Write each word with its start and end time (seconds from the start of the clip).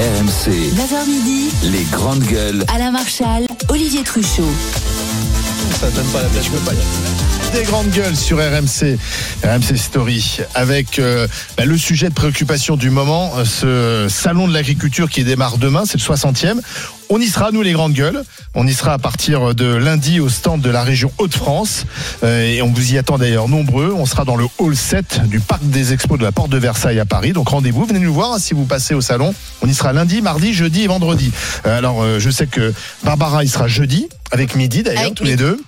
RMC, 0.00 0.72
9h 0.76 1.06
midi, 1.10 1.50
les 1.64 1.84
grandes 1.92 2.22
gueules. 2.22 2.64
Alain 2.74 2.90
Marchal, 2.90 3.46
Olivier 3.68 4.02
Truchot. 4.02 4.48
Ça 5.78 5.90
donne 5.90 6.06
pas 6.06 6.22
la 6.22 6.28
place, 6.30 6.46
je 6.46 6.50
peux 6.50 6.56
pas 6.60 6.72
y 6.72 6.76
aller. 6.76 7.58
des 7.58 7.64
grandes 7.64 7.90
gueules 7.90 8.16
sur 8.16 8.38
RMC, 8.38 8.96
RMC 9.44 9.76
Story, 9.76 10.38
avec 10.54 10.98
euh, 10.98 11.28
bah, 11.58 11.66
le 11.66 11.76
sujet 11.76 12.08
de 12.08 12.14
préoccupation 12.14 12.78
du 12.78 12.88
moment, 12.88 13.32
euh, 13.36 13.44
ce 13.44 14.06
salon 14.08 14.48
de 14.48 14.54
l'agriculture 14.54 15.10
qui 15.10 15.22
démarre 15.22 15.58
demain, 15.58 15.82
c'est 15.84 15.98
le 15.98 16.14
60e. 16.14 16.62
On 17.12 17.20
y 17.20 17.26
sera, 17.26 17.50
nous 17.50 17.62
les 17.62 17.72
grandes 17.72 17.92
gueules. 17.92 18.22
On 18.54 18.66
y 18.68 18.72
sera 18.72 18.92
à 18.92 18.98
partir 18.98 19.52
de 19.54 19.64
lundi 19.74 20.20
au 20.20 20.28
stand 20.28 20.60
de 20.60 20.70
la 20.70 20.84
région 20.84 21.10
Hauts-de-France. 21.18 21.84
Euh, 22.22 22.46
et 22.46 22.62
on 22.62 22.68
vous 22.72 22.92
y 22.92 22.98
attend 22.98 23.18
d'ailleurs 23.18 23.48
nombreux. 23.48 23.92
On 23.96 24.06
sera 24.06 24.24
dans 24.24 24.36
le 24.36 24.44
hall 24.58 24.76
7 24.76 25.22
du 25.28 25.40
parc 25.40 25.60
des 25.64 25.92
expos 25.92 26.18
de 26.18 26.24
la 26.24 26.30
Porte 26.30 26.50
de 26.50 26.56
Versailles 26.58 27.00
à 27.00 27.04
Paris. 27.04 27.32
Donc 27.32 27.48
rendez-vous, 27.48 27.84
venez 27.84 27.98
nous 27.98 28.14
voir 28.14 28.34
hein, 28.34 28.38
si 28.38 28.54
vous 28.54 28.64
passez 28.64 28.94
au 28.94 29.00
salon. 29.00 29.34
On 29.60 29.66
y 29.66 29.74
sera 29.74 29.92
lundi, 29.92 30.22
mardi, 30.22 30.54
jeudi 30.54 30.82
et 30.82 30.86
vendredi. 30.86 31.32
Euh, 31.66 31.76
alors 31.76 32.00
euh, 32.02 32.20
je 32.20 32.30
sais 32.30 32.46
que 32.46 32.72
Barbara 33.02 33.42
y 33.42 33.48
sera 33.48 33.66
jeudi, 33.66 34.08
avec 34.30 34.54
midi 34.54 34.84
d'ailleurs, 34.84 35.12
tous 35.14 35.24
les 35.24 35.36
deux. 35.36 35.60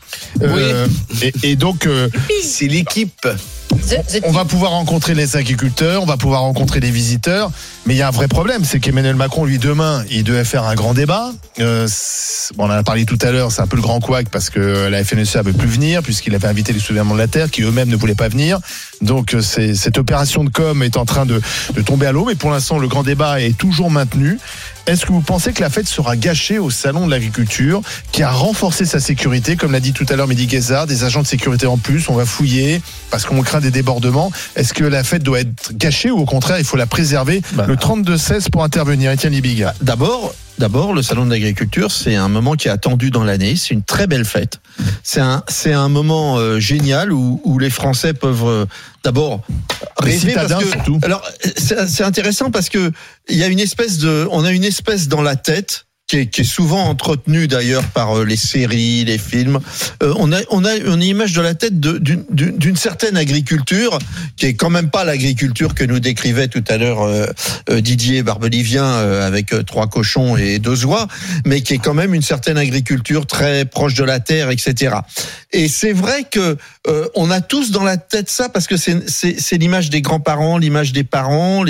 Euh, 0.42 0.86
et, 1.22 1.32
et 1.42 1.56
donc... 1.56 1.86
euh, 1.86 2.08
C'est 2.42 2.68
l'équipe. 2.68 3.26
On 4.24 4.32
va 4.32 4.44
pouvoir 4.44 4.72
rencontrer 4.72 5.14
les 5.14 5.36
agriculteurs, 5.36 6.02
on 6.02 6.06
va 6.06 6.16
pouvoir 6.16 6.42
rencontrer 6.42 6.80
les 6.80 6.90
visiteurs, 6.90 7.50
mais 7.86 7.94
il 7.94 7.96
y 7.96 8.02
a 8.02 8.08
un 8.08 8.12
vrai 8.12 8.28
problème, 8.28 8.64
c'est 8.64 8.80
qu'Emmanuel 8.80 9.16
Macron, 9.16 9.44
lui, 9.44 9.58
demain, 9.58 10.04
il 10.10 10.24
devait 10.24 10.44
faire 10.44 10.64
un 10.64 10.74
grand 10.74 10.94
débat. 10.94 11.32
Euh, 11.60 11.86
bon, 12.56 12.64
on 12.64 12.66
en 12.66 12.70
a 12.70 12.82
parlé 12.82 13.04
tout 13.04 13.18
à 13.22 13.30
l'heure, 13.30 13.52
c'est 13.52 13.62
un 13.62 13.66
peu 13.66 13.76
le 13.76 13.82
grand 13.82 14.00
couac 14.00 14.28
parce 14.30 14.50
que 14.50 14.88
la 14.88 15.04
FNSEA 15.04 15.38
ne 15.38 15.48
veut 15.48 15.52
plus 15.52 15.68
venir, 15.68 16.02
puisqu'il 16.02 16.34
avait 16.34 16.48
invité 16.48 16.72
les 16.72 16.80
soulèvements 16.80 17.14
de 17.14 17.20
la 17.20 17.28
Terre, 17.28 17.50
qui 17.50 17.62
eux-mêmes 17.62 17.88
ne 17.88 17.96
voulaient 17.96 18.14
pas 18.14 18.28
venir. 18.28 18.58
Donc, 19.00 19.34
euh, 19.34 19.40
cette 19.40 19.98
opération 19.98 20.44
de 20.44 20.50
com 20.50 20.82
est 20.82 20.96
en 20.96 21.04
train 21.04 21.26
de, 21.26 21.40
de 21.74 21.82
tomber 21.82 22.06
à 22.06 22.12
l'eau, 22.12 22.24
mais 22.26 22.34
pour 22.34 22.50
l'instant, 22.50 22.78
le 22.78 22.88
grand 22.88 23.02
débat 23.02 23.40
est 23.40 23.56
toujours 23.56 23.90
maintenu. 23.90 24.38
Est-ce 24.86 25.06
que 25.06 25.12
vous 25.12 25.20
pensez 25.20 25.52
que 25.52 25.60
la 25.60 25.70
fête 25.70 25.86
sera 25.86 26.16
gâchée 26.16 26.58
au 26.58 26.70
salon 26.70 27.06
de 27.06 27.10
l'agriculture, 27.10 27.82
qui 28.10 28.22
a 28.22 28.30
renforcé 28.30 28.84
sa 28.84 28.98
sécurité, 28.98 29.56
comme 29.56 29.72
l'a 29.72 29.80
dit 29.80 29.92
tout 29.92 30.06
à 30.08 30.16
l'heure 30.16 30.26
Mehdi 30.26 30.46
Guézard, 30.46 30.86
des 30.86 31.04
agents 31.04 31.22
de 31.22 31.26
sécurité 31.26 31.66
en 31.66 31.78
plus, 31.78 32.08
on 32.08 32.14
va 32.14 32.24
fouiller 32.24 32.82
parce 33.10 33.24
qu'on 33.24 33.40
craint 33.42 33.60
des 33.60 33.70
débordements. 33.70 34.32
Est-ce 34.56 34.74
que 34.74 34.84
la 34.84 35.04
fête 35.04 35.22
doit 35.22 35.40
être 35.40 35.72
gâchée 35.72 36.10
ou 36.10 36.18
au 36.18 36.24
contraire 36.24 36.58
il 36.58 36.64
faut 36.64 36.76
la 36.76 36.86
préserver 36.86 37.42
Bah. 37.52 37.66
Le 37.68 37.76
32-16 37.76 38.50
pour 38.50 38.64
intervenir, 38.64 39.10
Étienne 39.12 39.32
Libiga. 39.32 39.74
D'abord, 39.82 40.34
d'abord, 40.58 40.92
le 40.92 41.02
salon 41.02 41.26
de 41.26 41.30
l'agriculture, 41.30 41.90
c'est 41.90 42.14
un 42.14 42.28
moment 42.28 42.54
qui 42.54 42.68
est 42.68 42.70
attendu 42.70 43.10
dans 43.10 43.24
l'année. 43.24 43.56
C'est 43.56 43.74
une 43.74 43.82
très 43.82 44.06
belle 44.06 44.24
fête. 44.24 44.60
C'est 45.02 45.20
un, 45.20 45.42
c'est 45.48 45.72
un 45.72 45.88
moment 45.88 46.38
euh, 46.38 46.58
génial 46.60 47.12
où, 47.12 47.40
où 47.44 47.58
les 47.58 47.70
Français 47.70 48.14
peuvent 48.14 48.46
euh, 48.46 48.66
d'abord 49.04 49.40
Les 50.02 50.12
rêver 50.12 50.30
citadins, 50.30 50.48
parce 50.56 50.64
que, 50.64 50.70
surtout. 50.70 50.98
alors 51.02 51.22
c'est 51.56 51.88
c'est 51.88 52.04
intéressant 52.04 52.50
parce 52.50 52.68
que 52.68 52.92
il 53.28 53.36
y 53.36 53.42
a 53.42 53.48
une 53.48 53.60
espèce 53.60 53.98
de, 53.98 54.26
on 54.30 54.44
a 54.44 54.50
une 54.52 54.64
espèce 54.64 55.08
dans 55.08 55.22
la 55.22 55.36
tête. 55.36 55.86
Qui 56.12 56.18
est, 56.18 56.44
souvent 56.44 56.90
entretenue 56.90 57.48
d'ailleurs 57.48 57.84
par 57.84 58.18
euh, 58.18 58.24
les 58.26 58.36
séries, 58.36 59.02
les 59.06 59.16
films. 59.16 59.60
Euh, 60.02 60.12
on 60.18 60.30
a, 60.30 60.40
on 60.50 60.62
a 60.62 60.74
une 60.74 61.02
image 61.02 61.32
de 61.32 61.40
la 61.40 61.54
tête 61.54 61.80
d'une 61.80 62.76
certaine 62.76 63.16
agriculture 63.16 63.98
qui 64.36 64.44
est 64.44 64.52
quand 64.52 64.68
même 64.68 64.90
pas 64.90 65.04
l'agriculture 65.04 65.74
que 65.74 65.84
nous 65.84 66.00
décrivait 66.00 66.48
tout 66.48 66.64
à 66.68 66.76
l'heure 66.76 67.00
euh, 67.00 67.80
Didier 67.80 68.22
Barbelivien 68.22 68.84
avec 68.84 69.54
trois 69.64 69.86
cochons 69.86 70.36
et 70.36 70.58
deux 70.58 70.84
oies, 70.84 71.08
mais 71.46 71.62
qui 71.62 71.72
est 71.72 71.78
quand 71.78 71.94
même 71.94 72.12
une 72.12 72.20
certaine 72.20 72.58
agriculture 72.58 73.24
très 73.24 73.64
proche 73.64 73.94
de 73.94 74.04
la 74.04 74.20
terre, 74.20 74.50
etc. 74.50 74.96
Et 75.52 75.68
c'est 75.68 75.92
vrai 75.92 76.24
que 76.30 76.58
on 77.14 77.30
a 77.30 77.40
tous 77.40 77.70
dans 77.70 77.84
la 77.84 77.96
tête 77.96 78.28
ça 78.28 78.48
parce 78.48 78.66
que 78.66 78.76
c'est 78.76 79.56
l'image 79.58 79.88
des 79.88 80.02
grands-parents, 80.02 80.58
l'image 80.58 80.92
des 80.92 81.04
parents, 81.04 81.64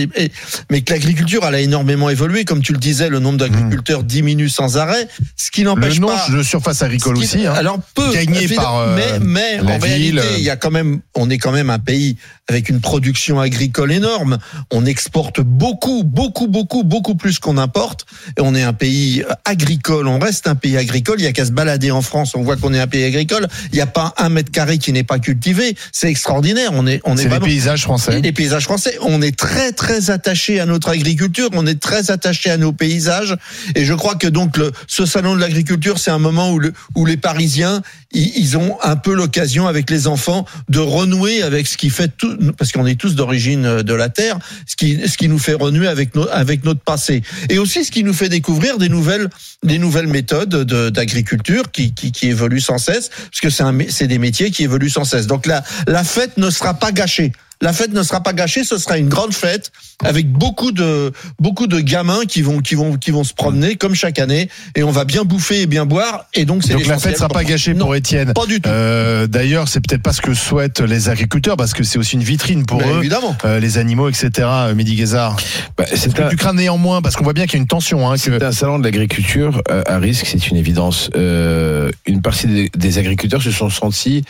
mais 0.70 0.80
que 0.80 0.92
l'agriculture 0.92 1.44
elle 1.46 1.54
a 1.54 1.60
énormément 1.60 2.10
évolué, 2.10 2.44
comme 2.44 2.62
tu 2.62 2.72
le 2.72 2.78
disais, 2.78 3.08
le 3.08 3.20
nombre 3.20 3.38
d'agriculteurs 3.38 4.02
diminue 4.02 4.31
sans 4.48 4.76
arrêt, 4.76 5.08
ce 5.36 5.50
qui 5.50 5.62
Le 5.62 5.66
n'empêche 5.70 6.00
pas. 6.00 6.26
de 6.30 6.42
surface 6.42 6.82
agricole 6.82 7.16
qui- 7.16 7.24
aussi. 7.24 7.46
hein. 7.46 7.52
Alors 7.54 7.78
peu 7.94 8.12
Gagné 8.12 8.48
par, 8.48 8.78
euh, 8.78 8.96
mais 8.96 9.18
mais 9.20 9.56
la 9.62 9.74
en 9.74 9.78
réalité, 9.78 9.98
ville. 9.98 10.22
il 10.38 10.42
y 10.44 10.50
a 10.50 10.56
quand 10.56 10.70
même, 10.70 11.00
on 11.14 11.30
est 11.30 11.38
quand 11.38 11.52
même 11.52 11.70
un 11.70 11.78
pays 11.78 12.16
avec 12.48 12.68
une 12.68 12.80
production 12.80 13.40
agricole 13.40 13.92
énorme. 13.92 14.38
On 14.70 14.84
exporte 14.84 15.40
beaucoup, 15.40 16.02
beaucoup, 16.04 16.48
beaucoup, 16.48 16.82
beaucoup 16.84 17.14
plus 17.14 17.38
qu'on 17.38 17.56
importe. 17.56 18.04
Et 18.36 18.40
on 18.40 18.54
est 18.54 18.62
un 18.62 18.72
pays 18.72 19.24
agricole. 19.44 20.06
On 20.08 20.18
reste 20.18 20.46
un 20.46 20.54
pays 20.54 20.76
agricole. 20.76 21.20
Il 21.20 21.24
y 21.24 21.28
a 21.28 21.32
qu'à 21.32 21.46
se 21.46 21.52
balader 21.52 21.90
en 21.90 22.02
France, 22.02 22.34
on 22.34 22.42
voit 22.42 22.56
qu'on 22.56 22.74
est 22.74 22.80
un 22.80 22.86
pays 22.86 23.04
agricole. 23.04 23.46
Il 23.72 23.76
n'y 23.76 23.80
a 23.80 23.86
pas 23.86 24.12
un 24.18 24.28
mètre 24.28 24.50
carré 24.50 24.78
qui 24.78 24.92
n'est 24.92 25.04
pas 25.04 25.18
cultivé. 25.18 25.76
C'est 25.92 26.08
extraordinaire. 26.10 26.70
On 26.72 26.86
est, 26.86 27.00
on 27.04 27.16
est 27.16 27.22
C'est 27.22 27.28
les 27.28 27.40
paysages 27.40 27.82
français. 27.82 28.20
les 28.20 28.32
paysages 28.32 28.64
français, 28.64 28.96
on 29.02 29.22
est 29.22 29.36
très 29.36 29.72
très 29.72 30.10
attaché 30.10 30.60
à 30.60 30.66
notre 30.66 30.88
agriculture, 30.90 31.48
on 31.52 31.66
est 31.66 31.80
très 31.80 32.10
attaché 32.10 32.50
à 32.50 32.56
nos 32.56 32.72
paysages, 32.72 33.36
et 33.74 33.84
je 33.84 33.94
crois 33.94 34.14
que 34.16 34.21
donc 34.26 34.56
le, 34.56 34.72
ce 34.86 35.06
salon 35.06 35.34
de 35.34 35.40
l'agriculture, 35.40 35.98
c'est 35.98 36.10
un 36.10 36.18
moment 36.18 36.50
où, 36.52 36.58
le, 36.58 36.72
où 36.94 37.06
les 37.06 37.16
Parisiens, 37.16 37.82
ils, 38.12 38.32
ils 38.36 38.56
ont 38.56 38.78
un 38.82 38.96
peu 38.96 39.14
l'occasion 39.14 39.66
avec 39.66 39.90
les 39.90 40.06
enfants 40.06 40.44
de 40.68 40.78
renouer 40.78 41.42
avec 41.42 41.66
ce 41.66 41.76
qui 41.76 41.90
fait 41.90 42.10
tout, 42.16 42.36
parce 42.58 42.72
qu'on 42.72 42.86
est 42.86 42.98
tous 42.98 43.14
d'origine 43.14 43.64
euh, 43.64 43.82
de 43.82 43.94
la 43.94 44.08
terre, 44.08 44.38
ce 44.66 44.76
qui 44.76 45.00
ce 45.08 45.16
qui 45.16 45.28
nous 45.28 45.38
fait 45.38 45.54
renouer 45.54 45.86
avec 45.88 46.10
avec 46.32 46.64
notre 46.64 46.80
passé, 46.80 47.22
et 47.48 47.58
aussi 47.58 47.84
ce 47.84 47.90
qui 47.90 48.04
nous 48.04 48.14
fait 48.14 48.28
découvrir 48.28 48.78
des 48.78 48.88
nouvelles 48.88 49.28
des 49.62 49.78
nouvelles 49.78 50.08
méthodes 50.08 50.50
de- 50.50 50.90
d'agriculture 50.90 51.70
qui, 51.72 51.94
qui 51.94 52.12
qui 52.12 52.28
évoluent 52.28 52.60
sans 52.60 52.78
cesse, 52.78 53.08
parce 53.08 53.40
que 53.40 53.86
c'est 53.90 54.06
des 54.06 54.18
métiers 54.18 54.50
qui 54.50 54.64
évoluent 54.64 54.90
sans 54.90 55.04
cesse. 55.04 55.26
Donc 55.26 55.46
la 55.46 55.62
la 55.86 56.04
fête 56.04 56.36
ne 56.36 56.50
sera 56.50 56.74
pas 56.74 56.92
gâchée. 56.92 57.32
La 57.62 57.72
fête 57.72 57.92
ne 57.92 58.02
sera 58.02 58.22
pas 58.22 58.32
gâchée, 58.32 58.64
ce 58.64 58.76
sera 58.76 58.98
une 58.98 59.08
grande 59.08 59.32
fête 59.32 59.72
avec 60.04 60.30
beaucoup 60.30 60.72
de 60.72 61.12
beaucoup 61.38 61.66
de 61.68 61.80
gamins 61.80 62.24
qui 62.26 62.42
vont 62.42 62.58
qui 62.58 62.74
vont 62.74 62.96
qui 62.96 63.12
vont 63.12 63.24
se 63.24 63.32
promener 63.32 63.76
comme 63.76 63.94
chaque 63.94 64.18
année 64.18 64.48
et 64.74 64.82
on 64.82 64.90
va 64.90 65.04
bien 65.04 65.24
bouffer 65.24 65.62
et 65.62 65.66
bien 65.66 65.86
boire 65.86 66.26
et 66.34 66.44
donc 66.44 66.64
c'est 66.64 66.72
Donc 66.72 66.86
la 66.86 66.98
fête 66.98 67.16
sera 67.16 67.28
pas 67.28 67.44
gâchée 67.44 67.74
pour 67.74 67.94
Étienne. 67.94 68.34
pas 68.34 68.46
du 68.46 68.60
tout. 68.60 68.68
Euh, 68.68 69.26
D'ailleurs, 69.28 69.68
c'est 69.68 69.80
peut-être 69.80 70.02
pas 70.02 70.12
ce 70.12 70.20
que 70.20 70.34
souhaitent 70.34 70.80
les 70.80 71.08
agriculteurs, 71.08 71.56
parce 71.56 71.72
que 71.72 71.84
c'est 71.84 71.98
aussi 71.98 72.16
une 72.16 72.22
vitrine 72.22 72.66
pour 72.66 72.80
Mais 72.80 72.92
eux. 72.92 72.98
évidemment. 72.98 73.36
Euh, 73.44 73.60
les 73.60 73.78
animaux, 73.78 74.08
etc. 74.08 74.30
euh, 74.40 74.74
Mehdi 74.74 74.96
Guézard. 74.96 75.36
Bah, 75.78 75.84
c'est 75.94 76.18
un, 76.18 76.28
Tu 76.28 76.36
crains 76.36 76.54
néanmoins, 76.54 77.00
parce 77.00 77.16
qu'on 77.16 77.24
voit 77.24 77.32
bien 77.32 77.46
qu'il 77.46 77.54
y 77.54 77.56
a 77.58 77.62
une 77.62 77.68
tension. 77.68 78.10
Hein, 78.10 78.14
que... 78.14 78.20
c'est 78.20 78.42
un 78.42 78.52
salon 78.52 78.78
de 78.78 78.84
l'agriculture 78.84 79.62
à 79.68 79.98
risque, 79.98 80.26
c'est 80.26 80.48
une 80.48 80.56
évidence. 80.56 81.10
Euh, 81.14 81.90
une 82.06 82.22
partie 82.22 82.46
des, 82.46 82.70
des 82.76 82.98
agriculteurs 82.98 83.42
se 83.42 83.50
sont 83.50 83.70
sentis 83.70 84.24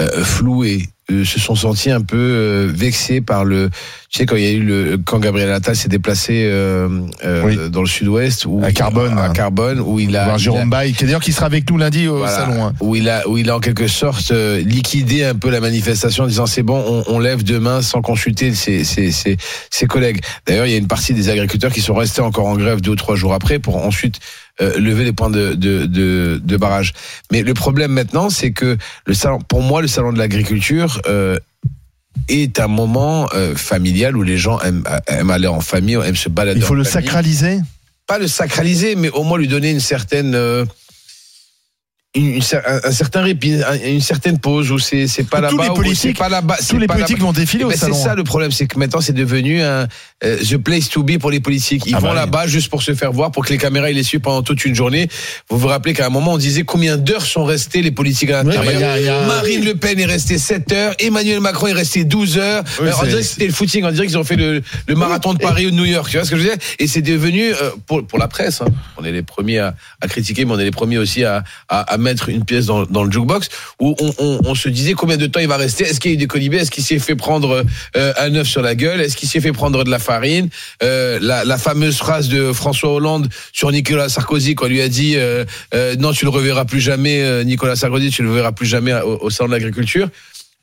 euh, 0.00 0.24
floués, 0.24 0.88
euh, 1.10 1.24
se 1.24 1.40
sont 1.40 1.54
sentis 1.54 1.90
un 1.90 2.02
peu 2.02 2.16
euh, 2.18 2.70
vexés 2.72 3.20
par 3.20 3.44
le. 3.44 3.70
Tu 4.10 4.18
sais 4.18 4.26
quand 4.26 4.36
il 4.36 4.42
y 4.44 4.46
a 4.46 4.52
eu 4.52 4.62
le 4.62 4.98
quand 5.04 5.18
Gabriel 5.18 5.50
Attal 5.52 5.76
s'est 5.76 5.88
déplacé 5.88 6.44
euh, 6.46 6.88
euh, 7.24 7.42
Oui. 7.44 7.58
dans 7.70 7.80
le 7.82 7.86
Sud-Ouest 7.86 8.46
ou 8.46 8.62
À 8.64 8.72
Carbone. 8.72 9.18
à 9.18 9.28
Carbone 9.30 9.80
où 9.80 9.98
il 10.00 10.16
a, 10.16 10.36
Jérôme 10.38 10.70
Baye, 10.70 10.92
qui 10.94 11.04
d'ailleurs 11.04 11.20
qui 11.20 11.32
sera 11.32 11.46
avec 11.46 11.68
nous 11.70 11.76
lundi 11.76 12.08
au 12.08 12.18
voilà, 12.18 12.32
salon. 12.36 12.64
hein. 12.66 12.72
où 12.80 12.96
il 12.96 13.08
a 13.08 13.26
où 13.28 13.36
il 13.38 13.50
a 13.50 13.56
en 13.56 13.60
quelque 13.60 13.86
sorte 13.86 14.30
liquidé 14.32 15.24
un 15.24 15.34
peu 15.34 15.50
la 15.50 15.60
manifestation 15.60 16.24
en 16.24 16.26
disant 16.26 16.46
c'est 16.46 16.62
bon 16.62 16.82
on, 17.06 17.14
on 17.14 17.18
lève 17.18 17.42
demain 17.44 17.82
sans 17.82 18.00
consulter 18.02 18.54
ses, 18.54 18.84
ses, 18.84 19.10
ses, 19.12 19.36
ses 19.70 19.86
collègues. 19.86 20.20
D'ailleurs 20.46 20.66
il 20.66 20.72
y 20.72 20.74
a 20.74 20.78
une 20.78 20.86
partie 20.88 21.12
des 21.14 21.28
agriculteurs 21.28 21.72
qui 21.72 21.80
sont 21.82 21.94
restés 21.94 22.22
encore 22.22 22.46
en 22.46 22.56
grève 22.56 22.80
deux 22.80 22.92
ou 22.92 22.96
trois 22.96 23.16
jours 23.16 23.34
après 23.34 23.58
pour 23.58 23.76
ensuite 23.84 24.20
euh, 24.60 24.78
lever 24.78 25.04
les 25.04 25.12
points 25.12 25.30
de, 25.30 25.54
de, 25.54 25.86
de, 25.86 26.40
de 26.42 26.56
barrage. 26.56 26.92
Mais 27.32 27.42
le 27.42 27.54
problème 27.54 27.92
maintenant 27.92 28.30
c'est 28.30 28.52
que 28.52 28.76
le 29.06 29.14
salon 29.14 29.38
pour 29.40 29.62
moi 29.62 29.82
le 29.82 29.88
salon 29.88 30.12
de 30.12 30.18
l'agriculture 30.18 31.00
euh, 31.06 31.38
est 32.28 32.60
un 32.60 32.68
moment 32.68 33.28
euh, 33.34 33.54
familial 33.54 34.16
où 34.16 34.22
les 34.22 34.36
gens 34.36 34.60
aiment, 34.60 34.84
aiment 35.06 35.30
aller 35.30 35.46
en 35.46 35.60
famille, 35.60 35.94
aiment 35.94 36.16
se 36.16 36.28
balader. 36.28 36.60
Il 36.60 36.64
faut 36.64 36.74
en 36.74 36.76
le 36.76 36.84
famille 36.84 37.06
sacraliser? 37.08 37.60
pas 38.08 38.18
le 38.18 38.26
sacraliser, 38.26 38.96
mais 38.96 39.10
au 39.10 39.22
moins 39.22 39.38
lui 39.38 39.48
donner 39.48 39.70
une 39.70 39.80
certaine, 39.80 40.34
euh, 40.34 40.64
une, 42.18 42.40
un, 42.42 42.80
un 42.88 42.92
certain 42.92 43.22
répit, 43.22 43.54
un- 43.54 43.88
une 43.88 44.00
certaine 44.00 44.38
pause 44.38 44.70
où 44.70 44.78
c'est 44.78 45.06
c'est 45.06 45.24
pas 45.28 45.38
Tous 45.38 45.56
là-bas, 45.56 45.64
les 45.64 45.70
où 45.70 45.74
politiques- 45.74 46.16
c'est 46.16 46.22
pas 46.22 46.28
là-bas, 46.28 46.56
Tous 46.58 46.64
c'est 46.64 46.78
les 46.78 46.86
pas 46.86 46.94
politiques 46.94 47.18
vont 47.20 47.32
défiler 47.32 47.64
au 47.64 47.68
Ben, 47.68 47.74
c'est 47.74 47.86
salon. 47.86 47.94
ça 48.02 48.14
le 48.14 48.24
problème, 48.24 48.50
c'est 48.50 48.66
que 48.66 48.78
maintenant 48.78 49.00
c'est 49.00 49.12
devenu 49.12 49.62
un 49.62 49.86
euh, 50.24 50.36
the 50.38 50.56
place 50.56 50.88
to 50.88 51.02
be 51.04 51.16
pour 51.18 51.30
les 51.30 51.40
politiques. 51.40 51.84
Ils 51.86 51.94
Ah 51.94 51.98
vont 51.98 52.08
bah 52.08 52.12
oui. 52.14 52.16
là-bas 52.20 52.46
juste 52.48 52.68
pour 52.70 52.82
se 52.82 52.92
faire 52.94 53.12
voir, 53.12 53.30
pour 53.30 53.44
que 53.44 53.50
les 53.52 53.58
caméras 53.58 53.90
ils 53.90 53.96
les 53.96 54.02
suivent 54.02 54.20
pendant 54.20 54.42
toute 54.42 54.64
une 54.64 54.74
journée. 54.74 55.08
Vous 55.48 55.58
vous 55.58 55.68
rappelez 55.68 55.94
qu'à 55.94 56.06
un 56.06 56.10
moment 56.10 56.32
on 56.32 56.38
disait 56.38 56.62
combien 56.64 56.96
d'heures 56.96 57.22
sont 57.24 57.44
restés 57.44 57.82
les 57.82 57.90
politiques 57.92 58.30
à 58.30 58.42
l'intérieur. 58.42 58.64
bah, 58.64 58.72
il 58.78 58.80
y 58.80 58.84
a- 58.84 58.98
il 59.00 59.04
y 59.04 59.08
a- 59.08 59.26
Marine 59.26 59.64
Le 59.64 59.74
Pen 59.74 59.98
est 60.00 60.06
restée 60.06 60.38
7 60.38 60.72
heures, 60.72 60.94
Emmanuel 60.98 61.40
Macron 61.40 61.68
est 61.68 61.72
resté 61.72 62.04
12 62.04 62.36
heures. 62.38 62.64
Oui, 62.80 62.86
Ben, 62.86 62.92
on 62.96 63.00
c'est- 63.02 63.06
dirait 63.08 63.20
que 63.22 63.26
c'était 63.26 63.46
le 63.46 63.52
footing, 63.52 63.84
on 63.84 63.90
dirait 63.92 64.06
qu'ils 64.06 64.18
ont 64.18 64.24
fait 64.24 64.36
le, 64.36 64.62
le 64.86 64.94
marathon 64.94 65.34
de 65.34 65.38
Paris 65.38 65.66
ou 65.66 65.70
de 65.70 65.76
New 65.76 65.84
York. 65.84 66.08
Tu 66.10 66.16
vois 66.16 66.24
ce 66.24 66.30
que 66.30 66.36
je 66.36 66.42
veux 66.42 66.48
dire? 66.48 66.58
Et 66.78 66.86
c'est 66.86 67.02
devenu 67.02 67.52
euh, 67.52 67.70
pour 67.86 68.04
pour 68.06 68.18
la 68.18 68.26
presse. 68.28 68.60
hein, 68.60 68.66
on 68.96 69.04
est 69.04 69.12
les 69.12 69.22
premiers 69.22 69.58
à, 69.60 69.74
à 70.00 70.08
critiquer, 70.08 70.44
mais 70.44 70.52
on 70.52 70.58
est 70.58 70.64
les 70.64 70.70
premiers 70.70 70.98
aussi 70.98 71.24
à, 71.24 71.44
à, 71.68 71.80
à 71.80 71.96
une 72.28 72.44
pièce 72.44 72.66
dans, 72.66 72.84
le 72.84 73.10
jukebox 73.10 73.48
où 73.80 73.94
on, 74.18 74.54
se 74.54 74.68
disait 74.68 74.94
combien 74.94 75.16
de 75.16 75.26
temps 75.26 75.40
il 75.40 75.48
va 75.48 75.56
rester. 75.56 75.84
Est-ce 75.84 76.00
qu'il 76.00 76.10
y 76.10 76.14
a 76.14 76.16
eu 76.16 76.18
des 76.18 76.26
colibés 76.26 76.58
Est-ce 76.58 76.70
qu'il 76.70 76.84
s'est 76.84 76.98
fait 76.98 77.14
prendre 77.14 77.64
euh, 77.96 78.12
un 78.18 78.34
œuf 78.34 78.46
sur 78.46 78.62
la 78.62 78.74
gueule? 78.74 79.00
Est-ce 79.00 79.16
qu'il 79.16 79.28
s'est 79.28 79.40
fait 79.40 79.52
prendre 79.52 79.84
de 79.84 79.90
la 79.90 79.98
farine? 79.98 80.48
Euh, 80.82 81.18
la, 81.20 81.58
fameuse 81.58 81.96
phrase 81.96 82.28
de 82.28 82.52
François 82.52 82.90
Hollande 82.90 83.28
sur 83.52 83.72
Nicolas 83.72 84.08
Sarkozy 84.08 84.54
quand 84.54 84.68
lui 84.68 84.80
a 84.80 84.88
dit 84.88 85.14
euh, 85.16 85.44
non 85.98 86.12
tu 86.12 86.24
le 86.24 86.30
reverras 86.30 86.64
plus 86.64 86.80
jamais 86.80 87.44
Nicolas 87.44 87.74
Sarkozy 87.74 88.10
tu 88.10 88.22
le 88.22 88.32
verras 88.32 88.52
plus 88.52 88.66
jamais 88.66 88.94
au, 88.94 89.18
au 89.22 89.30
salon 89.30 89.48
de 89.48 89.54
l'agriculture 89.54 90.08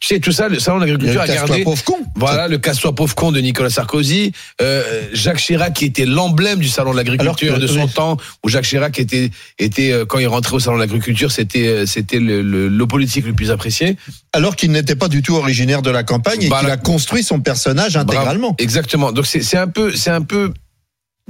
Tu 0.02 0.10
sais, 0.10 0.20
tout 0.20 0.34
ça, 0.34 0.50
le 0.50 0.60
salon 0.60 0.78
de 0.78 0.82
l'agriculture 0.82 1.22
le 1.22 1.22
a 1.22 1.26
casse-toi, 1.26 1.48
gardé. 1.48 1.64
pauvre 1.64 1.84
con. 1.84 1.96
Voilà, 2.16 2.48
le 2.50 2.58
casse-toi 2.58 2.94
pauvre 2.94 3.16
con 3.16 3.32
de 3.32 3.40
Nicolas 3.40 3.70
Sarkozy, 3.70 4.34
euh, 4.62 4.84
Jacques 5.14 5.38
Chirac 5.40 5.74
qui 5.74 5.86
était 5.86 6.06
l'emblème 6.06 6.60
du 6.60 6.68
salon 6.68 6.92
de 6.92 6.98
l'agriculture 6.98 7.58
de 7.58 7.66
son 7.66 7.86
oui. 7.86 7.90
temps, 7.90 8.18
où 8.44 8.50
Jacques 8.50 8.66
Chirac 8.66 9.00
était, 9.00 9.32
était 9.58 9.92
euh, 9.94 10.06
quand 10.06 10.20
il 10.20 10.28
rentrait 10.28 10.56
au 10.56 10.60
salon 10.60 10.76
de 10.76 10.82
l'agriculture, 10.82 11.32
c'était, 11.32 11.68
euh, 11.68 11.86
c'était 11.86 12.20
le, 12.20 12.42
le, 12.42 12.68
le 12.68 12.88
politique 12.88 13.26
le 13.26 13.34
plus 13.34 13.52
apprécié. 13.52 13.96
Alors 14.34 14.56
qu'il 14.58 14.72
n'était 14.72 14.98
pas 14.98 15.08
du 15.08 15.22
tout 15.24 15.36
originaire 15.36 15.82
de 15.82 15.90
la 15.90 16.04
campagne 16.04 16.44
et 16.44 16.50
Bah, 16.50 16.60
qu'il 16.60 16.70
a 16.70 16.78
construit 16.78 17.24
son 17.24 17.40
personnage 17.40 17.96
intégralement. 17.96 18.50
Bravo. 18.50 18.56
Exactement. 18.60 19.12
Donc 19.14 19.26
c'est, 19.26 19.42
c'est 19.42 19.58
un 19.58 19.68
peu, 19.68 19.96
c'est 19.96 20.12
un 20.12 20.22
peu 20.22 20.52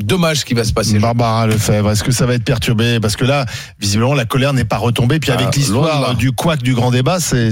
dommage 0.01 0.39
ce 0.39 0.45
qui 0.45 0.55
va 0.55 0.63
se 0.63 0.73
passer. 0.73 0.97
Barbara 0.99 1.45
Lefebvre, 1.47 1.91
est-ce 1.91 2.03
que 2.03 2.11
ça 2.11 2.25
va 2.25 2.33
être 2.33 2.43
perturbé? 2.43 2.99
Parce 2.99 3.15
que 3.15 3.23
là, 3.25 3.45
visiblement, 3.79 4.15
la 4.15 4.25
colère 4.25 4.53
n'est 4.53 4.65
pas 4.65 4.77
retombée. 4.77 5.19
Puis 5.19 5.31
Ah, 5.31 5.35
avec 5.35 5.51
de 5.51 5.55
l'histoire 5.55 6.15
du 6.15 6.31
couac 6.33 6.61
du 6.63 6.73
grand 6.73 6.89
débat, 6.91 7.19
c'est. 7.19 7.51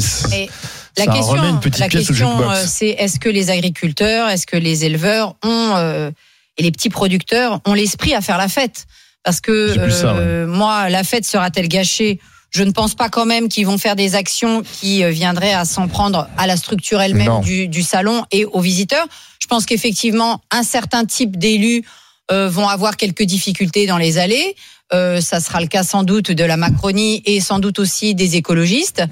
La 0.98 1.06
Ça 1.06 1.12
question, 1.12 1.34
remet 1.34 1.50
une 1.50 1.60
petite 1.60 1.80
la 1.80 1.88
pièce 1.88 2.08
question, 2.08 2.52
euh, 2.52 2.64
c'est 2.68 2.90
est-ce 2.90 3.20
que 3.20 3.30
les 3.30 3.50
agriculteurs, 3.50 4.30
est-ce 4.30 4.46
que 4.46 4.58
les 4.58 4.86
éleveurs 4.86 5.36
ont 5.44 5.74
euh, 5.76 6.12
et 6.58 6.64
les 6.64 6.72
petits 6.72 6.90
producteurs 6.90 7.60
ont 7.66 7.74
l'esprit 7.74 8.14
à 8.14 8.22
faire 8.22 8.38
la 8.38 8.48
fête? 8.48 8.86
Parce 9.24 9.40
que 9.42 9.90
ça, 9.90 10.14
euh, 10.16 10.46
moi, 10.48 10.90
la 10.90 11.04
fête 11.04 11.26
sera-t-elle 11.26 11.68
gâchée? 11.68 12.20
Je 12.52 12.62
ne 12.64 12.72
pense 12.72 12.94
pas 12.94 13.10
quand 13.10 13.26
même 13.26 13.50
qu'ils 13.50 13.66
vont 13.66 13.80
faire 13.80 13.96
des 13.96 14.14
actions 14.14 14.62
qui 14.62 15.04
euh, 15.04 15.10
viendraient 15.10 15.54
à 15.54 15.66
s'en 15.66 15.88
prendre 15.88 16.28
à 16.38 16.46
la 16.46 16.56
structure 16.58 17.02
elle-même 17.02 17.42
du, 17.42 17.68
du 17.68 17.82
salon 17.82 18.26
et 18.32 18.46
aux 18.46 18.60
visiteurs. 18.62 19.08
Je 19.40 19.48
pense 19.48 19.66
qu'effectivement, 19.66 20.42
un 20.52 20.62
certain 20.62 21.06
type 21.06 21.38
d'élus 21.38 21.84
euh, 22.32 22.48
vont 22.50 22.68
avoir 22.68 22.98
quelques 22.98 23.24
difficultés 23.24 23.88
dans 23.88 23.98
les 23.98 24.20
allées. 24.20 24.56
Euh, 24.94 25.20
ça 25.22 25.40
sera 25.40 25.60
le 25.62 25.68
cas 25.68 25.82
sans 25.84 26.04
doute 26.04 26.30
de 26.32 26.44
la 26.44 26.58
Macronie 26.58 27.24
et 27.26 27.40
sans 27.40 27.58
doute 27.58 27.80
aussi 27.80 28.14
des 28.14 28.36
écologistes 28.36 29.04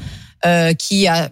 euh, 0.45 0.73
qui, 0.73 1.07
a- 1.07 1.29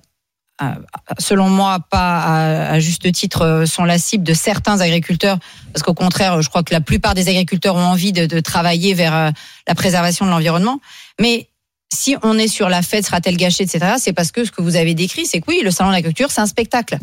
selon 1.17 1.49
moi, 1.49 1.79
pas 1.89 2.19
à, 2.19 2.71
à 2.71 2.79
juste 2.79 3.11
titre, 3.11 3.41
euh, 3.41 3.65
sont 3.65 3.85
la 3.85 3.97
cible 3.97 4.23
de 4.23 4.33
certains 4.33 4.79
agriculteurs. 4.81 5.37
Parce 5.73 5.83
qu'au 5.83 5.93
contraire, 5.93 6.41
je 6.41 6.49
crois 6.49 6.63
que 6.63 6.73
la 6.73 6.81
plupart 6.81 7.13
des 7.13 7.29
agriculteurs 7.29 7.75
ont 7.75 7.85
envie 7.85 8.11
de, 8.11 8.25
de 8.25 8.39
travailler 8.39 8.93
vers 8.93 9.15
euh, 9.15 9.31
la 9.67 9.75
préservation 9.75 10.25
de 10.25 10.31
l'environnement. 10.31 10.79
Mais 11.19 11.47
si 11.93 12.15
on 12.23 12.37
est 12.37 12.47
sur 12.47 12.69
la 12.69 12.81
fête, 12.81 13.05
sera-t-elle 13.05 13.37
gâchée, 13.37 13.63
etc., 13.63 13.95
c'est 13.97 14.13
parce 14.13 14.31
que 14.31 14.45
ce 14.45 14.51
que 14.51 14.61
vous 14.61 14.75
avez 14.75 14.93
décrit, 14.93 15.25
c'est 15.25 15.41
que 15.41 15.45
oui, 15.47 15.61
le 15.63 15.71
salon 15.71 15.89
de 15.89 15.95
l'agriculture, 15.95 16.31
c'est 16.31 16.41
un 16.41 16.45
spectacle. 16.45 16.97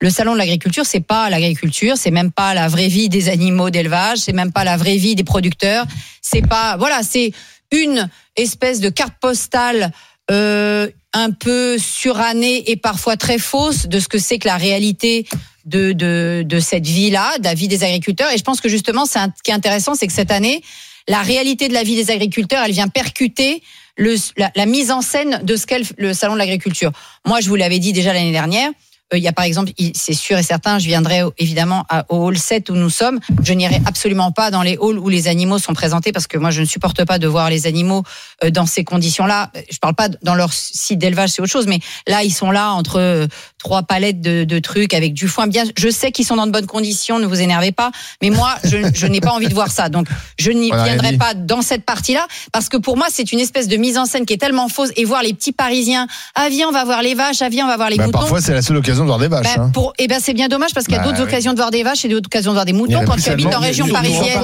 Le 0.00 0.10
salon 0.10 0.32
de 0.32 0.38
l'agriculture, 0.38 0.84
c'est 0.84 1.00
pas 1.00 1.30
l'agriculture, 1.30 1.96
c'est 1.96 2.10
même 2.10 2.32
pas 2.32 2.52
la 2.52 2.68
vraie 2.68 2.88
vie 2.88 3.08
des 3.08 3.28
animaux 3.28 3.70
d'élevage, 3.70 4.18
c'est 4.18 4.32
même 4.32 4.52
pas 4.52 4.64
la 4.64 4.76
vraie 4.76 4.96
vie 4.96 5.14
des 5.14 5.24
producteurs, 5.24 5.86
c'est 6.20 6.46
pas 6.46 6.76
voilà, 6.76 7.02
c'est 7.02 7.32
une 7.70 8.10
espèce 8.36 8.80
de 8.80 8.88
carte 8.88 9.14
postale 9.20 9.92
euh, 10.30 10.88
un 11.12 11.30
peu 11.30 11.78
surannée 11.78 12.70
et 12.70 12.76
parfois 12.76 13.16
très 13.16 13.38
fausse 13.38 13.86
de 13.86 14.00
ce 14.00 14.08
que 14.08 14.18
c'est 14.18 14.38
que 14.38 14.48
la 14.48 14.56
réalité 14.56 15.26
de, 15.64 15.92
de, 15.92 16.42
de 16.44 16.60
cette 16.60 16.86
vie-là, 16.86 17.38
de 17.38 17.44
la 17.44 17.54
vie 17.54 17.68
des 17.68 17.84
agriculteurs. 17.84 18.30
Et 18.32 18.38
je 18.38 18.42
pense 18.42 18.60
que 18.60 18.68
justement, 18.68 19.06
c'est 19.06 19.18
ce 19.18 19.42
qui 19.42 19.50
est 19.50 19.54
intéressant, 19.54 19.94
c'est 19.94 20.06
que 20.06 20.12
cette 20.12 20.30
année, 20.30 20.62
la 21.08 21.22
réalité 21.22 21.68
de 21.68 21.74
la 21.74 21.82
vie 21.82 21.96
des 21.96 22.10
agriculteurs, 22.10 22.62
elle 22.64 22.72
vient 22.72 22.88
percuter 22.88 23.62
le, 23.96 24.16
la, 24.36 24.66
mise 24.66 24.90
en 24.90 25.02
scène 25.02 25.40
de 25.42 25.56
ce 25.56 25.66
qu'est 25.66 25.82
le 25.98 26.12
salon 26.12 26.34
de 26.34 26.38
l'agriculture. 26.38 26.90
Moi, 27.24 27.40
je 27.40 27.48
vous 27.48 27.54
l'avais 27.54 27.78
dit 27.78 27.92
déjà 27.92 28.12
l'année 28.12 28.32
dernière. 28.32 28.70
Euh, 29.14 29.18
Il 29.18 29.24
y 29.24 29.28
a 29.28 29.32
par 29.32 29.44
exemple, 29.44 29.72
c'est 29.94 30.14
sûr 30.14 30.38
et 30.38 30.42
certain, 30.42 30.78
je 30.78 30.86
viendrai 30.86 31.22
évidemment 31.38 31.86
au 32.08 32.26
hall 32.26 32.38
7 32.38 32.70
où 32.70 32.74
nous 32.74 32.90
sommes. 32.90 33.20
Je 33.42 33.52
n'irai 33.52 33.80
absolument 33.86 34.32
pas 34.32 34.50
dans 34.50 34.62
les 34.62 34.76
halls 34.80 34.98
où 34.98 35.08
les 35.08 35.28
animaux 35.28 35.58
sont 35.58 35.72
présentés 35.72 36.12
parce 36.12 36.26
que 36.26 36.38
moi 36.38 36.50
je 36.50 36.60
ne 36.60 36.66
supporte 36.66 37.04
pas 37.04 37.18
de 37.18 37.26
voir 37.26 37.50
les 37.50 37.66
animaux 37.66 38.02
euh, 38.42 38.50
dans 38.50 38.66
ces 38.66 38.84
conditions-là. 38.84 39.50
Je 39.70 39.78
parle 39.78 39.94
pas 39.94 40.08
dans 40.22 40.34
leur 40.34 40.52
site 40.52 40.98
d'élevage, 40.98 41.30
c'est 41.30 41.42
autre 41.42 41.50
chose, 41.50 41.66
mais 41.66 41.80
là 42.06 42.22
ils 42.22 42.32
sont 42.32 42.50
là 42.50 42.72
entre 42.72 42.98
euh, 42.98 43.26
trois 43.64 43.82
palettes 43.82 44.20
de, 44.20 44.44
de 44.44 44.58
trucs 44.58 44.92
avec 44.94 45.14
du 45.14 45.26
foin. 45.26 45.46
Bien, 45.46 45.64
je 45.76 45.88
sais 45.88 46.12
qu'ils 46.12 46.26
sont 46.26 46.36
dans 46.36 46.46
de 46.46 46.52
bonnes 46.52 46.66
conditions, 46.66 47.18
ne 47.18 47.26
vous 47.26 47.40
énervez 47.40 47.72
pas, 47.72 47.90
mais 48.22 48.28
moi 48.30 48.54
je, 48.62 48.76
je 48.94 49.06
n'ai 49.06 49.20
pas 49.20 49.30
envie 49.32 49.48
de 49.48 49.54
voir 49.54 49.70
ça. 49.70 49.88
Donc 49.88 50.06
je 50.38 50.50
n'y 50.52 50.70
viendrai 50.70 51.16
pas 51.16 51.32
dans 51.34 51.62
cette 51.62 51.84
partie-là 51.84 52.26
parce 52.52 52.68
que 52.68 52.76
pour 52.76 52.96
moi 52.96 53.06
c'est 53.10 53.32
une 53.32 53.40
espèce 53.40 53.66
de 53.66 53.76
mise 53.76 53.96
en 53.98 54.04
scène 54.04 54.26
qui 54.26 54.34
est 54.34 54.38
tellement 54.38 54.68
fausse 54.68 54.90
et 54.96 55.04
voir 55.04 55.22
les 55.22 55.32
petits 55.32 55.52
Parisiens, 55.52 56.06
ah 56.34 56.48
viens 56.50 56.68
on 56.68 56.72
va 56.72 56.84
voir 56.84 57.00
les 57.02 57.14
vaches, 57.14 57.40
ah 57.40 57.48
viens 57.48 57.64
on 57.64 57.68
va 57.68 57.76
voir 57.76 57.88
les 57.90 57.96
Bah, 57.96 58.04
moutons. 58.06 58.18
parfois, 58.18 58.40
c'est 58.42 58.52
la 58.52 58.60
seule 58.60 58.76
occasion 58.76 59.02
de 59.04 59.08
voir 59.08 59.18
des 59.18 59.28
vaches. 59.28 59.56
Ben, 59.56 59.62
hein. 59.62 59.70
pour, 59.72 59.94
eh 59.98 60.08
ben, 60.08 60.18
c'est 60.22 60.34
bien 60.34 60.48
dommage 60.48 60.74
parce 60.74 60.84
qu'il 60.86 60.94
y 60.94 60.98
a 60.98 61.00
Bah, 61.00 61.06
d'autres 61.08 61.22
oui. 61.22 61.28
occasions 61.28 61.52
de 61.52 61.56
voir 61.56 61.70
des 61.70 61.82
vaches 61.82 62.04
et 62.04 62.08
d'autres 62.08 62.26
occasions 62.26 62.50
de 62.50 62.56
voir 62.56 62.66
des 62.66 62.72
moutons 62.74 63.02
quand 63.06 63.16
tu 63.16 63.30
habites 63.30 63.54
en 63.54 63.60
région 63.60 63.88
parisienne. 63.88 64.40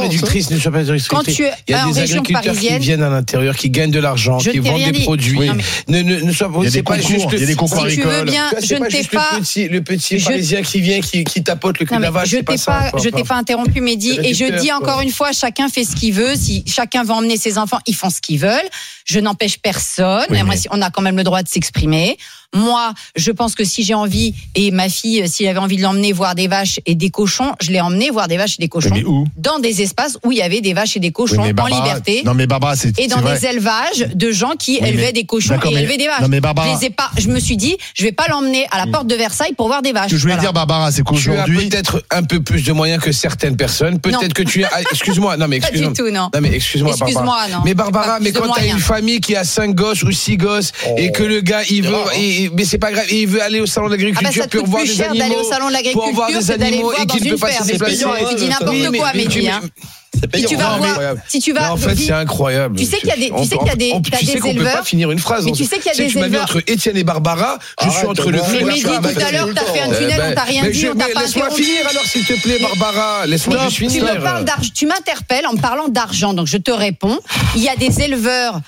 Quand 1.09 1.23
tu 1.25 1.45
es 1.45 1.75
en 1.75 1.91
région 1.91 2.23
agriculteurs 2.23 2.23
qui 2.23 2.33
parisienne, 2.33 2.81
viennent 2.81 3.03
à 3.03 3.11
l'intérieur, 3.11 3.55
qui 3.57 3.69
gagnent 3.71 3.91
de 3.91 4.01
l'argent, 4.01 4.39
qui 4.39 4.59
vendent 4.61 4.83
des 4.83 5.01
produits. 5.03 5.51
Ne, 5.89 6.01
ne, 6.03 6.21
ne 6.21 6.33
c'est 6.71 6.83
pas 6.83 6.99
juste 6.99 7.27
il 7.33 7.41
y 7.41 7.43
a 7.43 7.47
des 7.47 7.55
concours 7.55 7.87
si 7.89 7.97
tu 7.97 8.03
veux 8.03 8.11
agricoles. 8.13 8.63
je 8.63 8.75
ne 8.77 8.87
t'ai 8.87 9.03
pas. 9.17 9.31
le 9.35 9.41
petit, 9.41 9.69
le 9.69 9.83
petit 9.83 10.19
Je- 10.19 10.25
parisien 10.27 10.62
qui 10.62 10.81
vient, 10.81 11.01
qui, 11.01 11.25
qui 11.25 11.43
tapote 11.43 11.79
le 11.79 11.87
cul 11.87 11.97
de 11.97 12.01
la 12.03 12.11
vache. 12.11 12.29
je 12.29 12.39
t'ai 12.39 12.57
ça, 12.57 12.73
pas, 12.73 12.91
quoi. 12.91 13.01
je 13.03 13.09
t'ai 13.09 13.25
pas 13.25 13.37
interrompu, 13.37 13.81
Mehdi, 13.81 14.19
et 14.23 14.35
je 14.35 14.45
dis 14.61 14.69
quoi. 14.69 14.77
encore 14.77 15.01
une 15.01 15.11
fois, 15.11 15.33
chacun 15.33 15.69
fait 15.69 15.85
ce 15.85 15.95
qu'il 15.97 16.12
veut. 16.15 16.35
Si 16.37 16.65
chacun 16.67 17.05
veut 17.05 17.12
emmener 17.12 17.37
ses 17.37 17.59
enfants, 17.59 17.79
ils 17.87 17.95
font 17.95 18.11
ce 18.11 18.21
qu'ils 18.21 18.39
veulent. 18.41 18.69
Je 19.05 19.21
n'empêche 19.21 19.59
personne. 19.59 20.25
Oui, 20.31 20.39
mais- 20.47 20.57
on 20.71 20.81
a 20.83 20.91
quand 20.91 21.03
même 21.03 21.17
le 21.17 21.25
droit 21.25 21.43
de 21.43 21.49
s'exprimer. 21.49 22.17
Moi, 22.55 22.93
je 23.14 23.31
pense 23.31 23.55
que 23.55 23.62
si 23.64 23.85
j'ai 23.85 23.94
envie, 23.94 24.35
et 24.56 24.73
ma 24.73 24.88
fille, 24.88 25.29
s'il 25.29 25.47
avait 25.47 25.61
envie 25.61 25.76
de 25.76 25.82
l'emmener 25.82 26.12
voir 26.12 26.35
des 26.35 26.49
vaches 26.49 26.81
et 26.85 26.97
des 26.97 27.11
cochons, 27.11 27.52
je 27.61 27.70
l'ai 27.70 27.81
emmené 27.81 28.11
voir 28.11 28.26
des 28.26 28.37
vaches 28.37 28.55
et 28.58 28.62
des 28.62 28.69
cochons 28.69 28.91
Mais 28.93 29.05
où 29.05 29.25
dans 29.37 29.61
des 29.61 29.82
espaces 29.82 30.19
où 30.25 30.32
il 30.32 30.38
y 30.38 30.43
avait 30.43 30.61
des 30.61 30.75
vaches 30.75 30.97
et 30.97 31.00
des 31.00 31.08
Oui, 31.08 31.12
cochons 31.12 31.43
en 31.43 31.50
Barbara- 31.52 31.85
liberté. 31.85 32.23
Non, 32.25 32.35
mais 32.35 32.49
Barbara, 32.49 32.75
c'est. 32.75 32.99
et 32.99 33.06
dans 33.06 33.20
vrai. 33.20 33.38
des 33.38 33.47
élevages 33.47 34.08
de 34.14 34.32
gens 34.32 34.55
qui 34.58 34.79
Oui, 34.82 34.88
élevaient 34.88 35.02
mais- 35.06 35.12
des 35.12 35.25
cochons 35.25 35.55
et 35.55 35.73
mais- 35.75 35.81
élevaient 35.82 35.97
des 35.97 36.06
vaches. 36.08 36.23
non, 36.23 36.29
mais 36.29 36.41
Barbara- 36.41 36.75
je, 36.75 36.81
les 36.81 36.87
ai 36.87 36.91
pas, 36.91 37.11
je 37.17 37.29
me 37.29 37.38
suis 37.38 37.56
dit, 37.56 37.76
je 37.94 38.02
vais 38.02 38.11
pas 38.12 38.26
l'emmener 38.29 38.67
à 38.73 38.85
la 38.85 38.91
porte 38.91 39.06
de 39.06 39.14
Versailles 39.14 39.55
pour 39.56 39.69
voir 39.69 39.82
des 39.82 39.93
vaches. 39.93 40.06
Ce 40.08 40.11
que 40.11 40.17
je 40.17 40.23
voulais 40.23 40.35
Voilà. 40.35 40.49
dire, 40.49 40.52
Barbara, 40.52 40.91
c'est 40.91 40.97
Tu 40.97 41.00
as 41.02 41.05
qu'aujourd'hui. 41.05 41.69
peut-être 41.69 42.02
un 42.11 42.25
peu 42.25 42.41
plus 42.43 42.62
de 42.64 42.73
moyens 42.73 43.00
que 43.02 43.12
certaines 43.12 43.56
personnes. 43.56 43.94
Non. 43.94 44.00
Peut-être 44.00 44.35
que 44.35 44.43
tu 44.43 44.64
as. 44.64 44.70
ah, 44.73 44.81
Excuse-moi, 44.91 45.37
non 45.37 45.47
mais 45.47 45.61
Pas 45.61 45.69
excuse-moi. 45.69 45.93
du 45.93 45.97
tout, 46.02 46.11
non. 46.11 46.31
Non 46.35 46.41
mais 46.41 46.52
excuse-moi, 46.52 46.93
Excuse-moi, 46.97 47.23
Barbara. 47.25 47.49
non. 47.49 47.62
Mais 47.64 47.75
Barbara, 47.75 48.19
mais 48.20 48.32
quand 48.32 48.41
t'as 48.41 48.47
moyens. 48.49 48.75
une 48.79 48.82
famille 48.82 49.20
qui 49.20 49.37
a 49.37 49.44
cinq 49.44 49.75
gosses 49.76 50.02
ou 50.02 50.11
six 50.11 50.37
gosses 50.37 50.73
et 50.97 51.12
que 51.12 51.23
le 51.23 51.41
gars 51.43 51.62
il 51.70 51.82
veut, 51.85 51.94
mais 52.55 52.65
c'est 52.65 52.79
pas 52.79 52.93
grave, 52.93 53.05
il 53.11 53.27
veut 53.27 53.43
aller 53.43 53.61
au 53.61 53.67
salon 53.67 53.89
de 53.89 53.95
Ah 53.95 53.97
bah 53.97 54.03
l'agriculture 54.05 54.43
ça 54.43 54.49
te 54.49 54.57
pour 54.59 54.67
voir 54.69 54.85
des 54.85 55.03
animaux, 55.03 55.41
au 55.41 55.45
salon 55.45 55.69
de 55.71 55.93
pour 55.93 56.13
voir 56.13 56.31
l'agriculture 56.31 56.57
des 56.59 56.65
animaux 56.65 56.93
et 56.93 57.07
qu'il 57.07 57.25
ne 57.25 57.31
peut 57.31 57.37
pas 57.37 57.53
se 57.53 57.65
déplacer. 57.65 58.05
Tu 58.31 58.35
dis 58.37 58.49
n'importe 58.49 58.97
quoi, 58.97 59.11
mais 59.15 59.27
tu- 59.27 59.47
hein. 59.47 59.61
Si 60.35 60.45
tu 60.45 60.57
vas 60.57 60.77
voir, 60.77 60.99
si 61.29 61.39
tu 61.39 61.53
Mais 61.53 61.61
vas, 61.61 61.73
en 61.73 61.77
fait, 61.77 61.97
c'est 61.97 62.13
incroyable. 62.13 62.77
Tu 62.77 62.85
sais 62.85 62.99
qu'il 62.99 63.09
y 63.09 63.13
a 63.13 63.17
des- 63.17 63.31
tu 63.31 63.45
sais 63.49 63.57
qu'il 63.57 63.67
y 63.67 63.71
a 63.71 63.77
des- 63.77 63.93
on- 63.95 64.01
Tu 64.03 64.27
sais 64.27 64.39
qu'on 64.39 64.55
peut 64.55 64.65
pas 64.65 64.83
finir 64.83 65.11
une 65.13 65.19
phrase. 65.19 65.45
Mais 65.47 65.53
tu 65.53 65.65
sais 65.65 65.79
qu'il 65.79 65.87
y 65.87 65.95
a 65.95 65.95
des 66.05 66.09
tu 66.09 66.19
m'as 66.19 66.27
mis 66.27 66.35
éleveurs- 66.35 66.43
entre 66.43 66.63
Étienne 66.67 66.97
et 66.97 67.05
Barbara. 67.05 67.59
Je 67.83 67.89
suis 67.89 68.07
entre 68.07 68.31
le 68.31 68.39
feu 68.43 68.57
et 68.61 68.65
la 68.65 68.73
tout 68.75 69.21
à 69.27 69.33
l'heure, 69.33 69.49
t'as 69.55 69.65
fait 69.65 69.81
un 69.81 69.89
tunnel, 69.89 70.23
on 70.31 70.35
t'a 70.35 70.43
rien 70.43 70.63
mais 70.65 70.71
dit, 70.71 70.81
je- 70.81 70.89
on 70.89 70.95
t'a 70.97 71.07
pas 71.09 71.23
Laisse-moi 71.23 71.51
finir 71.51 71.87
alors, 71.89 72.05
s'il 72.05 72.25
te 72.25 72.33
plaît, 72.43 72.59
Barbara. 72.61 73.27
Laisse-moi 73.27 73.59
juste 73.65 73.77
tu 73.77 73.89
finir. 73.89 74.15
me 74.15 74.21
parles 74.21 74.45
d'argent, 74.45 74.71
tu 74.75 74.87
m'interpelles 74.87 75.47
en 75.47 75.53
me 75.55 75.61
parlant 75.61 75.89
d'argent, 75.89 76.35
donc 76.35 76.49
je 76.49 76.57
te 76.59 76.71
réponds. 76.73 77.19
Il 77.55 77.62
y 77.62 77.69
a 77.69 77.76
des 77.76 78.00
éleveurs 78.03 78.61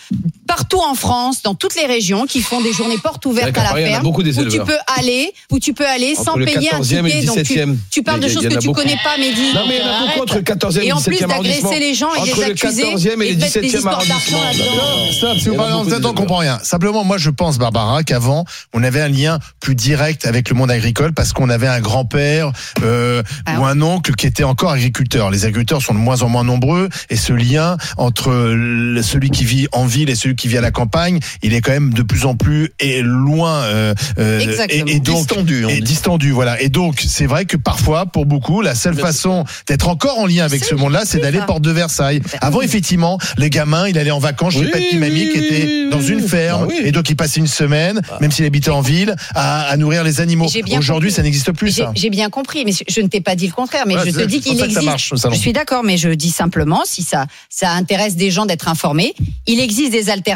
partout 0.54 0.80
en 0.80 0.94
France, 0.94 1.42
dans 1.42 1.54
toutes 1.54 1.74
les 1.76 1.86
régions, 1.86 2.26
qui 2.26 2.42
font 2.42 2.60
des 2.60 2.72
journées 2.72 2.98
portes 2.98 3.24
ouvertes 3.24 3.56
à 3.56 3.62
la 3.62 3.68
Paris, 3.70 3.82
il 3.82 3.86
y 3.86 3.88
en 3.88 3.88
a 3.88 3.92
ferme, 3.92 4.04
beaucoup 4.04 4.22
des 4.22 4.38
où 4.38 4.44
tu 4.44 4.58
peux 4.58 4.76
aller, 4.98 5.32
où 5.50 5.58
tu 5.58 5.72
peux 5.72 5.86
aller 5.86 6.14
Entre 6.16 6.24
sans 6.24 6.36
le 6.36 6.44
payer 6.44 6.74
un 6.74 6.80
14e 6.80 6.98
et 6.98 7.02
le 7.02 7.08
ticket. 7.08 7.24
Donc 7.26 7.36
tu, 7.42 7.54
17e. 7.54 7.76
tu 7.90 8.02
parles 8.02 8.20
de 8.20 8.28
choses 8.28 8.42
que 8.46 8.52
en 8.52 8.56
a 8.56 8.60
tu 8.60 8.66
beaucoup. 8.66 8.80
connais 8.82 8.98
pas, 9.02 9.16
Mehdi. 9.18 9.54
Non, 9.54 9.62
mais 9.66 9.76
il 9.78 9.80
y 9.80 9.88
en 9.88 9.92
a 9.94 10.00
beaucoup 10.06 10.22
entre 10.22 10.36
le 10.36 10.42
14e 10.42 10.80
et 10.80 10.84
Et 10.84 10.88
le 10.88 10.94
en 10.94 11.00
plus 11.00 11.16
17e 11.16 11.30
arrondissement. 11.30 11.70
d'agresser 11.70 11.80
les 11.88 11.94
gens 11.94 12.14
et 12.14 12.20
les 12.26 12.34
le 12.34 12.42
accuser 12.52 12.82
14e 12.82 13.22
et 13.22 13.30
le 13.30 13.34
de 13.36 13.40
mettre 13.40 13.60
des 13.60 13.60
17e 13.60 13.76
histoires 13.76 14.06
d'argent 14.06 14.40
là-dedans. 14.44 15.12
Stop, 15.12 15.38
si 15.38 15.48
vous 15.48 15.54
en 15.54 15.56
parlez 15.56 15.72
en 15.72 15.84
tête, 15.86 16.04
on 16.04 16.12
comprend 16.14 16.36
rien. 16.38 16.58
Simplement, 16.62 17.04
moi, 17.04 17.16
je 17.18 17.30
pense, 17.30 17.56
Barbara, 17.58 18.02
qu'avant, 18.02 18.44
on 18.74 18.82
avait 18.82 19.00
un 19.00 19.08
lien 19.08 19.38
plus 19.60 19.74
direct 19.74 20.26
avec 20.26 20.48
le 20.50 20.54
monde 20.56 20.70
agricole 20.70 21.12
parce 21.14 21.32
qu'on 21.32 21.48
avait 21.48 21.66
un 21.68 21.80
grand-père 21.80 22.52
euh, 22.82 23.22
Ah 23.46 23.58
ou 23.60 23.64
un 23.64 23.80
oncle 23.80 24.14
qui 24.14 24.26
était 24.26 24.44
encore 24.44 24.72
agriculteur. 24.72 25.30
Les 25.30 25.44
agriculteurs 25.44 25.80
sont 25.82 25.94
de 25.94 25.98
moins 25.98 26.22
en 26.22 26.28
moins 26.28 26.44
nombreux 26.44 26.88
et 27.10 27.16
ce 27.16 27.32
lien 27.32 27.76
entre 27.96 28.30
le- 28.32 29.02
celui 29.02 29.30
qui 29.30 29.44
vit 29.44 29.66
en 29.72 29.86
ville 29.86 30.10
et 30.10 30.14
celui 30.14 30.36
qui 30.36 30.41
vit 30.48 30.58
à 30.58 30.60
la 30.60 30.70
campagne, 30.70 31.18
il 31.42 31.54
est 31.54 31.60
quand 31.60 31.72
même 31.72 31.92
de 31.94 32.02
plus 32.02 32.24
en 32.26 32.34
plus 32.36 32.70
et 32.80 33.02
loin. 33.02 33.62
euh, 33.62 33.94
euh, 34.18 34.38
Exactement. 34.40 34.84
Et, 34.86 34.92
et 34.96 35.00
donc, 35.00 35.16
Distendu, 35.18 35.66
et 35.68 35.80
distendu, 35.80 36.30
voilà. 36.30 36.60
Et 36.60 36.68
donc, 36.68 37.04
c'est 37.06 37.26
vrai 37.26 37.44
que 37.44 37.56
parfois, 37.56 38.06
pour 38.06 38.26
beaucoup, 38.26 38.60
la 38.62 38.74
seule 38.74 38.94
façon 38.96 39.44
d'être 39.68 39.88
encore 39.88 40.18
en 40.18 40.26
lien 40.26 40.44
avec 40.44 40.64
ce 40.64 40.74
monde-là, 40.74 41.02
c'est 41.04 41.18
d'aller 41.18 41.40
porte 41.46 41.62
de 41.62 41.70
Versailles. 41.70 42.20
Ben 42.20 42.38
Avant, 42.40 42.58
oui. 42.58 42.64
effectivement, 42.64 43.18
les 43.36 43.50
gamins, 43.50 43.88
il 43.88 43.98
allait 43.98 44.10
en 44.10 44.18
vacances 44.18 44.54
chez 44.54 44.60
Oui, 44.60 44.70
papy, 44.70 44.96
mamie, 44.96 45.28
qui 45.30 45.38
était 45.38 45.62
oui, 45.64 45.88
dans 45.90 46.00
une 46.00 46.20
ferme, 46.26 46.66
Bah 46.66 46.74
oui. 46.76 46.80
et 46.84 46.92
donc 46.92 47.08
il 47.10 47.16
passait 47.16 47.40
une 47.40 47.46
semaine, 47.46 48.00
même 48.20 48.30
s'il 48.32 48.44
habitait 48.44 48.70
en 48.70 48.80
ville, 48.80 49.14
à, 49.34 49.62
à 49.68 49.76
nourrir 49.76 50.04
les 50.04 50.20
animaux. 50.20 50.48
Aujourd'hui, 50.76 51.10
ça 51.12 51.22
n'existe 51.22 51.52
plus, 51.52 51.74
J'ai 51.74 51.82
ça. 51.82 51.92
j'ai 51.94 52.10
bien 52.10 52.30
compris, 52.30 52.64
mais 52.64 52.72
je 52.88 53.00
ne 53.00 53.06
t'ai 53.08 53.20
pas 53.20 53.34
dit 53.36 53.46
le 53.46 53.52
contraire. 53.52 53.84
Mais 53.86 53.94
Ouais, 53.96 54.02
je 54.06 54.10
te 54.10 54.22
dis 54.24 54.40
qu'il 54.40 54.56
ça 54.58 54.66
que 54.66 54.72
ça 54.72 54.80
existe. 54.80 54.84
marche. 54.84 55.12
Je 55.32 55.36
suis 55.38 55.52
d'accord, 55.52 55.82
mais 55.84 55.96
je 55.96 56.08
dis 56.08 56.30
simplement, 56.30 56.82
si 56.84 57.02
ça, 57.02 57.26
ça 57.48 57.70
intéresse 57.72 58.16
des 58.16 58.30
gens 58.30 58.46
d'être 58.46 58.68
informés, 58.68 59.14
il 59.46 59.60
existe 59.60 59.92
des 59.92 60.08
alternatives 60.10 60.31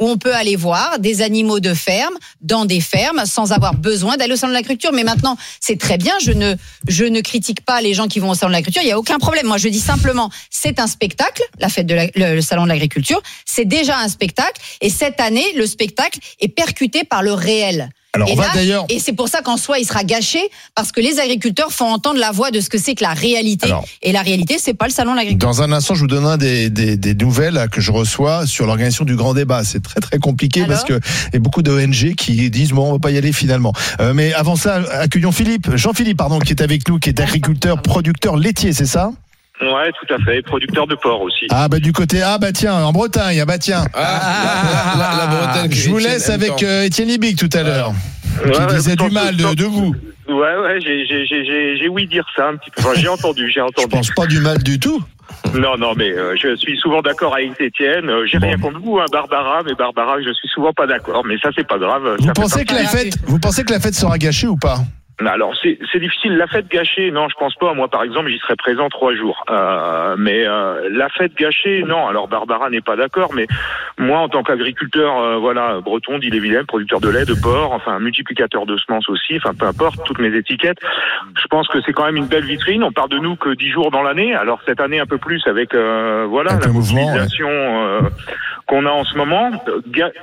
où 0.00 0.08
on 0.08 0.16
peut 0.18 0.34
aller 0.34 0.56
voir 0.56 0.98
des 0.98 1.22
animaux 1.22 1.60
de 1.60 1.74
ferme 1.74 2.14
dans 2.40 2.64
des 2.64 2.80
fermes 2.80 3.24
sans 3.26 3.52
avoir 3.52 3.74
besoin 3.74 4.16
d'aller 4.16 4.34
au 4.34 4.36
salon 4.36 4.50
de 4.52 4.56
l'agriculture. 4.56 4.92
Mais 4.92 5.04
maintenant, 5.04 5.36
c'est 5.60 5.78
très 5.78 5.98
bien. 5.98 6.14
Je 6.22 6.32
ne, 6.32 6.54
je 6.88 7.04
ne 7.04 7.20
critique 7.20 7.64
pas 7.64 7.80
les 7.80 7.94
gens 7.94 8.08
qui 8.08 8.18
vont 8.20 8.30
au 8.30 8.34
salon 8.34 8.50
de 8.50 8.54
l'agriculture. 8.54 8.82
Il 8.82 8.88
y 8.88 8.92
a 8.92 8.98
aucun 8.98 9.18
problème. 9.18 9.46
Moi, 9.46 9.58
je 9.58 9.68
dis 9.68 9.80
simplement, 9.80 10.30
c'est 10.50 10.78
un 10.78 10.86
spectacle, 10.86 11.42
la 11.58 11.68
fête 11.68 11.86
de 11.86 11.94
la- 11.94 12.34
le 12.34 12.40
salon 12.40 12.64
de 12.64 12.68
l'agriculture. 12.68 13.22
C'est 13.44 13.64
déjà 13.64 13.98
un 13.98 14.08
spectacle. 14.08 14.60
Et 14.80 14.90
cette 14.90 15.20
année, 15.20 15.44
le 15.56 15.66
spectacle 15.66 16.18
est 16.40 16.48
percuté 16.48 17.04
par 17.04 17.22
le 17.22 17.32
réel. 17.32 17.90
Alors, 18.14 18.28
et 18.28 18.32
on 18.32 18.36
va 18.36 18.46
d'ailleurs. 18.54 18.86
Et 18.88 19.00
c'est 19.00 19.12
pour 19.12 19.28
ça 19.28 19.42
qu'en 19.42 19.56
soi, 19.56 19.78
il 19.78 19.84
sera 19.84 20.04
gâché 20.04 20.38
parce 20.74 20.92
que 20.92 21.00
les 21.00 21.18
agriculteurs 21.18 21.72
font 21.72 21.86
entendre 21.86 22.20
la 22.20 22.30
voix 22.30 22.50
de 22.50 22.60
ce 22.60 22.68
que 22.68 22.78
c'est 22.78 22.94
que 22.94 23.02
la 23.02 23.12
réalité. 23.12 23.66
Alors. 23.66 23.84
et 24.02 24.12
la 24.12 24.22
réalité, 24.22 24.56
c'est 24.60 24.74
pas 24.74 24.86
le 24.86 24.92
salon 24.92 25.12
de 25.12 25.16
l'agriculture. 25.16 25.48
Dans 25.48 25.62
un 25.62 25.72
instant, 25.72 25.94
je 25.94 26.00
vous 26.00 26.06
donnerai 26.06 26.38
des, 26.38 26.70
des, 26.70 26.96
des 26.96 27.14
nouvelles 27.14 27.54
là, 27.54 27.68
que 27.68 27.80
je 27.80 27.90
reçois 27.90 28.46
sur 28.46 28.66
l'organisation 28.66 29.04
du 29.04 29.16
grand 29.16 29.34
débat. 29.34 29.64
C'est 29.64 29.82
très 29.82 30.00
très 30.00 30.18
compliqué 30.18 30.62
Alors 30.62 30.70
parce 30.70 30.84
que 30.84 31.00
il 31.28 31.34
y 31.34 31.36
a 31.36 31.40
beaucoup 31.40 31.62
d'ONG 31.62 32.14
qui 32.14 32.50
disent 32.50 32.70
bon, 32.70 32.88
on 32.88 32.92
va 32.92 32.98
pas 32.98 33.10
y 33.10 33.18
aller 33.18 33.32
finalement. 33.32 33.72
Euh, 34.00 34.14
mais 34.14 34.32
avant 34.32 34.56
ça, 34.56 34.80
accueillons 34.92 35.32
Philippe, 35.32 35.74
Jean-Philippe 35.76 36.18
pardon, 36.18 36.38
qui 36.38 36.52
est 36.52 36.62
avec 36.62 36.88
nous, 36.88 36.98
qui 36.98 37.08
est 37.08 37.20
agriculteur, 37.20 37.82
producteur 37.82 38.36
laitier, 38.36 38.72
c'est 38.72 38.86
ça? 38.86 39.10
Ouais, 39.60 39.90
tout 39.92 40.12
à 40.14 40.18
fait. 40.24 40.42
Producteur 40.42 40.86
de 40.86 40.94
porc 40.96 41.22
aussi. 41.22 41.46
Ah 41.50 41.68
bah 41.68 41.78
du 41.78 41.92
côté 41.92 42.22
ah 42.22 42.38
bah 42.38 42.52
tiens 42.52 42.74
en 42.74 42.92
Bretagne 42.92 43.40
ah 43.40 43.44
bah 43.44 43.58
tiens. 43.58 43.84
Ah, 43.94 44.94
la, 44.98 44.98
la- 44.98 45.16
la 45.16 45.26
Bretagne. 45.26 45.68
que 45.70 45.74
Je 45.76 45.90
vous 45.90 45.98
laisse 45.98 46.28
avec 46.28 46.62
euh, 46.62 46.82
Étienne 46.84 47.08
Libic 47.08 47.38
tout 47.38 47.48
à 47.56 47.62
l'heure, 47.62 47.92
Ouais, 48.44 48.50
qui 48.50 48.58
ouais, 48.60 48.66
disait 48.66 48.96
je 48.98 49.04
du 49.06 49.10
mal 49.14 49.36
de, 49.36 49.54
de 49.54 49.64
vous. 49.64 49.94
Ouais, 50.28 50.34
ouais, 50.34 50.80
j'ai, 50.82 51.06
j'ai, 51.06 51.24
j'ai, 51.26 51.44
j'ai, 51.44 51.76
j'ai 51.78 51.88
oui 51.88 52.06
dire 52.08 52.24
ça 52.34 52.48
un 52.48 52.56
petit 52.56 52.70
peu. 52.70 52.80
Enfin, 52.82 52.94
j'ai 52.96 53.08
entendu, 53.08 53.46
j'ai 53.48 53.60
Je 53.60 53.64
entendu. 53.64 53.88
pense 53.88 54.10
pas 54.10 54.26
du 54.26 54.40
mal 54.40 54.58
du 54.62 54.80
tout. 54.80 55.02
Non, 55.54 55.76
non, 55.78 55.92
mais 55.96 56.10
euh, 56.10 56.34
je 56.34 56.56
suis 56.56 56.76
souvent 56.78 57.00
d'accord 57.02 57.34
avec 57.34 57.52
Étienne. 57.60 58.08
Euh, 58.08 58.26
j'ai 58.26 58.38
Bon. 58.38 58.46
rien 58.48 58.58
contre 58.58 58.80
vous, 58.80 58.98
hein, 58.98 59.04
Barbara, 59.12 59.62
mais 59.64 59.74
Barbara, 59.74 60.16
je 60.20 60.32
suis 60.32 60.48
souvent 60.48 60.72
pas 60.72 60.86
d'accord. 60.86 61.22
Mais 61.26 61.36
ça, 61.42 61.50
c'est 61.56 61.66
pas 61.66 61.78
grave. 61.78 62.16
Vous 62.18 62.26
Ça 62.26 62.32
pensez 62.32 62.64
que 62.64 62.74
la 62.74 62.86
fête, 62.86 63.14
vous 63.26 63.38
pensez 63.38 63.62
que 63.64 63.72
la 63.72 63.78
fête 63.80 63.94
sera 63.94 64.18
gâchée 64.18 64.46
ou 64.48 64.56
pas? 64.56 64.78
Alors, 65.20 65.54
c'est, 65.62 65.78
c'est 65.92 66.00
difficile. 66.00 66.36
La 66.36 66.48
fête 66.48 66.68
gâchée, 66.68 67.10
non, 67.12 67.28
je 67.28 67.36
pense 67.36 67.54
pas. 67.54 67.72
Moi, 67.72 67.88
par 67.88 68.02
exemple, 68.02 68.28
j'y 68.30 68.38
serais 68.38 68.56
présent 68.56 68.88
trois 68.88 69.14
jours. 69.14 69.44
Euh, 69.48 70.16
mais 70.18 70.44
euh, 70.44 70.88
la 70.90 71.08
fête 71.08 71.34
gâchée, 71.36 71.84
non. 71.86 72.08
Alors, 72.08 72.26
Barbara 72.26 72.68
n'est 72.68 72.80
pas 72.80 72.96
d'accord, 72.96 73.32
mais 73.32 73.46
moi, 73.96 74.18
en 74.18 74.28
tant 74.28 74.42
qu'agriculteur, 74.42 75.16
euh, 75.18 75.36
voilà, 75.36 75.80
breton, 75.80 76.18
d'Ille-et-Vilaine, 76.18 76.66
producteur 76.66 77.00
de 77.00 77.08
lait, 77.08 77.24
de 77.24 77.34
porc, 77.34 77.72
enfin, 77.72 78.00
multiplicateur 78.00 78.66
de 78.66 78.76
semences 78.76 79.08
aussi, 79.08 79.36
enfin, 79.36 79.54
peu 79.54 79.66
importe, 79.66 80.04
toutes 80.04 80.18
mes 80.18 80.36
étiquettes. 80.36 80.78
Je 81.40 81.46
pense 81.46 81.68
que 81.68 81.80
c'est 81.82 81.92
quand 81.92 82.06
même 82.06 82.16
une 82.16 82.26
belle 82.26 82.44
vitrine. 82.44 82.82
On 82.82 82.92
parle 82.92 83.10
de 83.10 83.18
nous 83.18 83.36
que 83.36 83.50
dix 83.50 83.70
jours 83.70 83.92
dans 83.92 84.02
l'année. 84.02 84.34
Alors, 84.34 84.60
cette 84.66 84.80
année, 84.80 84.98
un 84.98 85.06
peu 85.06 85.18
plus 85.18 85.46
avec, 85.46 85.74
euh, 85.74 86.26
voilà, 86.28 86.52
Avec 86.52 86.66
la 86.66 86.72
mouvement, 86.72 87.14
ouais. 87.14 87.20
Qu'on 88.66 88.86
a 88.86 88.90
en 88.90 89.04
ce 89.04 89.16
moment. 89.16 89.50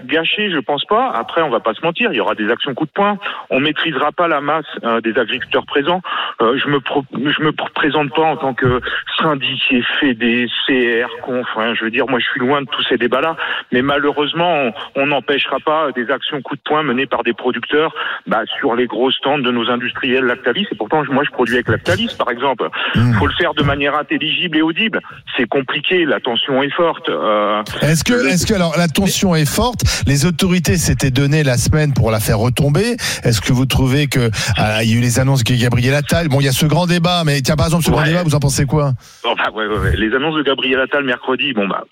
Gâché, 0.05 0.50
je 0.51 0.60
pense 0.60 0.86
pas. 0.86 1.12
Après, 1.12 1.41
on 1.41 1.50
va 1.50 1.60
pas 1.60 1.74
se 1.74 1.81
mentir. 1.81 2.12
Il 2.12 2.17
y 2.17 2.19
aura 2.19 2.36
des 2.36 2.50
actions 2.50 2.74
coup 2.74 2.86
de 2.86 2.91
poing. 2.91 3.17
On 3.50 3.60
maîtrisera 3.60 4.12
pas 4.12 4.27
la 4.27 4.41
masse 4.41 4.65
euh, 4.83 5.01
des 5.01 5.17
agriculteurs 5.17 5.65
présents. 5.65 6.01
Euh, 6.41 6.57
je 6.57 6.67
me 6.67 6.79
pro- 6.79 7.05
je 7.13 7.41
me 7.43 7.51
pr- 7.51 7.71
présente 7.74 8.13
pas 8.15 8.24
en 8.24 8.38
tant 8.38 8.53
que 8.53 8.81
syndiqué, 9.19 9.83
fédé, 10.00 10.48
CR, 10.65 11.10
conf. 11.21 11.48
hein. 11.57 11.74
je 11.75 11.83
veux 11.86 11.91
dire, 11.91 12.05
moi, 12.07 12.19
je 12.19 12.25
suis 12.25 12.39
loin 12.39 12.62
de 12.62 12.67
tous 12.67 12.83
ces 12.89 12.98
débats-là. 12.98 13.36
Mais 13.71 13.81
malheureusement, 13.81 14.71
on- 14.95 15.05
n'empêchera 15.12 15.57
pas 15.65 15.91
des 15.91 16.10
actions 16.10 16.41
coup 16.41 16.55
de 16.55 16.62
poing 16.63 16.83
menées 16.83 17.05
par 17.05 17.24
des 17.24 17.33
producteurs 17.33 17.93
bah, 18.27 18.43
sur 18.60 18.75
les 18.75 18.88
gros 18.88 19.12
stands 19.12 19.39
de 19.39 19.51
nos 19.51 19.69
industriels 19.69 20.24
Lactalis. 20.24 20.67
Et 20.71 20.75
pourtant, 20.75 21.03
moi, 21.10 21.24
je 21.25 21.31
produis 21.31 21.55
avec 21.55 21.67
Lactalis, 21.67 22.15
par 22.17 22.29
exemple. 22.31 22.69
Hmm. 22.95 23.12
Faut 23.13 23.27
le 23.27 23.33
faire 23.33 23.53
de 23.53 23.62
manière 23.63 23.95
intelligible 23.98 24.57
et 24.57 24.62
audible. 24.62 25.01
C'est 25.36 25.48
compliqué. 25.50 26.05
La 26.05 26.19
tension 26.21 26.63
est 26.63 26.69
forte. 26.69 27.10
Euh, 27.10 27.62
Est-ce 27.81 28.03
que, 28.05 28.13
est-ce 28.31 28.45
que 28.45 28.53
alors 28.53 28.77
la 28.77 28.88
tension 28.88 29.35
est 29.35 29.45
forte? 29.45 29.81
Les 30.07 30.25
autorités 30.25 30.77
s'étaient 30.77 31.11
donné 31.11 31.43
la 31.43 31.57
semaine 31.57 31.93
pour 31.93 32.11
la 32.11 32.19
faire 32.19 32.39
retomber. 32.39 32.95
Est-ce 33.23 33.41
que 33.41 33.51
vous 33.51 33.65
trouvez 33.65 34.07
que 34.07 34.29
ah, 34.57 34.83
il 34.83 34.91
y 34.91 34.93
a 34.93 34.97
eu 34.97 35.01
les 35.01 35.19
annonces 35.19 35.43
de 35.43 35.53
Gabriel 35.53 35.93
Attal? 35.93 36.29
Bon, 36.29 36.39
il 36.39 36.45
y 36.45 36.50
a 36.50 36.51
ce 36.51 36.65
grand 36.65 36.88
débat, 36.88 37.23
mais 37.25 37.41
tiens 37.41 37.55
par 37.55 37.67
exemple 37.67 37.83
ce 37.83 37.91
grand 37.91 38.03
débat, 38.03 38.23
vous 38.23 38.35
en 38.35 38.39
pensez 38.39 38.65
quoi? 38.65 38.93
Enfin, 39.25 39.51
ouais, 39.53 39.67
ouais, 39.67 39.77
ouais. 39.77 39.95
Les 39.97 40.15
annonces 40.15 40.35
de 40.35 40.43
Gabriel 40.43 40.79
Attal 40.79 41.03
mercredi, 41.03 41.53
bon 41.53 41.67
bah, 41.67 41.83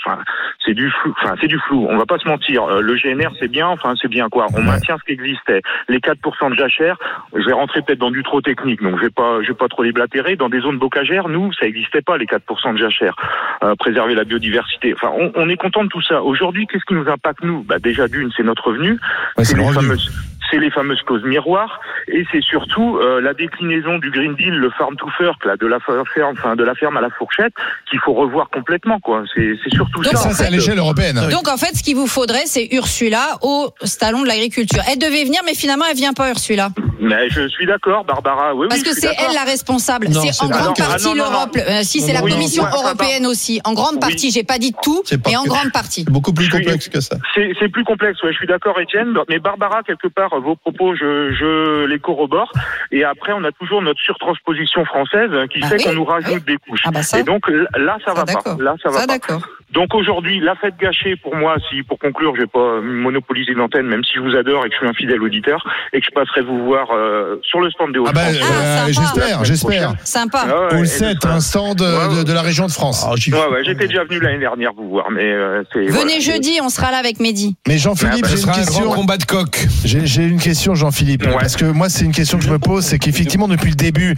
c'est 0.66 0.74
du 0.74 0.90
flou. 0.90 1.14
Enfin, 1.22 1.36
c'est 1.42 1.48
du 1.48 1.60
flou. 1.68 1.88
On 1.90 1.98
va 1.98 2.06
pas 2.06 2.18
se 2.18 2.28
mentir. 2.28 2.64
Euh, 2.64 2.82
le 2.82 2.96
GNR, 2.96 3.30
c'est 3.40 3.48
bien. 3.48 3.68
Enfin, 3.68 3.94
c'est 4.02 4.08
bien 4.08 4.30
quoi. 4.30 4.48
On 4.54 4.62
maintient 4.62 4.98
ce 4.98 5.04
qui 5.04 5.14
existait. 5.14 5.62
Les 5.88 6.00
4% 6.00 6.52
de 6.52 6.56
jachère. 6.56 6.98
Je 7.34 7.46
vais 7.46 7.54
rentrer 7.54 7.82
peut-être 7.82 8.00
dans 8.00 8.12
du 8.12 8.24
trop 8.24 8.42
technique, 8.42 8.82
donc 8.82 8.98
je 8.98 9.04
vais 9.04 9.10
pas, 9.10 9.42
je 9.42 9.48
vais 9.50 9.58
pas 9.58 9.68
trop 9.68 9.84
déblatérer. 9.84 10.36
Dans 10.36 10.50
des 10.50 10.62
zones 10.62 10.78
bocagères, 10.78 11.28
nous, 11.28 11.52
ça 11.54 11.66
existait 11.66 12.02
pas 12.02 12.18
les 12.18 12.26
4% 12.26 12.74
de 12.74 12.78
jachère. 12.78 13.16
Euh, 13.64 13.76
préserver 13.76 14.16
la 14.16 14.24
biodiversité. 14.24 14.94
Enfin, 14.94 15.12
on, 15.18 15.32
on 15.36 15.50
est 15.50 15.58
content 15.58 15.84
de 15.84 15.90
tout 15.90 16.02
ça. 16.02 16.24
Aujourd'hui, 16.30 16.68
qu'est-ce 16.68 16.86
qui 16.86 16.94
nous 16.94 17.10
impacte 17.10 17.44
nous? 17.44 17.64
Bah, 17.64 17.80
déjà 17.80 18.08
d'une, 18.08 18.30
c'est 18.38 18.44
notre 18.44 18.68
revenu. 18.68 19.00
Ouais, 19.36 19.44
c'est 19.44 19.56
le 19.56 19.64
les 19.64 19.74
fameuses 19.74 20.12
c'est 20.50 20.58
les 20.60 20.72
fameuses 20.72 21.02
causes 21.06 21.24
miroirs 21.24 21.80
et 22.08 22.26
c'est 22.32 22.42
surtout 22.44 22.98
euh, 22.98 23.22
la 23.22 23.34
déclinaison 23.34 23.98
du 24.00 24.12
Green 24.12 24.36
Deal, 24.36 24.54
le 24.54 24.70
farm 24.72 24.96
to 24.96 25.08
fork, 25.18 25.44
là, 25.46 25.56
de 25.58 25.68
la 25.68 25.80
ferme, 25.80 26.34
enfin 26.38 26.56
de 26.56 26.64
la 26.64 26.76
ferme 26.76 26.98
à 26.98 27.02
la 27.02 27.10
fourchette, 27.10 27.54
qu'il 27.90 28.00
faut 28.00 28.14
revoir 28.14 28.50
complètement, 28.50 29.00
quoi. 29.00 29.24
C'est 29.36 29.56
surtout 29.74 30.02
Donc, 30.02 30.14
ça. 30.14 30.18
Ça, 30.18 30.32
c'est 30.32 30.46
à 30.46 30.50
l'échelle 30.50 30.78
européenne. 30.78 31.20
Donc 31.32 31.48
en 31.48 31.58
fait, 31.58 31.76
ce 31.76 31.84
qu'il 31.84 31.96
vous 31.96 32.08
faudrait, 32.08 32.46
c'est 32.46 32.68
Ursula 32.72 33.38
au 33.42 33.70
salon 33.84 34.22
de 34.24 34.28
l'agriculture. 34.28 34.82
Elle 34.92 35.00
devait 35.00 35.24
venir, 35.24 35.42
mais 35.46 35.54
finalement, 35.54 35.86
elle 35.90 35.98
vient 35.98 36.14
pas, 36.14 36.30
Ursula. 36.30 36.70
Mais 37.00 37.30
je 37.30 37.48
suis 37.48 37.66
d'accord, 37.66 38.04
Barbara. 38.04 38.54
Oui, 38.56 38.68
Parce 38.70 38.82
oui, 38.82 38.88
que 38.90 38.94
c'est 38.94 39.08
elle 39.18 39.34
la 39.34 39.44
responsable. 39.44 40.08
C'est 40.12 40.44
en 40.44 40.50
grande 40.50 40.76
partie 40.76 41.06
Ah, 41.06 41.08
non, 41.08 41.14
l'Europe. 41.14 41.56
Euh, 41.58 41.80
si 41.84 42.02
c'est 42.02 42.14
la 42.14 42.22
Commission 42.22 42.64
européenne 42.66 43.26
aussi. 43.26 43.62
En 43.64 43.74
grande 43.74 43.94
Oui. 43.96 44.00
partie, 44.00 44.32
j'ai 44.32 44.44
pas 44.44 44.58
dit 44.58 44.74
tout, 44.84 45.02
mais 45.26 45.36
en 45.38 45.44
grande 45.46 45.72
partie. 45.72 46.04
C'est 46.06 46.12
beaucoup 46.12 46.34
plus 46.34 46.50
complexe 46.50 46.90
que 46.90 47.00
ça. 47.00 47.16
C'est 47.34 47.54
c'est 47.60 47.70
plus 47.70 47.84
complexe, 47.84 48.22
ouais, 48.24 48.32
je 48.32 48.38
suis 48.38 48.48
d'accord, 48.48 48.80
Étienne. 48.80 49.14
Mais 49.30 49.40
Barbara, 49.40 49.82
quelque 49.84 50.08
part, 50.08 50.34
vos 50.40 50.56
propos, 50.56 50.96
je, 50.96 51.32
je 51.32 51.86
les 51.86 52.00
corrobore. 52.00 52.52
Et 52.92 53.04
après, 53.04 53.34
on 53.34 53.44
a 53.44 53.52
toujours 53.52 53.82
notre 53.82 54.00
surtransposition 54.02 54.86
française 54.86 55.30
hein, 55.34 55.48
qui 55.48 55.60
Ah 55.64 55.68
fait 55.68 55.78
oui, 55.78 55.84
qu'on 55.84 55.94
nous 55.94 56.06
rajoute 56.06 56.46
des 56.46 56.58
couches. 56.58 56.84
Ah 56.86 56.92
bah 56.92 57.04
ça. 57.04 57.20
Et 57.20 57.24
donc 57.24 57.48
là, 57.48 57.98
ça, 58.06 58.14
va 58.14 58.26
pas. 58.26 58.56
Là, 58.60 58.76
ça 58.82 58.90
va 58.90 59.00
Ça, 59.00 59.08
pas. 59.08 59.40
Donc 59.74 59.94
aujourd'hui, 59.94 60.40
la 60.40 60.56
fête 60.56 60.76
gâchée 60.82 61.16
pour 61.16 61.36
moi, 61.36 61.56
si 61.70 61.84
pour 61.84 62.00
conclure, 62.00 62.34
je 62.36 62.42
vais 62.42 62.48
pas 62.48 62.82
monopoliser 62.82 63.54
l'antenne, 63.54 63.86
même 63.86 64.04
si 64.04 64.12
je 64.16 64.20
vous 64.22 64.36
adore 64.36 64.66
et 64.66 64.70
que 64.70 64.74
je 64.76 64.80
suis 64.80 64.88
un 64.88 64.94
fidèle 64.94 65.22
auditeur, 65.22 65.64
et 65.94 66.00
que 66.00 66.06
je 66.10 66.12
passerai 66.12 66.42
vous 66.42 66.66
voir 66.66 66.88
euh, 66.92 67.36
sur 67.44 67.60
le 67.62 67.70
stand 67.70 67.94
des 67.94 68.00
Ah 68.08 68.12
bah, 68.12 68.22
Hauts-de-France. 68.30 68.50
euh, 68.52 68.92
sympa. 68.94 69.02
j'espère, 69.14 69.44
j'espère. 69.46 69.94
Sympa. 70.04 70.46
Ah 70.50 70.60
ouais, 70.62 70.74
Ou 70.74 70.78
le 70.80 70.84
et 70.84 70.86
7, 70.88 71.18
ce 71.22 71.28
sera- 71.28 71.36
un 71.36 71.40
stand 71.40 71.78
de, 71.78 72.18
de- 72.20 72.24
de 72.24 72.34
la 72.34 72.42
région 72.42 72.66
de 72.66 72.72
France. 72.72 73.06
Ah, 73.08 73.14
j'y- 73.16 73.32
Ouais, 73.32 73.40
ouais, 73.52 73.64
j'étais 73.64 73.88
déjà 73.88 74.04
venu 74.06 74.20
l'année 74.20 74.40
dernière 74.40 74.72
vous 74.76 74.90
voir, 74.90 75.12
mais 75.12 75.22
euh, 75.24 75.62
c'est. 75.72 75.80
Venez 75.82 75.92
voilà. 75.92 76.20
jeudi, 76.20 76.60
on 76.64 76.70
sera 76.70 76.90
là 76.92 76.98
avec 76.98 77.20
Mehdi. 77.20 77.56
Mais 77.68 77.78
Jean-Philippe, 77.78 78.26
Ah 78.26 78.28
bah, 78.28 78.28
j'ai 78.30 78.34
une 78.36 78.42
sera 78.42 78.52
un 78.54 78.56
grand 78.64 78.66
question. 78.66 78.90
combat 78.92 79.18
de 79.18 79.26
coq. 79.26 79.68
J'ai 79.86 80.06
j'ai 80.08 80.24
une 80.24 80.40
question, 80.40 80.74
Jean-Philippe, 80.74 81.26
Ouais. 81.28 81.34
parce 81.40 81.56
que 81.56 81.66
moi, 81.66 81.90
c'est 81.90 82.06
une 82.06 82.12
question 82.12 82.40
que 82.40 82.44
je 82.44 82.50
me 82.50 82.58
pose, 82.60 82.84
c'est 82.86 82.98
qu'effectivement, 82.98 83.48
depuis 83.48 83.70
le 83.70 83.76
début, 83.76 84.16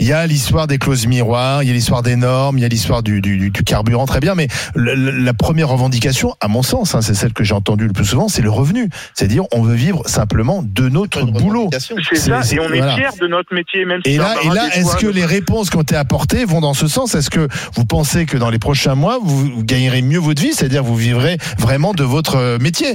il 0.00 0.06
y 0.06 0.12
a 0.14 0.26
l'histoire 0.26 0.66
des 0.66 0.78
clauses 0.78 1.06
miroirs, 1.06 1.62
il 1.62 1.68
y 1.68 1.70
a 1.70 1.74
l'histoire 1.74 2.02
des 2.02 2.16
normes, 2.16 2.56
il 2.56 2.62
y 2.62 2.64
a 2.64 2.68
l'histoire 2.68 3.02
du, 3.02 3.20
du, 3.20 3.50
du 3.50 3.62
carburant, 3.64 4.06
très 4.06 4.20
bien, 4.20 4.34
mais 4.34 4.48
le- 4.74 4.93
la 4.94 5.34
première 5.34 5.68
revendication, 5.68 6.34
à 6.40 6.48
mon 6.48 6.62
sens, 6.62 6.94
hein, 6.94 7.02
c'est 7.02 7.14
celle 7.14 7.32
que 7.32 7.44
j'ai 7.44 7.54
entendue 7.54 7.86
le 7.86 7.92
plus 7.92 8.04
souvent, 8.04 8.28
c'est 8.28 8.42
le 8.42 8.50
revenu. 8.50 8.88
C'est-à-dire, 9.14 9.44
on 9.52 9.62
veut 9.62 9.74
vivre 9.74 10.02
simplement 10.06 10.62
de 10.62 10.88
notre 10.88 11.24
boulot. 11.24 11.70
C'est 11.72 12.16
ça, 12.16 12.40
et 12.50 12.60
on 12.60 12.72
est 12.72 12.78
voilà. 12.78 12.96
fiers 12.96 13.18
de 13.20 13.26
notre 13.26 13.54
métier, 13.54 13.84
même 13.84 14.00
si 14.04 14.12
Et 14.12 14.16
là, 14.16 14.34
et 14.44 14.48
là, 14.48 14.68
est-ce 14.74 14.96
que 14.96 15.06
les 15.06 15.24
réponses 15.24 15.70
qui 15.70 15.76
ont 15.76 15.82
été 15.82 15.96
apportées 15.96 16.44
vont 16.44 16.60
dans 16.60 16.74
ce 16.74 16.88
sens? 16.88 17.14
Est-ce 17.14 17.30
que 17.30 17.48
vous 17.74 17.84
pensez 17.84 18.26
que 18.26 18.36
dans 18.36 18.50
les 18.50 18.58
prochains 18.58 18.94
mois, 18.94 19.18
vous, 19.22 19.50
vous 19.50 19.64
gagnerez 19.64 20.02
mieux 20.02 20.18
votre 20.18 20.42
vie, 20.42 20.52
c'est-à-dire 20.52 20.82
vous 20.82 20.96
vivrez 20.96 21.38
vraiment 21.58 21.94
de 21.94 22.04
votre 22.04 22.36
euh, 22.36 22.58
métier? 22.58 22.94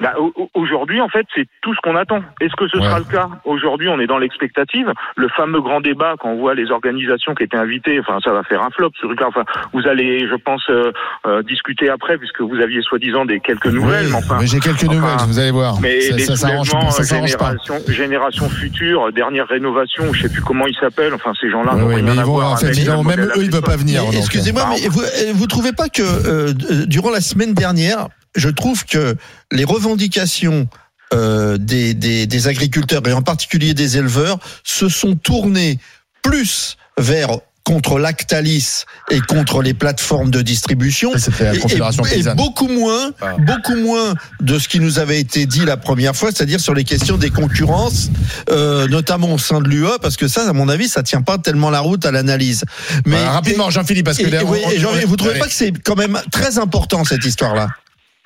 Bah, 0.00 0.14
au- 0.18 0.32
au- 0.36 0.50
aujourd'hui, 0.54 1.00
en 1.00 1.08
fait, 1.08 1.24
c'est 1.36 1.46
tout 1.62 1.72
ce 1.72 1.78
qu'on 1.80 1.94
attend. 1.94 2.20
Est-ce 2.40 2.54
que 2.56 2.66
ce 2.66 2.76
Ouais. 2.78 2.82
sera 2.84 2.98
le 2.98 3.04
cas 3.04 3.28
Aujourd'hui, 3.44 3.88
on 3.88 4.00
est 4.00 4.08
dans 4.08 4.18
l'expectative. 4.18 4.92
Le 5.16 5.28
fameux 5.28 5.60
grand 5.60 5.80
débat, 5.80 6.14
quand 6.18 6.30
on 6.30 6.40
voit 6.40 6.54
les 6.56 6.72
organisations 6.72 7.32
qui 7.36 7.44
étaient 7.44 7.56
invitées, 7.56 8.00
enfin, 8.00 8.18
ça 8.24 8.32
va 8.32 8.42
faire 8.42 8.60
un 8.62 8.70
flop. 8.70 8.90
ce 9.00 9.06
truc-là. 9.06 9.26
Enfin, 9.28 9.44
vous 9.72 9.86
allez, 9.86 10.26
je 10.28 10.34
pense, 10.34 10.62
euh, 10.68 10.90
euh, 11.26 11.42
discuter 11.42 11.88
après, 11.88 12.18
puisque 12.18 12.40
vous 12.40 12.56
aviez 12.60 12.82
soi-disant 12.82 13.24
des 13.24 13.38
quelques 13.40 13.66
nouvelles. 13.66 14.06
Oui, 14.06 14.10
mais 14.12 14.16
enfin, 14.18 14.36
mais 14.40 14.46
j'ai 14.46 14.58
quelques 14.60 14.84
enfin, 14.84 14.94
nouvelles, 14.94 15.16
vous 15.28 15.38
allez 15.38 15.50
voir. 15.52 15.80
mais 15.80 16.00
ça, 16.00 16.14
des 16.16 16.22
ça 16.24 16.36
s'arrange 16.36 16.68
soulèvements, 16.68 16.90
ça 16.90 17.02
s'arrange 17.04 17.36
pas. 17.36 17.52
génération, 17.52 17.92
génération 17.92 18.48
future, 18.48 19.12
dernière 19.12 19.46
rénovation, 19.46 20.12
je 20.12 20.22
sais 20.22 20.28
plus 20.28 20.42
comment 20.42 20.66
ils 20.66 20.76
s'appellent. 20.76 21.14
Enfin, 21.14 21.32
ces 21.40 21.50
gens-là 21.50 21.72
Oui, 21.76 22.02
mais 22.02 22.14
ils 22.14 22.20
vont, 22.22 22.42
en 22.42 22.56
fait, 22.56 22.72
ils 22.72 22.90
vont- 22.90 23.04
même 23.04 23.20
eux, 23.20 23.32
ils 23.36 23.48
ne 23.48 23.52
veulent 23.54 23.62
pas 23.62 23.76
venir. 23.76 24.02
Euh. 24.02 24.12
Excusez-moi, 24.16 24.64
mais 24.70 24.88
vous, 24.88 25.02
euh, 25.02 25.32
vous 25.34 25.46
trouvez 25.46 25.72
pas 25.72 25.88
que 25.88 26.02
euh, 26.02 26.52
durant 26.86 27.10
la 27.10 27.20
semaine 27.20 27.54
dernière, 27.54 28.08
je 28.34 28.48
trouve 28.48 28.84
que 28.84 29.16
les 29.52 29.64
revendications 29.64 30.68
euh, 31.12 31.58
des, 31.58 31.94
des, 31.94 32.26
des 32.26 32.48
agriculteurs 32.48 33.06
et 33.06 33.12
en 33.12 33.22
particulier 33.22 33.74
des 33.74 33.96
éleveurs 33.98 34.38
se 34.64 34.88
sont 34.88 35.14
tournées 35.14 35.78
plus 36.22 36.76
vers 36.98 37.38
contre 37.62 37.98
Lactalis 37.98 38.84
et 39.10 39.20
contre 39.20 39.62
les 39.62 39.72
plateformes 39.72 40.30
de 40.30 40.42
distribution 40.42 41.12
la 41.40 41.54
et, 41.54 41.58
Confédération 41.58 42.04
et- 42.04 42.08
et 42.08 42.14
paysanne. 42.16 42.36
beaucoup 42.36 42.68
moins, 42.68 43.12
Ah. 43.22 43.36
beaucoup 43.38 43.74
moins 43.76 44.14
de 44.40 44.58
ce 44.58 44.68
qui 44.68 44.80
nous 44.80 44.98
avait 44.98 45.18
été 45.18 45.46
dit 45.46 45.64
la 45.64 45.78
première 45.78 46.14
fois, 46.14 46.30
c'est-à-dire 46.30 46.60
sur 46.60 46.74
les 46.74 46.84
questions 46.84 47.16
des 47.16 47.30
concurrences, 47.30 48.10
euh, 48.50 48.86
notamment 48.88 49.32
au 49.32 49.38
sein 49.38 49.62
de 49.62 49.68
l'UE, 49.68 49.86
parce 50.02 50.18
que 50.18 50.28
ça, 50.28 50.46
à 50.46 50.52
mon 50.52 50.68
avis, 50.68 50.88
ça 50.88 51.02
tient 51.02 51.22
pas 51.22 51.38
tellement 51.38 51.70
la 51.70 51.80
route 51.80 52.04
à 52.04 52.10
l'analyse. 52.10 52.64
Mais 53.06 53.16
Voilà, 53.16 53.30
rapidement, 53.32 53.70
Jean-Philippe, 53.70 54.04
parce 54.04 54.18
que 54.18 54.26
et, 54.26 54.30
là, 54.30 54.42
et, 54.42 54.44
on- 54.44 54.50
oui, 54.50 54.58
et 54.58 54.76
on- 54.76 54.80
Jean- 54.80 54.90
on- 55.02 55.06
vous 55.08 55.16
trouvez 55.16 55.30
allez. 55.32 55.40
pas 55.40 55.46
que 55.46 55.54
c'est 55.54 55.72
quand 55.82 55.96
même 55.96 56.20
très 56.32 56.58
important 56.58 57.04
cette 57.04 57.24
histoire-là? 57.24 57.68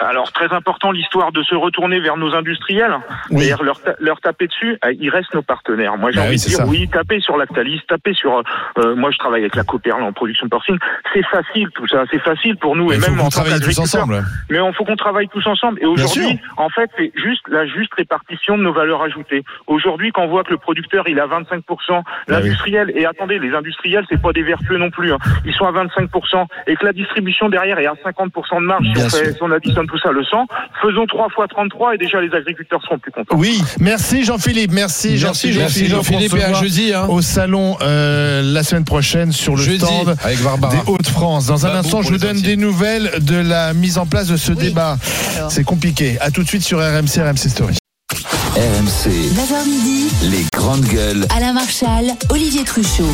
Alors 0.01 0.31
très 0.33 0.53
important 0.55 0.93
l'histoire 0.93 1.33
de 1.33 1.43
se 1.43 1.55
retourner 1.57 1.99
vers 1.99 2.17
nos 2.17 2.35
industriels, 2.35 2.97
Oui. 3.31 3.43
c'est-à-dire 3.45 3.65
leur, 3.65 3.81
ta- 3.83 3.97
leur 3.99 4.21
taper 4.21 4.47
dessus. 4.47 4.79
euh, 4.85 4.93
Ils 5.01 5.11
restent 5.11 5.35
nos 5.35 5.43
partenaires. 5.43 5.97
Moi 5.99 6.13
j'ai 6.13 6.19
Bah 6.19 6.27
envie 6.27 6.37
oui, 6.37 6.43
de 6.43 6.49
dire 6.49 6.57
ça. 6.59 6.67
oui, 6.67 6.89
taper 6.89 7.21
sur 7.21 7.37
Lactalis, 7.37 7.81
taper 7.89 8.15
sur. 8.15 8.43
euh, 8.79 8.95
moi 8.95 9.11
je 9.11 9.19
travaille 9.19 9.41
avec 9.41 9.57
la 9.57 9.65
Coperle 9.65 10.03
en 10.05 10.13
production 10.13 10.49
porcine. 10.49 10.79
C'est 11.13 11.25
facile 11.27 11.69
tout 11.75 11.89
ça, 11.89 12.05
c'est 12.13 12.21
facile 12.21 12.57
pour 12.59 12.77
nous 12.77 12.91
Mais 12.91 12.95
et 12.95 12.99
même 12.99 13.17
qu'on 13.17 13.27
en 13.27 13.29
travaille 13.29 13.59
tous 13.61 13.79
ensemble. 13.81 14.23
Mais 14.51 14.59
il 14.59 14.75
faut 14.75 14.85
qu'on 14.85 14.95
travaille 14.97 15.27
tous 15.29 15.45
ensemble. 15.49 15.81
Et 15.83 15.87
aujourd'hui, 15.87 16.39
en 16.57 16.69
fait, 16.69 16.91
c'est 16.97 17.11
juste 17.17 17.43
la 17.49 17.67
juste 17.67 17.93
répartition 17.95 18.57
de 18.57 18.63
nos 18.63 18.73
valeurs 18.73 19.03
ajoutées. 19.03 19.43
Aujourd'hui, 19.67 20.13
quand 20.13 20.23
on 20.23 20.29
voit 20.29 20.45
que 20.45 20.51
le 20.53 20.59
producteur 20.59 21.09
il 21.09 21.19
a 21.19 21.27
25%, 21.27 21.63
Bah 21.89 22.03
l'industriel 22.29 22.93
et 22.95 23.05
attendez, 23.05 23.41
les 23.41 23.53
industriels 23.53 24.05
c'est 24.09 24.23
pas 24.23 24.33
des 24.33 24.43
vertueux 24.45 24.79
non 24.79 24.91
plus. 24.91 25.13
hein. 25.13 25.19
Ils 25.45 25.55
sont 25.55 25.65
à 25.67 25.73
25% 25.73 26.47
et 26.69 26.77
que 26.77 26.85
la 26.87 26.93
distribution 26.93 27.49
derrière 27.49 27.81
est 27.81 27.87
à 27.87 27.95
50% 27.95 28.61
de 28.61 28.67
marge. 28.67 28.87
Si 28.95 29.03
on, 29.05 29.09
fait, 29.11 29.33
si 29.33 29.43
on 29.43 29.51
additionne 29.51 29.88
tout 29.89 29.99
ça 29.99 30.11
le 30.13 30.23
100, 30.25 30.47
faisons 30.83 31.07
3 31.07 31.29
fois 31.31 31.47
33 31.49 31.95
et 31.95 31.99
déjà 31.99 32.21
les 32.21 32.33
agriculteurs 32.35 32.81
seront 32.83 32.99
plus 32.99 33.11
contents. 33.13 33.37
Oui, 33.37 33.61
Merci 33.81 34.25
Jean-Philippe, 34.25 34.73
merci 34.73 35.09
Merci, 35.09 35.19
Jean-Philippe. 35.19 35.59
Merci 35.59 35.87
Jean-Philippe 35.89 36.35
et 36.37 36.45
à 36.45 36.53
jeudi. 36.55 36.93
Hein. 36.95 37.07
Au 37.09 37.21
salon 37.23 37.77
euh, 37.83 38.43
la 38.43 38.63
semaine 38.63 38.85
prochaine 38.85 39.33
sur 39.33 39.57
le 39.57 39.63
Jeudi 39.63 39.85
stand 39.85 40.17
avec 40.23 40.43
Barbara. 40.43 40.75
des 40.75 40.81
Hauts-de-France. 40.91 41.47
Dans 41.47 41.67
un 41.67 41.75
instant, 41.75 42.03
je 42.03 42.11
vous 42.11 42.19
donne 42.19 42.41
des 42.41 42.57
nouvelles 42.57 43.11
de 43.21 43.37
la 43.37 43.73
mise 43.75 43.99
en 43.99 44.07
place 44.07 44.29
de 44.29 44.37
ce 44.37 44.53
Oui. 44.53 44.59
débat. 44.59 44.97
C'est 45.49 45.65
compliqué. 45.65 46.17
À 46.21 46.31
tout 46.31 46.43
de 46.43 46.49
suite 46.49 46.63
sur 46.63 46.79
RMC, 46.79 47.21
RMC 47.21 47.49
Story.9h 47.49 47.79
RMC, 48.57 49.67
midi, 49.67 50.09
les 50.23 50.45
grandes 50.53 50.85
gueules. 50.85 51.27
Alain 51.37 51.53
Marchal, 51.53 52.07
Olivier 52.31 52.65
Truchot. 52.65 53.05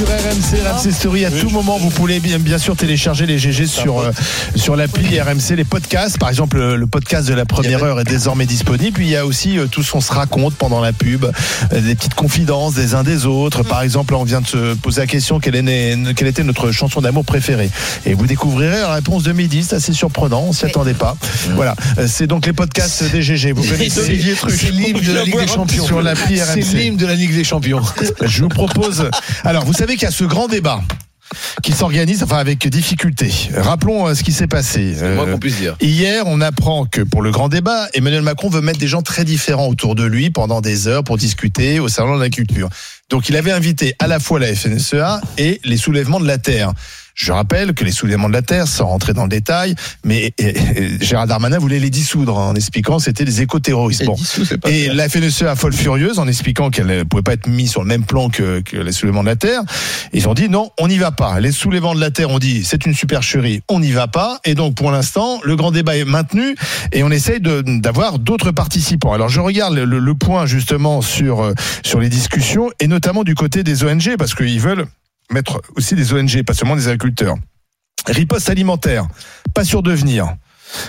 Sur 0.00 0.19
RMC, 0.30 0.60
RMC 0.64 0.92
Story, 0.92 1.24
à 1.24 1.30
tout 1.32 1.50
moment, 1.50 1.76
vous 1.78 1.90
pouvez 1.90 2.20
bien, 2.20 2.38
bien 2.38 2.58
sûr 2.58 2.76
télécharger 2.76 3.26
les 3.26 3.36
GG 3.38 3.66
sur, 3.66 3.98
euh, 3.98 4.12
sur 4.54 4.76
l'appli 4.76 5.20
RMC, 5.20 5.56
les 5.56 5.64
podcasts. 5.64 6.18
Par 6.18 6.28
exemple, 6.28 6.56
le, 6.58 6.76
le 6.76 6.86
podcast 6.86 7.26
de 7.28 7.34
la 7.34 7.44
première 7.44 7.82
heure 7.82 7.98
est 8.00 8.04
désormais 8.04 8.46
disponible. 8.46 8.92
Puis 8.92 9.06
il 9.06 9.10
y 9.10 9.16
a 9.16 9.26
aussi 9.26 9.58
euh, 9.58 9.66
tout 9.66 9.82
ce 9.82 9.90
qu'on 9.90 10.00
se 10.00 10.12
raconte 10.12 10.54
pendant 10.54 10.80
la 10.80 10.92
pub, 10.92 11.24
euh, 11.24 11.80
des 11.80 11.96
petites 11.96 12.14
confidences 12.14 12.74
des 12.74 12.94
uns 12.94 13.02
des 13.02 13.26
autres. 13.26 13.64
Par 13.64 13.82
exemple, 13.82 14.14
on 14.14 14.22
vient 14.22 14.40
de 14.40 14.46
se 14.46 14.74
poser 14.74 15.00
la 15.00 15.06
question 15.08 15.40
quelle, 15.40 15.56
est, 15.56 16.14
quelle 16.14 16.28
était 16.28 16.44
notre 16.44 16.70
chanson 16.70 17.00
d'amour 17.00 17.24
préférée? 17.24 17.70
Et 18.06 18.14
vous 18.14 18.26
découvrirez 18.28 18.78
la 18.82 18.92
réponse 18.94 19.24
de 19.24 19.32
midi. 19.32 19.64
C'est 19.64 19.76
assez 19.76 19.92
surprenant, 19.92 20.44
on 20.48 20.52
s'y 20.52 20.64
Oui. 20.64 20.70
attendait 20.70 20.94
pas. 20.94 21.16
Voilà, 21.56 21.74
Euh, 21.98 22.06
c'est 22.08 22.28
donc 22.28 22.46
les 22.46 22.52
podcasts 22.52 23.02
des 23.10 23.22
GG. 23.22 23.50
Vous 23.50 23.64
connaissez 23.64 24.00
Olivier 24.00 24.34
Truchot. 24.34 24.56
C'est 24.60 24.70
l'hymne 24.70 25.00
de 25.00 25.12
la 25.12 25.24
Ligue 25.24 25.40
des 25.40 25.48
Champions. 25.48 25.84
sur 25.86 26.00
l'appli 26.02 26.38
C'est 26.38 26.60
RMC. 26.60 26.74
l'hymne 26.78 26.96
de 26.96 27.06
la 27.06 27.14
Ligue 27.16 27.34
des 27.34 27.42
Champions. 27.44 27.80
Je 28.22 28.42
vous 28.42 28.48
propose. 28.48 29.10
Alors, 29.44 29.64
vous 29.64 29.72
savez 29.72 29.94
qu'il 29.94 30.04
y 30.04 30.06
a 30.06 30.10
ce 30.20 30.26
grand 30.26 30.48
débat 30.48 30.82
qui 31.62 31.72
s'organise, 31.72 32.22
enfin 32.22 32.36
avec 32.36 32.68
difficulté. 32.68 33.32
Rappelons 33.56 34.06
euh, 34.06 34.14
ce 34.14 34.22
qui 34.22 34.32
s'est 34.32 34.46
passé. 34.46 34.96
Euh, 35.00 35.16
qu'on 35.16 35.38
puisse 35.38 35.56
dire. 35.56 35.76
Hier, 35.80 36.24
on 36.26 36.42
apprend 36.42 36.84
que 36.84 37.00
pour 37.00 37.22
le 37.22 37.30
grand 37.30 37.48
débat, 37.48 37.88
Emmanuel 37.94 38.20
Macron 38.20 38.50
veut 38.50 38.60
mettre 38.60 38.78
des 38.78 38.86
gens 38.86 39.00
très 39.00 39.24
différents 39.24 39.68
autour 39.68 39.94
de 39.94 40.04
lui 40.04 40.28
pendant 40.28 40.60
des 40.60 40.88
heures 40.88 41.04
pour 41.04 41.16
discuter 41.16 41.80
au 41.80 41.88
salon 41.88 42.16
de 42.16 42.20
la 42.20 42.28
culture. 42.28 42.68
Donc, 43.08 43.30
il 43.30 43.36
avait 43.36 43.50
invité 43.50 43.94
à 43.98 44.08
la 44.08 44.20
fois 44.20 44.38
la 44.38 44.54
FNSEA 44.54 45.22
et 45.38 45.58
les 45.64 45.78
soulèvements 45.78 46.20
de 46.20 46.26
la 46.26 46.36
terre. 46.36 46.74
Je 47.22 47.32
rappelle 47.32 47.74
que 47.74 47.84
les 47.84 47.92
soulèvements 47.92 48.28
de 48.28 48.32
la 48.32 48.40
terre, 48.42 48.66
sans 48.66 48.86
rentrer 48.86 49.12
dans 49.12 49.24
le 49.24 49.28
détail, 49.28 49.74
mais 50.04 50.32
et- 50.38 50.48
et 50.56 50.88
Gérald 51.04 51.28
Darmanin 51.28 51.58
voulait 51.58 51.78
les 51.78 51.90
dissoudre 51.90 52.36
en 52.38 52.54
expliquant 52.54 52.96
que 52.96 53.02
c'était 53.02 53.24
des 53.26 53.42
éco-terroristes. 53.42 54.02
Et 54.02 54.06
Bon. 54.06 54.16
Et 54.66 54.88
la 54.88 55.08
FNSEA 55.08 55.54
folle 55.54 55.74
furieuse 55.74 56.18
en 56.18 56.26
expliquant 56.26 56.70
qu'elle 56.70 56.86
ne 56.86 57.02
pouvait 57.02 57.22
pas 57.22 57.34
être 57.34 57.46
mise 57.46 57.70
sur 57.70 57.82
le 57.82 57.88
même 57.88 58.04
plan 58.04 58.30
que, 58.30 58.60
que 58.60 58.78
les 58.78 58.92
soulèvements 58.92 59.22
de 59.22 59.28
la 59.28 59.36
Terre. 59.36 59.60
Ils 60.14 60.28
ont 60.28 60.34
dit 60.34 60.48
non, 60.48 60.70
on 60.80 60.88
n'y 60.88 60.96
va 60.98 61.10
pas. 61.12 61.40
Les 61.40 61.52
soulèvements 61.52 61.94
de 61.94 62.00
la 62.00 62.10
Terre 62.10 62.30
ont 62.30 62.38
dit 62.38 62.64
c'est 62.64 62.86
une 62.86 62.94
supercherie, 62.94 63.60
on 63.68 63.80
n'y 63.80 63.92
va 63.92 64.08
pas. 64.08 64.40
Et 64.44 64.54
donc 64.54 64.74
pour 64.74 64.90
l'instant, 64.90 65.40
le 65.44 65.56
grand 65.56 65.72
débat 65.72 65.96
est 65.98 66.04
maintenu 66.06 66.54
et 66.92 67.02
on 67.02 67.10
essaye 67.10 67.40
d'avoir 67.40 68.18
d'autres 68.18 68.50
participants. 68.50 69.12
Alors 69.12 69.28
je 69.28 69.40
regarde 69.40 69.74
le, 69.74 69.84
le 69.98 70.14
point 70.14 70.46
justement 70.46 71.02
sur, 71.02 71.42
euh, 71.44 71.54
sur 71.84 72.00
les 72.00 72.08
discussions 72.08 72.70
et 72.80 72.86
notamment 72.86 73.24
du 73.24 73.34
côté 73.34 73.62
des 73.62 73.84
ONG 73.84 74.16
parce 74.18 74.34
qu'ils 74.34 74.60
veulent 74.60 74.86
mettre 75.30 75.60
aussi 75.76 75.94
des 75.94 76.12
ONG, 76.12 76.42
pas 76.42 76.54
seulement 76.54 76.76
des 76.76 76.88
agriculteurs. 76.88 77.36
Riposte 78.06 78.48
alimentaire, 78.48 79.06
pas 79.54 79.64
sûr 79.64 79.82
de 79.82 79.92
venir. 79.92 80.34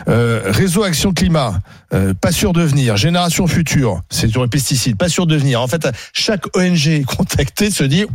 Euh, 0.07 0.43
réseau 0.45 0.83
Action 0.83 1.11
Climat, 1.11 1.59
euh, 1.93 2.13
pas 2.13 2.31
sûr 2.31 2.53
de 2.53 2.61
venir. 2.61 2.97
Génération 2.97 3.47
Future, 3.47 4.01
c'est 4.11 4.27
sur 4.27 4.43
les 4.43 4.47
pesticides, 4.49 4.95
pas 4.95 5.09
sûr 5.09 5.25
de 5.25 5.35
venir. 5.35 5.59
En 5.61 5.67
fait, 5.67 5.87
chaque 6.13 6.45
ONG 6.55 7.03
contactée 7.17 7.71
se 7.71 7.83
dit, 7.83 8.05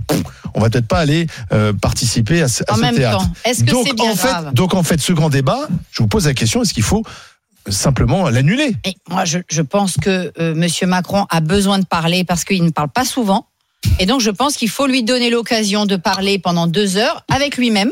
on 0.54 0.60
va 0.60 0.70
peut-être 0.70 0.86
pas 0.86 1.00
aller 1.00 1.26
euh, 1.52 1.72
participer 1.72 2.40
à 2.42 2.48
ce, 2.48 2.62
à 2.68 2.72
En 2.72 2.76
ce 2.76 2.80
même 2.80 2.94
théâtre. 2.94 3.18
temps, 3.18 3.32
est-ce 3.44 3.64
que 3.64 3.70
donc 3.70 3.86
c'est 3.86 3.94
bien 3.94 4.12
en 4.12 4.16
fait, 4.16 4.54
donc 4.54 4.74
en 4.74 4.84
fait, 4.84 5.00
ce 5.00 5.12
grand 5.12 5.28
débat, 5.28 5.66
je 5.90 6.02
vous 6.02 6.08
pose 6.08 6.26
la 6.26 6.34
question 6.34 6.62
est-ce 6.62 6.72
qu'il 6.72 6.84
faut 6.84 7.02
simplement 7.68 8.30
l'annuler? 8.30 8.76
Et 8.84 8.94
moi, 9.10 9.24
je, 9.24 9.40
je 9.50 9.62
pense 9.62 9.96
que 9.96 10.32
euh, 10.38 10.54
Monsieur 10.54 10.86
Macron 10.86 11.26
a 11.30 11.40
besoin 11.40 11.80
de 11.80 11.84
parler 11.86 12.22
parce 12.24 12.44
qu'il 12.44 12.62
ne 12.64 12.70
parle 12.70 12.90
pas 12.90 13.04
souvent. 13.04 13.48
Et 13.98 14.06
donc, 14.06 14.20
je 14.20 14.30
pense 14.30 14.56
qu'il 14.56 14.68
faut 14.68 14.86
lui 14.86 15.02
donner 15.02 15.30
l'occasion 15.30 15.86
de 15.86 15.96
parler 15.96 16.38
pendant 16.38 16.66
deux 16.66 16.96
heures 16.96 17.24
avec 17.28 17.56
lui-même. 17.56 17.90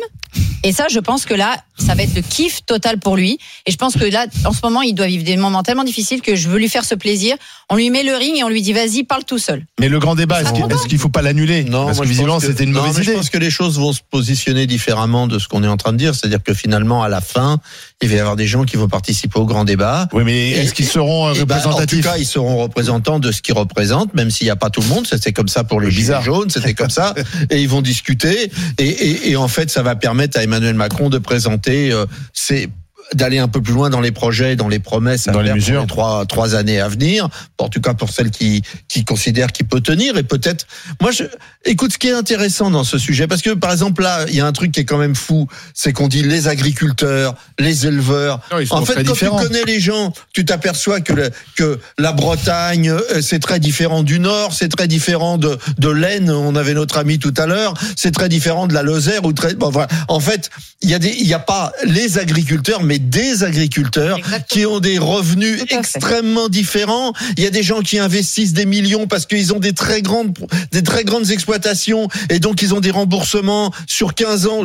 Et 0.63 0.73
ça, 0.73 0.87
je 0.91 0.99
pense 0.99 1.27
que 1.27 1.35
là, 1.35 1.57
ça 1.79 1.95
va 1.95 2.03
être 2.03 2.15
le 2.15 2.23
kiff 2.23 2.65
total 2.65 2.99
pour 2.99 3.17
lui. 3.17 3.39
Et 3.67 3.73
je 3.73 3.77
pense 3.77 3.95
que 3.95 4.05
là, 4.05 4.27
en 4.45 4.53
ce 4.53 4.61
moment, 4.63 4.83
il 4.83 4.95
doit 4.95 5.07
vivre 5.07 5.25
des 5.25 5.37
moments 5.37 5.63
tellement 5.63 5.85
difficiles 5.85 6.23
que 6.23 6.37
je 6.37 6.49
veux 6.49 6.59
lui 6.59 6.69
faire 6.69 6.85
ce 6.85 6.95
plaisir. 6.95 7.37
On 7.69 7.77
lui 7.77 7.91
met 7.91 8.03
le 8.03 8.15
ring 8.15 8.37
et 8.37 8.45
on 8.45 8.49
lui 8.49 8.63
dit, 8.63 8.73
vas-y, 8.73 9.05
parle 9.05 9.25
tout 9.25 9.39
seul. 9.39 9.65
Mais 9.81 9.89
le 9.89 9.99
grand 9.99 10.15
débat, 10.15 10.43
est-ce 10.43 10.53
qu'il 10.53 10.65
est-ce 10.65 10.87
qu'il 10.87 10.99
faut 10.99 11.09
pas 11.09 11.23
l'annuler 11.23 11.65
Non, 11.65 11.87
Parce 11.87 11.99
moi, 11.99 12.05
que 12.05 12.11
visiblement, 12.11 12.41
c'était 12.41 12.65
une 12.65 12.73
non, 12.73 12.81
mauvaise 12.81 12.99
idée. 12.99 13.13
Je 13.13 13.17
pense 13.17 13.31
que 13.31 13.39
les 13.39 13.51
choses 13.51 13.79
vont 13.79 13.93
se 13.93 14.01
positionner 14.09 14.67
différemment 14.67 15.27
de 15.27 15.39
ce 15.39 15.49
qu'on 15.49 15.63
est 15.65 15.69
en 15.69 15.77
train 15.77 15.93
de 15.93 15.99
dire. 15.99 16.15
C'est-à-dire 16.15 16.43
que 16.43 16.55
finalement, 16.55 17.03
à 17.03 17.09
la 17.09 17.21
fin, 17.21 17.59
il 18.01 18.09
va 18.09 18.15
y 18.15 18.19
avoir 18.21 18.37
des 18.37 18.47
gens 18.47 18.65
qui 18.65 18.77
vont 18.77 18.89
participer 18.89 19.39
au 19.39 19.45
grand 19.45 19.65
débat. 19.65 20.09
Oui, 20.13 20.23
mais 20.25 20.51
est-ce 20.51 20.73
qu'ils 20.75 20.87
seront 20.87 21.29
euh, 21.29 21.33
Eh 21.35 21.45
ben, 21.45 21.57
en 21.57 21.61
tout 21.61 21.69
représentatifs 21.69 22.05
cas, 22.05 22.17
ils 22.17 22.27
seront 22.27 22.57
représentants 22.63 23.19
de 23.19 23.33
ce 23.33 23.43
qu'ils 23.43 23.55
représentent, 23.55 24.15
même 24.15 24.31
s'il 24.31 24.47
n'y 24.47 24.51
a 24.51 24.57
pas 24.57 24.71
tout 24.71 24.81
le 24.81 24.89
monde. 24.89 25.07
C'était 25.07 25.33
comme 25.33 25.49
ça 25.49 25.65
pour 25.65 25.81
les 25.81 25.91
Gilets 25.91 26.23
jaunes, 26.23 26.51
c'était 26.51 26.75
comme 26.75 26.91
ça. 26.91 27.15
Et 27.51 27.61
ils 27.61 27.69
vont 27.69 27.83
discuter. 27.83 28.51
Et, 28.79 28.87
et, 28.87 29.31
et 29.31 29.37
en 29.37 29.49
fait, 29.49 29.71
ça 29.71 29.83
va 29.83 29.97
permettre 29.97 30.24
à 30.37 30.43
Emmanuel 30.43 30.75
Macron 30.75 31.11
de 31.11 31.19
présenter 31.19 31.93
euh, 31.93 32.07
ses 32.33 32.69
d'aller 33.13 33.39
un 33.39 33.49
peu 33.49 33.61
plus 33.61 33.73
loin 33.75 33.91
dans 33.91 34.01
les 34.01 34.13
projets, 34.13 34.57
dans 34.57 34.69
les 34.69 34.79
promesses 34.79 35.27
Dans 35.27 35.41
les 35.41 35.53
mesures. 35.53 35.83
les 35.83 35.87
trois 35.87 36.25
trois 36.27 36.55
années 36.55 36.81
à 36.81 36.89
venir. 36.89 37.29
En 37.59 37.69
tout 37.69 37.81
cas 37.81 37.95
pour 37.95 38.11
celles 38.11 38.31
qui 38.31 38.63
qui 38.89 39.05
considèrent 39.05 39.53
qu'il 39.53 39.67
peut 39.67 39.81
tenir 39.81 40.17
et 40.17 40.23
peut-être. 40.23 40.67
Moi, 41.01 41.11
je 41.13 41.25
écoute 41.65 41.93
ce 41.93 41.99
qui 41.99 42.09
est 42.09 42.13
intéressant 42.13 42.71
dans 42.71 42.85
ce 42.85 42.99
sujet 42.99 43.27
parce 43.27 43.43
que 43.43 43.51
par 43.51 43.73
exemple 43.73 44.03
là, 44.03 44.25
il 44.29 44.35
y 44.35 44.41
a 44.41 44.47
un 44.47 44.53
truc 44.53 44.73
qui 44.73 44.81
est 44.81 44.85
quand 44.85 44.99
même 44.99 45.15
fou, 45.15 45.47
c'est 45.75 45.93
qu'on 45.93 46.09
dit 46.09 46.23
les 46.23 46.49
agriculteurs, 46.49 47.35
les 47.59 47.87
éleveurs. 47.87 48.41
Non, 48.51 48.59
ils 48.59 48.67
sont 48.67 48.75
en 48.77 48.85
fait, 48.85 48.95
quand 49.05 49.13
différents. 49.13 49.41
tu 49.41 49.47
connais 49.49 49.65
les 49.65 49.81
gens, 49.81 50.13
tu 50.33 50.45
t'aperçois 50.45 51.01
que 51.01 51.13
le- 51.13 51.31
que 51.57 51.79
la 51.99 52.13
Bretagne 52.13 52.91
euh, 52.91 53.21
c'est 53.23 53.39
très 53.39 53.61
différent 53.61 54.03
du 54.03 54.19
Nord, 54.19 54.53
c'est 54.55 54.69
très 54.69 54.89
différent 54.89 55.39
de 55.39 55.59
de 55.79 55.89
l'Aisne. 55.89 56.31
On 56.31 56.57
avait 56.57 56.75
notre 56.75 56.99
ami 56.99 57.19
tout 57.19 57.35
à 57.37 57.47
l'heure, 57.47 57.75
c'est 57.97 58.13
très 58.13 58.29
différent 58.29 58.67
de 58.67 58.75
la 58.75 58.83
Lozère 58.83 59.25
ou 59.25 59.33
très. 59.33 59.55
Bon, 59.55 59.71
voilà. 59.71 59.89
En 60.09 60.21
fait, 60.21 60.51
il 60.83 60.91
y 60.91 60.95
a 60.95 60.99
des, 60.99 61.15
il 61.21 61.27
y 61.27 61.35
a 61.35 61.39
pas 61.39 61.73
les 61.85 62.19
agriculteurs, 62.19 62.83
mais 62.83 62.94
des 62.99 63.45
agriculteurs 63.45 64.19
Exactement. 64.19 64.45
qui 64.49 64.67
ont 64.67 64.81
des 64.81 64.99
revenus 64.99 65.63
extrêmement 65.71 66.49
différents. 66.49 67.13
Il 67.37 67.43
y 67.45 67.47
a 67.47 67.51
des 67.51 67.63
gens 67.63 67.81
qui 67.81 67.99
investissent 67.99 68.53
des 68.53 68.67
millions 68.67 69.07
parce 69.07 69.27
qu'ils 69.27 69.53
ont 69.53 69.59
des 69.61 69.73
très 69.73 70.03
grandes, 70.03 70.37
des 70.73 70.83
très 70.83 71.05
grandes 71.05 71.31
exploitations 71.31 72.09
et 72.31 72.39
donc 72.39 72.63
ils 72.63 72.75
ont 72.75 72.81
des 72.81 72.91
remboursements 72.91 73.73
sur 73.87 74.15
15 74.15 74.47
ans. 74.47 74.63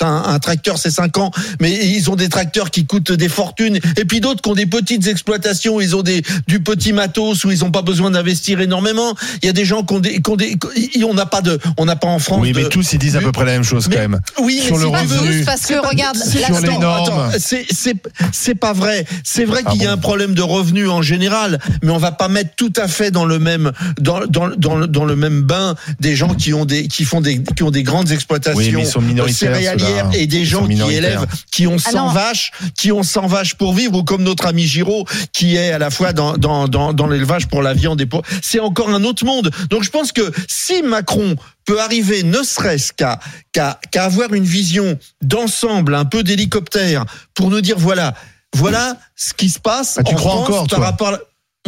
Un, 0.00 0.22
un 0.26 0.38
tracteur 0.38 0.78
c'est 0.78 0.90
5 0.90 1.18
ans, 1.18 1.30
mais 1.60 1.72
ils 1.86 2.10
ont 2.10 2.16
des 2.16 2.28
tracteurs 2.28 2.70
qui 2.70 2.86
coûtent 2.86 3.12
des 3.12 3.28
fortunes. 3.28 3.78
Et 3.96 4.04
puis 4.04 4.20
d'autres 4.20 4.42
qui 4.42 4.50
ont 4.50 4.54
des 4.54 4.66
petites 4.66 5.06
exploitations, 5.06 5.76
où 5.76 5.80
ils 5.80 5.96
ont 5.96 6.02
des 6.02 6.22
du 6.46 6.60
petit 6.60 6.92
matos 6.92 7.44
où 7.44 7.50
ils 7.50 7.60
n'ont 7.60 7.70
pas 7.70 7.82
besoin 7.82 8.10
d'investir 8.10 8.60
énormément. 8.60 9.14
Il 9.42 9.46
y 9.46 9.48
a 9.48 9.52
des 9.52 9.64
gens 9.64 9.82
qui 9.82 9.94
ont 9.94 10.00
des, 10.00 10.20
qui 10.22 10.30
ont 10.30 10.36
des 10.36 10.56
on 11.04 11.14
n'a 11.14 11.26
pas 11.26 11.40
de, 11.40 11.58
on 11.76 11.84
n'a 11.84 11.96
pas 11.96 12.08
en 12.08 12.18
France. 12.18 12.40
Oui, 12.42 12.52
mais 12.54 12.62
de- 12.64 12.68
tous 12.68 12.92
ils 12.92 12.98
disent 12.98 13.16
à 13.16 13.20
peu 13.20 13.32
près 13.32 13.44
la 13.44 13.52
même 13.52 13.64
chose 13.64 13.88
mais- 13.88 13.96
quand 13.96 14.00
même. 14.02 14.20
oui, 14.40 14.60
sur 14.64 14.76
mais 14.78 14.82
le 14.84 14.88
revenu. 14.90 15.38
tous, 15.40 15.44
parce 15.44 15.66
que 15.66 15.74
regarde, 15.86 16.16
sur 16.16 16.60
les 16.60 16.78
normes. 16.78 17.30
Attends, 17.30 17.38
c'est 17.70 18.54
pas 18.54 18.72
vrai. 18.72 19.04
C'est 19.24 19.44
vrai 19.44 19.62
Ah 19.64 19.70
qu'il 19.70 19.82
y 19.82 19.86
a 19.86 19.92
un 19.92 19.96
problème 19.96 20.34
de 20.34 20.42
revenus 20.42 20.88
en 20.88 21.02
général, 21.02 21.58
mais 21.82 21.90
on 21.90 21.98
va 21.98 22.12
pas 22.12 22.28
mettre 22.28 22.50
tout 22.56 22.72
à 22.76 22.88
fait 22.88 23.10
dans 23.10 23.24
le 23.24 23.38
même 23.38 23.72
dans 24.00 24.26
dans 24.26 24.48
dans 24.48 24.76
le, 24.76 24.86
dans 24.86 25.04
le 25.04 25.16
même 25.16 25.42
bain 25.42 25.74
des 26.00 26.16
gens 26.16 26.34
qui 26.34 26.52
ont 26.54 26.64
des 26.64 26.88
qui 26.88 27.04
font 27.04 27.20
des 27.20 27.42
qui 27.42 27.62
ont 27.62 27.70
des 27.70 27.82
grandes 27.82 28.10
exploitations 28.10 28.80
Oui, 28.80 28.86
sont 28.86 29.02
céréalières 29.28 30.10
et 30.12 30.26
des 30.26 30.38
Ils 30.40 30.44
gens 30.46 30.66
qui 30.66 30.80
élèvent 30.94 31.26
qui 31.52 31.66
ont 31.66 31.78
100 31.78 31.90
Ah 31.92 31.96
non. 31.98 32.08
vaches, 32.08 32.52
qui 32.76 32.92
ont 32.92 33.02
100 33.02 33.26
vaches 33.26 33.54
pour 33.54 33.74
vivre 33.74 33.96
ou 33.98 34.04
comme 34.04 34.22
notre 34.22 34.46
ami 34.46 34.64
Giraud 34.64 35.04
qui 35.32 35.56
est 35.56 35.72
à 35.72 35.78
la 35.78 35.90
fois 35.90 36.12
dans 36.12 36.36
dans 36.36 36.68
dans, 36.68 36.92
dans 36.92 37.06
l'élevage 37.06 37.48
pour 37.48 37.62
la 37.62 37.74
viande 37.74 38.00
et 38.00 38.06
pour 38.06 38.22
c'est 38.42 38.60
encore 38.60 38.88
un 38.90 39.04
autre 39.04 39.24
monde. 39.24 39.50
Donc 39.70 39.82
je 39.84 39.90
pense 39.90 40.12
que 40.12 40.30
si 40.48 40.82
Macron 40.82 41.36
peut 41.64 41.80
arriver 41.80 42.22
ne 42.22 42.42
serait-ce 42.42 42.92
qu'à 42.92 43.18
qu'à 43.52 43.78
qu'à 43.90 44.04
avoir 44.04 44.32
une 44.34 44.44
vision 44.44 44.98
d'ensemble 45.22 45.94
un 45.94 46.04
peu 46.04 46.22
d'hélicoptère 46.22 47.04
pour 47.34 47.50
nous 47.50 47.60
dire 47.60 47.78
voilà 47.78 48.14
voilà 48.56 48.96
ce 49.16 49.32
qui 49.34 49.48
se 49.48 49.58
passe 49.60 49.96
Ah, 49.98 50.02
tu 50.02 50.14
en 50.14 50.16
crois 50.16 50.32
France 50.32 50.48
encore, 50.48 50.66
par 50.66 50.78
toi 50.78 50.86
rapport 50.86 51.08
à 51.08 51.18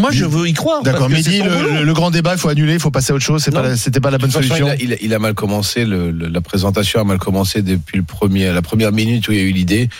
Moi, 0.00 0.10
je 0.10 0.24
veux 0.24 0.48
y 0.48 0.52
croire. 0.54 0.82
D'accord, 0.82 1.08
son 1.10 1.14
le, 1.14 1.74
le- 1.78 1.84
le 1.84 1.92
grand 1.94 2.10
débat, 2.10 2.32
il 2.32 2.38
faut 2.38 2.48
annuler, 2.48 2.72
il 2.74 2.80
faut 2.80 2.90
passer 2.90 3.12
à 3.12 3.14
autre 3.14 3.24
chose. 3.24 3.46
Non. 3.48 3.60
pas, 3.60 3.68
la- 3.68 3.76
c'était 3.76 4.00
pas 4.00 4.10
la 4.10 4.16
bonne 4.18 4.30
façon, 4.30 4.48
solution. 4.48 4.66
il, 4.66 4.70
a, 4.70 4.76
il 4.82 4.92
a- 4.94 4.96
il 5.02 5.14
a 5.14 5.18
mal 5.18 5.34
commencé. 5.34 5.84
Le, 5.84 6.10
le- 6.10 6.28
la 6.28 6.40
présentation 6.40 6.98
a 7.00 7.04
mal 7.04 7.18
commencé 7.18 7.60
depuis 7.62 7.98
le 7.98 8.02
premier, 8.04 8.50
la 8.52 8.62
première 8.62 8.90
minute 8.90 9.28
où 9.28 9.32
il 9.32 9.38
y 9.38 9.40
a 9.42 9.44
eu 9.44 9.52
l'idée. 9.52 9.90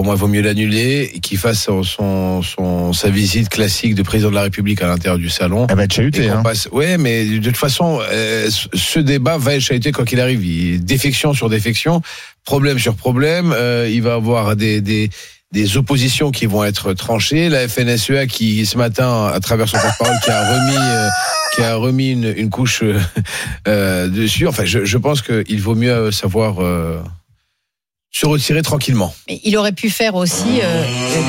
Pour 0.00 0.06
moi, 0.06 0.14
il 0.16 0.18
vaut 0.18 0.28
mieux 0.28 0.40
l'annuler 0.40 1.10
et 1.14 1.20
qu'il 1.20 1.36
fasse 1.36 1.62
son, 1.64 1.82
son, 1.82 2.40
son- 2.40 2.94
sa 2.94 3.10
visite 3.10 3.50
classique 3.50 3.94
de 3.94 4.02
président 4.02 4.30
de 4.30 4.34
la 4.34 4.40
République 4.44 4.80
à 4.80 4.86
l'intérieur 4.86 5.18
du 5.18 5.28
salon. 5.28 5.66
Elle 5.68 5.76
va 5.76 5.84
être 5.84 5.92
chahutée. 5.92 6.30
Hein. 6.30 6.40
passe- 6.42 6.70
Ouais, 6.72 6.96
mais 6.96 7.26
de 7.26 7.38
toute 7.44 7.58
façon, 7.58 8.00
euh, 8.10 8.48
ce- 8.72 8.98
débat 8.98 9.36
va 9.36 9.56
être 9.56 9.60
chahuté 9.60 9.92
quoi 9.92 10.06
qu'il 10.06 10.18
arrive. 10.18 10.42
Il- 10.42 10.82
défection 10.82 11.34
sur 11.34 11.50
défection, 11.50 12.00
problème 12.46 12.78
sur 12.78 12.94
problème. 12.94 13.52
euh, 13.54 13.90
il 13.92 14.00
va 14.00 14.14
avoir 14.14 14.56
des, 14.56 14.80
des, 14.80 15.10
des 15.52 15.76
oppositions 15.76 16.30
qui 16.30 16.46
vont 16.46 16.64
être 16.64 16.94
tranchées. 16.94 17.50
La 17.50 17.68
FNSEA 17.68 18.26
qui, 18.26 18.64
ce 18.64 18.78
matin, 18.78 19.26
à 19.26 19.38
travers 19.40 19.68
son 19.68 19.76
porte-parole, 19.76 20.16
qui 20.24 20.30
a 20.30 20.50
remis, 20.50 20.76
euh, 20.78 21.08
qui 21.56 21.60
a 21.62 21.74
remis 21.76 22.12
une, 22.12 22.32
une 22.38 22.48
couche 22.48 22.82
euh, 22.82 22.98
euh, 23.68 24.08
dessus. 24.08 24.46
Enfin, 24.46 24.64
je, 24.64 24.82
je 24.86 24.96
pense 24.96 25.20
qu'il 25.20 25.60
vaut 25.60 25.74
mieux 25.74 26.10
savoir 26.10 26.64
euh, 26.64 27.02
se 28.12 28.26
retirer 28.26 28.62
tranquillement. 28.62 29.14
Mais 29.28 29.40
il 29.44 29.56
aurait 29.56 29.72
pu 29.72 29.88
faire 29.88 30.16
aussi, 30.16 30.60
euh, 30.62 30.84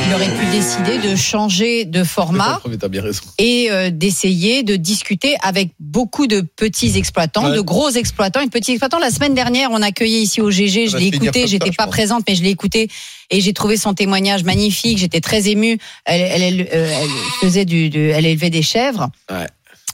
il 0.07 0.15
aurait 0.15 0.35
pu 0.35 0.45
décider 0.51 0.97
de 1.07 1.15
changer 1.15 1.85
de 1.85 2.03
format 2.03 2.59
T'as 2.79 2.87
bien 2.87 3.03
raison. 3.03 3.21
et 3.37 3.67
euh, 3.69 3.91
d'essayer 3.91 4.63
de 4.63 4.75
discuter 4.75 5.35
avec 5.43 5.69
beaucoup 5.79 6.25
de 6.25 6.41
petits 6.41 6.97
exploitants, 6.97 7.49
Ouais. 7.49 7.55
de 7.55 7.61
gros 7.61 7.89
exploitants 7.91 8.41
et 8.41 8.45
de 8.45 8.49
petits 8.51 8.71
exploitants. 8.71 8.97
La 8.99 9.11
semaine 9.11 9.35
dernière, 9.35 9.69
on 9.71 9.81
accueillait 9.81 10.21
ici 10.21 10.41
au 10.41 10.49
GG, 10.49 10.87
je 10.87 10.97
l'ai 10.97 11.07
écouté, 11.07 11.45
j'étais 11.47 11.71
pas 11.71 11.85
présente, 11.87 12.23
mais 12.27 12.33
je 12.35 12.41
l'ai 12.43 12.49
écouté 12.49 12.89
et 13.29 13.41
j'ai 13.41 13.53
trouvé 13.53 13.77
son 13.77 13.93
témoignage 13.93 14.43
magnifique. 14.43 14.97
J'étais 14.97 15.21
très 15.21 15.47
émue. 15.49 15.77
Elle, 16.05 16.21
elle, 16.21 16.41
elle, 16.41 16.61
euh, 16.73 16.99
elle 17.03 17.09
faisait 17.47 17.65
du, 17.65 17.89
du- 17.89 18.09
elle 18.09 18.25
élevait 18.25 18.49
des 18.49 18.63
chèvres. 18.63 19.09
Ouais. 19.29 19.47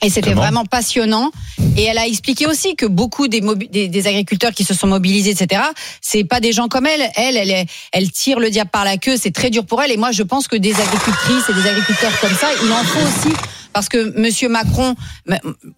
Et 0.04 0.10
c'était 0.10 0.34
vraiment 0.34 0.64
passionnant. 0.66 1.32
Et 1.76 1.84
elle 1.84 1.98
a 1.98 2.06
expliqué 2.06 2.46
aussi 2.46 2.76
que 2.76 2.86
beaucoup 2.86 3.28
des, 3.28 3.42
des, 3.72 3.88
des 3.88 4.08
agriculteurs 4.08 4.52
qui 4.54 4.64
se 4.64 4.74
sont 4.76 4.88
mobilisés, 4.88 5.32
etc., 5.32 5.62
c'est 6.02 6.24
pas 6.24 6.40
des 6.40 6.52
gens 6.54 6.68
comme 6.68 6.86
elle. 6.86 7.10
Elle, 7.16 7.36
elle, 7.36 7.50
est- 7.52 7.66
elle 7.92 8.12
tire 8.12 8.40
le 8.40 8.50
diable 8.52 8.70
par 8.70 8.86
la 8.86 8.98
queue. 8.98 9.18
C'est 9.18 9.32
très 9.34 9.50
dur 9.50 9.66
pour 9.66 9.82
elle. 9.82 9.92
Et 9.92 9.98
moi, 9.98 10.12
je 10.12 10.24
pense 10.24 10.48
que 10.48 10.56
des 10.56 10.74
agricultrices 10.80 11.50
et 11.50 11.54
des 11.54 11.68
agriculteurs 11.68 12.20
comme 12.22 12.36
ça, 12.36 12.48
il 12.64 12.72
en 12.72 12.84
faut 12.84 13.00
aussi. 13.00 13.36
Parce 13.74 13.90
que 13.90 14.18
Monsieur 14.20 14.50
Macron, 14.50 14.96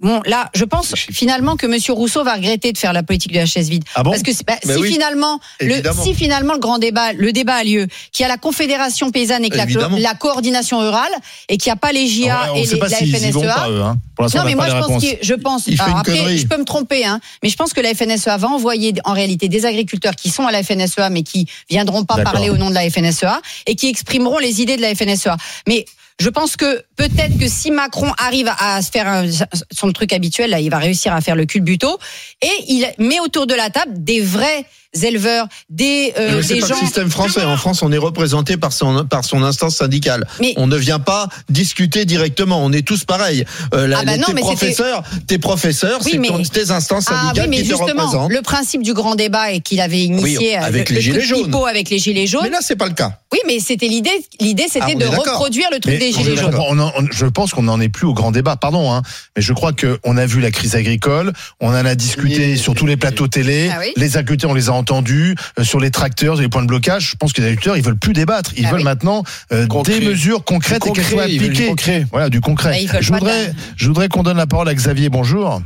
bon, 0.02 0.22
là, 0.26 0.50
je 0.54 0.66
pense 0.66 0.96
finalement 0.96 1.56
que 1.56 1.68
Monsieur 1.68 1.94
Rousseau 1.94 2.24
va 2.24 2.36
regretter 2.36 2.72
de 2.72 2.78
faire 2.78 2.94
la 2.94 3.04
politique 3.04 3.32
de 3.32 3.38
la 3.38 3.46
chaise 3.46 3.70
vide. 3.70 3.84
Ah 3.96 4.04
bon 4.04 4.12
Parce 4.12 4.24
que 4.24 4.32
bah, 4.46 4.56
si 4.64 4.80
oui, 4.80 4.92
finalement, 4.92 5.40
le, 5.60 5.82
si 6.02 6.14
finalement 6.14 6.54
le 6.54 6.60
grand 6.60 6.78
débat, 6.78 7.14
le 7.14 7.32
débat 7.32 7.56
a 7.56 7.64
lieu, 7.64 7.88
qu'il 8.12 8.24
y 8.24 8.26
a 8.26 8.30
la 8.30 8.38
Confédération 8.38 9.12
paysanne 9.12 9.46
et 9.46 9.50
que 9.50 9.58
la, 9.58 10.14
coordination 10.16 10.80
rurale 10.80 11.12
et 11.48 11.58
qu'il 11.58 11.70
n'y 11.70 11.74
a 11.74 11.78
pas 11.78 11.92
les 11.92 12.08
JA 12.08 12.54
et 12.56 12.66
les, 12.66 12.78
la 12.78 12.90
FNSEA. 12.90 13.70
eux. 13.70 13.82
Hein. 13.82 13.98
Pour 14.16 14.26
Non, 14.26 14.42
on 14.42 14.46
mais 14.46 14.56
moi, 14.56 14.68
je 14.68 14.76
pense, 14.76 15.04
que, 15.04 15.18
je 15.22 15.34
pense. 15.34 15.68
Une 15.68 15.80
après, 15.80 16.38
je 16.38 16.48
peux 16.48 16.58
me 16.58 16.66
tromper, 16.66 17.06
hein, 17.06 17.20
mais 17.42 17.50
je 17.50 17.56
pense 17.56 17.74
que 17.74 17.82
la 17.82 17.94
FNSEA 17.94 18.38
va 18.38 18.48
envoyer 18.48 18.94
en 19.06 19.14
réalité 19.14 19.48
des 19.48 19.66
agriculteurs 19.66 20.16
qui 20.16 20.30
sont 20.30 20.46
à 20.46 20.52
la 20.52 20.64
FNSEA, 20.64 21.10
mais 21.10 21.24
qui 21.24 21.48
viendront 21.70 22.04
pas 22.04 22.24
parler 22.24 22.50
au 22.50 22.58
nom 22.58 22.70
de 22.70 22.76
la 22.76 22.90
FNSEA 22.90 23.42
et 23.66 23.76
qui 23.76 23.88
exprimeront 23.88 24.40
les 24.40 24.62
idées 24.62 24.78
de 24.78 24.82
la 24.82 24.94
FNSEA. 24.96 25.38
Mais 25.68 25.86
je 26.20 26.30
pense 26.30 26.58
que 26.58 26.84
peut-être 26.98 27.38
que 27.40 27.48
si 27.48 27.72
Macron 27.72 28.12
arrive 28.18 28.52
à 28.60 28.82
se 28.82 28.92
faire 28.92 29.24
son 29.72 29.92
truc 29.94 30.12
habituel, 30.14 30.50
là, 30.50 30.60
il 30.60 30.70
va 30.70 30.78
réussir 30.78 31.14
à 31.14 31.22
faire 31.22 31.36
le 31.36 31.46
culbuto 31.46 31.98
et 32.42 32.52
il 32.68 32.86
met 32.98 33.20
autour 33.22 33.48
de 33.48 33.54
la 33.54 33.70
table 33.70 34.04
des 34.04 34.22
vrais 34.22 34.66
éleveurs, 35.04 35.48
des, 35.70 36.14
euh, 36.18 36.38
Mais 36.38 36.44
c'est 36.44 36.54
des 36.56 36.60
pas 36.62 36.68
gens. 36.68 36.76
le 36.76 36.80
système 36.86 37.10
français. 37.12 37.44
En 37.44 37.58
France, 37.58 37.82
on 37.84 37.92
est 37.92 37.98
représenté 37.98 38.58
par 38.58 38.74
son 38.74 39.06
par 39.06 39.24
son 39.24 39.44
instance 39.44 39.76
syndicale. 39.76 40.26
Mais- 40.40 40.54
on 40.58 40.68
ne 40.68 40.78
vient 40.78 41.00
pas 41.00 41.28
discuter 41.50 42.06
directement. 42.06 42.64
On 42.64 42.72
est 42.74 42.82
tous 42.86 43.06
pareils. 43.06 43.46
Euh, 43.74 43.88
la- 43.88 44.00
Ah 44.00 44.04
bah 44.06 44.18
non, 44.18 44.26
tes 44.28 44.34
mais 44.34 44.42
professeurs, 44.42 45.04
tes 45.28 45.38
professeurs, 45.38 46.00
Oui, 46.06 46.12
c'est 46.14 46.18
mais- 46.18 46.30
tes 46.52 46.72
instances 46.72 47.06
Ah 47.10 47.14
oui, 47.14 47.20
syndicales 47.28 47.50
mais 47.50 47.58
qui 47.58 47.64
te 47.64 47.68
justement, 47.70 48.04
représentent. 48.06 48.32
le 48.32 48.42
principe 48.42 48.82
du 48.84 48.94
grand 48.94 49.16
débat 49.16 49.52
et 49.52 49.60
qu'il 49.62 49.80
avait 49.82 50.00
initié 50.04 50.58
euh, 50.58 50.62
avec 50.62 50.90
le, 50.90 50.96
les 50.96 51.02
le 51.02 51.20
gilets 51.20 51.22
jaunes. 51.26 51.56
avec 51.70 51.90
les 51.90 52.00
gilets 52.00 52.28
jaunes. 52.28 52.42
Mais 52.44 52.50
là, 52.50 52.60
c'est 52.62 52.76
pas 52.76 52.88
le 52.88 52.94
cas. 52.94 53.20
Oui, 53.32 53.40
mais 53.46 53.60
c'était 53.60 53.88
l'idée. 53.88 54.10
L'idée, 54.40 54.64
Ah, 54.68 54.72
c'était 54.74 54.96
on 54.96 55.00
de 55.00 55.06
reproduire 55.06 55.68
le 55.72 55.80
truc 55.80 55.94
Mais 55.94 56.00
des 56.00 56.12
gilets 56.12 56.36
jaunes. 56.36 56.56
on 56.56 56.80
en- 56.80 56.92
on- 56.98 57.08
je 57.12 57.26
pense 57.28 57.52
qu'on 57.52 57.64
n'en 57.64 57.80
est 57.80 57.90
plus 57.90 58.08
au 58.08 58.14
grand 58.14 58.32
débat, 58.32 58.56
pardon, 58.56 58.92
hein, 58.92 59.04
mais 59.36 59.42
je 59.44 59.54
crois 59.54 59.72
qu'on 59.74 60.18
a 60.18 60.26
vu 60.26 60.42
la 60.42 60.50
crise 60.52 60.76
agricole, 60.76 61.34
on 61.60 61.68
en 61.70 61.74
a 61.86 61.94
discuté 61.96 62.54
Oui. 62.54 62.58
sur 62.58 62.74
tous 62.74 62.88
les 62.88 62.98
plateaux 62.98 63.28
télé, 63.28 63.70
Ah 63.72 63.78
oui. 63.82 63.94
les 63.98 64.18
agriculteurs, 64.18 64.50
on 64.50 64.56
les 64.56 64.70
a 64.70 64.74
entendus, 64.80 65.36
euh, 65.60 65.64
sur 65.64 65.80
les 65.80 65.92
tracteurs, 65.92 66.36
sur 66.36 66.42
les 66.42 66.50
points 66.50 66.62
de 66.64 66.68
blocage, 66.68 67.12
je 67.12 67.16
pense 67.16 67.34
que 67.34 67.42
les 67.42 67.48
agriculteurs, 67.48 67.78
ils 67.78 67.84
veulent 67.84 67.98
plus 68.00 68.14
débattre, 68.14 68.52
ils 68.58 68.66
Ah 68.66 68.70
veulent 68.72 68.80
oui. 68.80 68.84
maintenant 68.86 69.24
euh, 69.52 69.68
des 69.86 70.00
mesures 70.02 70.44
concrètes 70.44 70.86
et 70.88 70.92
qu'elles 70.92 71.04
soient 71.06 71.28
du 71.28 71.36
appliquées. 71.36 71.68
concret. 71.68 72.06
Voilà, 72.12 72.30
du 72.30 72.42
concret. 72.42 72.86
Bah, 72.92 73.02
je, 73.02 73.14
voudrais, 73.14 73.48
de- 73.50 73.54
je 73.76 73.88
voudrais 73.88 74.08
qu'on 74.10 74.24
donne 74.24 74.38
la 74.38 74.48
parole 74.48 74.68
à 74.70 74.74
Xavier, 74.74 75.10
bonjour. 75.10 75.62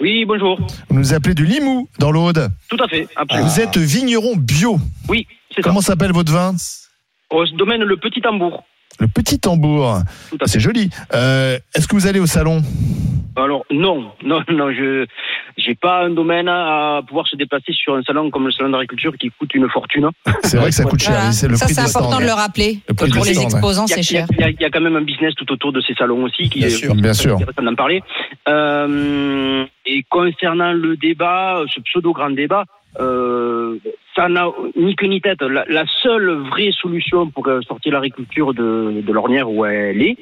Oui, 0.00 0.24
bonjour. 0.24 0.58
Vous 0.88 0.98
nous 0.98 1.14
appelez 1.14 1.34
du 1.34 1.44
Limoux, 1.46 1.88
dans 1.98 2.10
l'Aude. 2.10 2.48
Tout 2.68 2.82
à 2.82 2.88
fait, 2.88 3.06
absolument. 3.16 3.48
Vous 3.48 3.60
êtes 3.60 3.76
vigneron 3.76 4.36
bio. 4.36 4.78
Oui, 5.08 5.26
c'est 5.50 5.56
ça. 5.62 5.68
Comment 5.68 5.80
s'appelle 5.80 6.12
votre 6.12 6.32
vin? 6.32 6.54
Au 7.30 7.44
domaine 7.56 7.82
Le 7.82 7.96
Petit 7.96 8.20
Tambour. 8.20 8.64
Le 9.00 9.08
petit 9.08 9.38
tambour. 9.38 9.98
C'est 10.46 10.60
joli. 10.60 10.90
Euh, 11.14 11.58
Est-ce 11.74 11.88
que 11.88 11.94
vous 11.96 12.06
allez 12.06 12.20
au 12.20 12.26
salon? 12.26 12.62
Alors, 13.36 13.64
non, 13.70 14.12
non, 14.24 14.42
non, 14.48 14.70
je 14.72 15.06
j'ai 15.56 15.74
pas 15.74 16.04
un 16.04 16.10
domaine 16.10 16.48
à 16.48 17.00
pouvoir 17.06 17.26
se 17.26 17.34
déplacer 17.36 17.72
sur 17.72 17.94
un 17.96 18.02
salon 18.02 18.30
comme 18.30 18.46
le 18.46 18.52
salon 18.52 18.70
d'agriculture 18.70 19.12
qui 19.18 19.30
coûte 19.38 19.52
une 19.54 19.68
fortune. 19.68 20.08
C'est 20.44 20.56
vrai 20.56 20.68
que 20.70 20.74
ça 20.74 20.84
coûte 20.84 21.00
cher. 21.02 21.12
Voilà. 21.14 21.32
C'est 21.32 21.48
le 21.48 21.56
ça, 21.56 21.64
prix 21.66 21.74
c'est 21.74 21.80
important 21.80 22.10
stands. 22.10 22.20
de 22.20 22.26
le 22.26 22.32
rappeler. 22.32 22.78
Le 22.88 22.94
pour 22.94 23.24
les 23.24 23.40
exposants, 23.40 23.86
c'est 23.88 24.02
cher. 24.02 24.26
il 24.32 24.40
y 24.40 24.44
a- 24.44 24.50
il 24.50 24.60
y 24.60 24.64
a 24.64 24.70
quand 24.70 24.80
même 24.80 24.94
un 24.96 25.02
business 25.02 25.34
tout 25.36 25.50
autour 25.52 25.72
de 25.72 25.80
ces 25.80 25.94
salons 25.94 26.22
aussi 26.24 26.48
qui 26.48 26.58
Bien 26.60 26.68
est 26.68 26.70
sûr. 26.70 26.94
Bien 26.94 27.12
sûr. 27.12 27.34
intéressant 27.34 27.62
d'en 27.62 27.74
parler. 27.74 28.02
Euh, 28.48 29.64
et 29.86 30.04
concernant 30.08 30.72
le 30.72 30.96
débat, 30.96 31.62
ce 31.74 31.80
pseudo 31.80 32.12
grand 32.12 32.30
débat, 32.30 32.64
euh, 33.00 33.78
ça 34.14 34.28
n'a 34.28 34.46
ni 34.76 34.94
queue 34.94 35.06
ni 35.06 35.20
tête. 35.20 35.42
La, 35.42 35.84
seule 36.02 36.30
vraie 36.30 36.70
solution 36.72 37.28
pour 37.28 37.46
euh, 37.48 37.60
sortir 37.62 37.92
l'agriculture 37.92 38.54
de, 38.54 39.02
l'ornière 39.10 39.50
où 39.50 39.64
elle 39.64 40.02
est, 40.02 40.16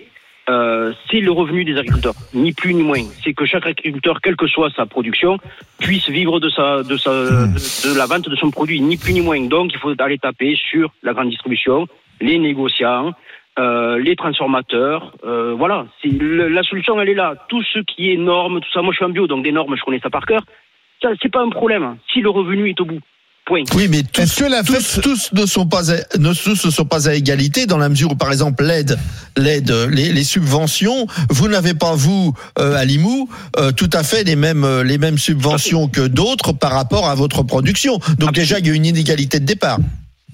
euh, 0.49 0.93
c'est 1.11 1.21
le 1.21 1.31
revenu 1.31 1.65
des 1.65 1.77
agriculteurs, 1.77 2.15
ni 2.35 2.53
plus 2.53 2.75
ni 2.75 2.83
moins. 2.83 3.03
C'est 3.23 3.33
que 3.33 3.45
chaque 3.45 3.67
agriculteur, 3.67 4.21
quelle 4.21 4.37
que 4.37 4.47
soit 4.47 4.71
sa 4.71 4.87
production, 4.87 5.39
puisse 5.79 6.09
vivre 6.09 6.41
de 6.41 6.49
sa, 6.49 6.83
de 6.83 6.97
sa, 6.97 7.11
de, 7.11 7.97
la 7.97 8.07
vente 8.07 8.29
de 8.29 8.37
son 8.37 8.51
produit, 8.51 8.81
ni 8.81 8.97
plus 8.97 9.13
ni 9.13 9.21
moins. 9.21 9.41
Donc, 9.47 9.73
il 9.73 9.79
faut 9.79 9.93
aller 9.99 10.19
taper 10.19 10.57
sur 10.71 10.93
la 11.03 11.13
grande 11.13 11.29
distribution, 11.31 11.87
les 12.21 12.39
négociants, 12.39 13.13
les 13.59 14.17
transformateurs. 14.17 15.15
Voilà, 15.23 15.87
le- 16.03 16.49
la 16.49 16.63
solution, 16.63 17.01
elle 17.01 17.11
est 17.11 17.15
là. 17.15 17.35
Tout 17.49 17.63
ce 17.63 17.79
qui 17.81 18.11
est 18.11 18.17
normes, 18.17 18.61
tout 18.61 18.73
ça. 18.73 18.83
Moi, 18.83 18.93
je 18.93 18.97
suis 18.97 19.05
en 19.05 19.11
bio, 19.11 19.27
donc 19.29 19.45
des 19.45 19.53
normes, 19.53 19.77
je 19.77 19.83
connais 19.85 20.01
ça 20.01 20.11
par 20.11 20.27
cœur. 20.27 20.43
Ça, 21.03 21.09
c'est 21.21 21.31
pas 21.33 21.43
un 21.43 21.51
problème. 21.51 21.97
Si 22.12 22.21
le 22.21 22.31
revenu 22.31 22.71
est 22.71 22.81
au 22.81 22.85
bout. 22.85 23.01
Point. 23.45 23.65
Oui, 23.75 23.88
mais 23.91 24.05
tous, 24.05 24.37
que 24.38 24.45
la 24.49 24.62
tous, 24.62 24.75
fête- 24.75 25.03
tous 25.03 25.33
ne 25.33 25.47
sont 25.47 25.67
pas 25.67 25.91
à, 25.91 25.97
ne, 26.17 26.33
tous 26.33 26.65
ne 26.65 26.71
sont 26.71 26.85
pas 26.85 27.09
à 27.09 27.15
égalité 27.15 27.67
dans 27.67 27.77
la 27.77 27.88
mesure 27.88 28.12
où, 28.12 28.15
par 28.15 28.31
exemple, 28.31 28.62
l'aide, 28.62 28.97
l'aide, 29.37 29.73
les, 29.91 30.12
les 30.12 30.23
subventions, 30.23 31.09
vous 31.29 31.49
n'avez 31.49 31.75
pas 31.75 31.97
vous 31.97 32.33
euh, 32.61 32.77
à 32.77 32.85
Limoux 32.85 33.29
euh, 33.59 33.73
tout 33.73 33.91
à 33.95 34.05
fait 34.05 34.23
les 34.23 34.37
mêmes 34.37 34.62
euh, 34.62 34.85
les 34.85 34.97
mêmes 34.97 35.19
subventions 35.19 35.88
que 35.88 36.07
d'autres 36.07 36.53
par 36.53 36.71
rapport 36.71 37.09
à 37.09 37.17
votre 37.17 37.43
production. 37.43 37.99
Donc 38.17 38.31
déjà, 38.33 38.61
il 38.61 38.67
y 38.69 38.71
a 38.71 38.75
une 38.75 38.87
inégalité 38.87 39.41
de 39.41 39.45
départ. 39.45 39.79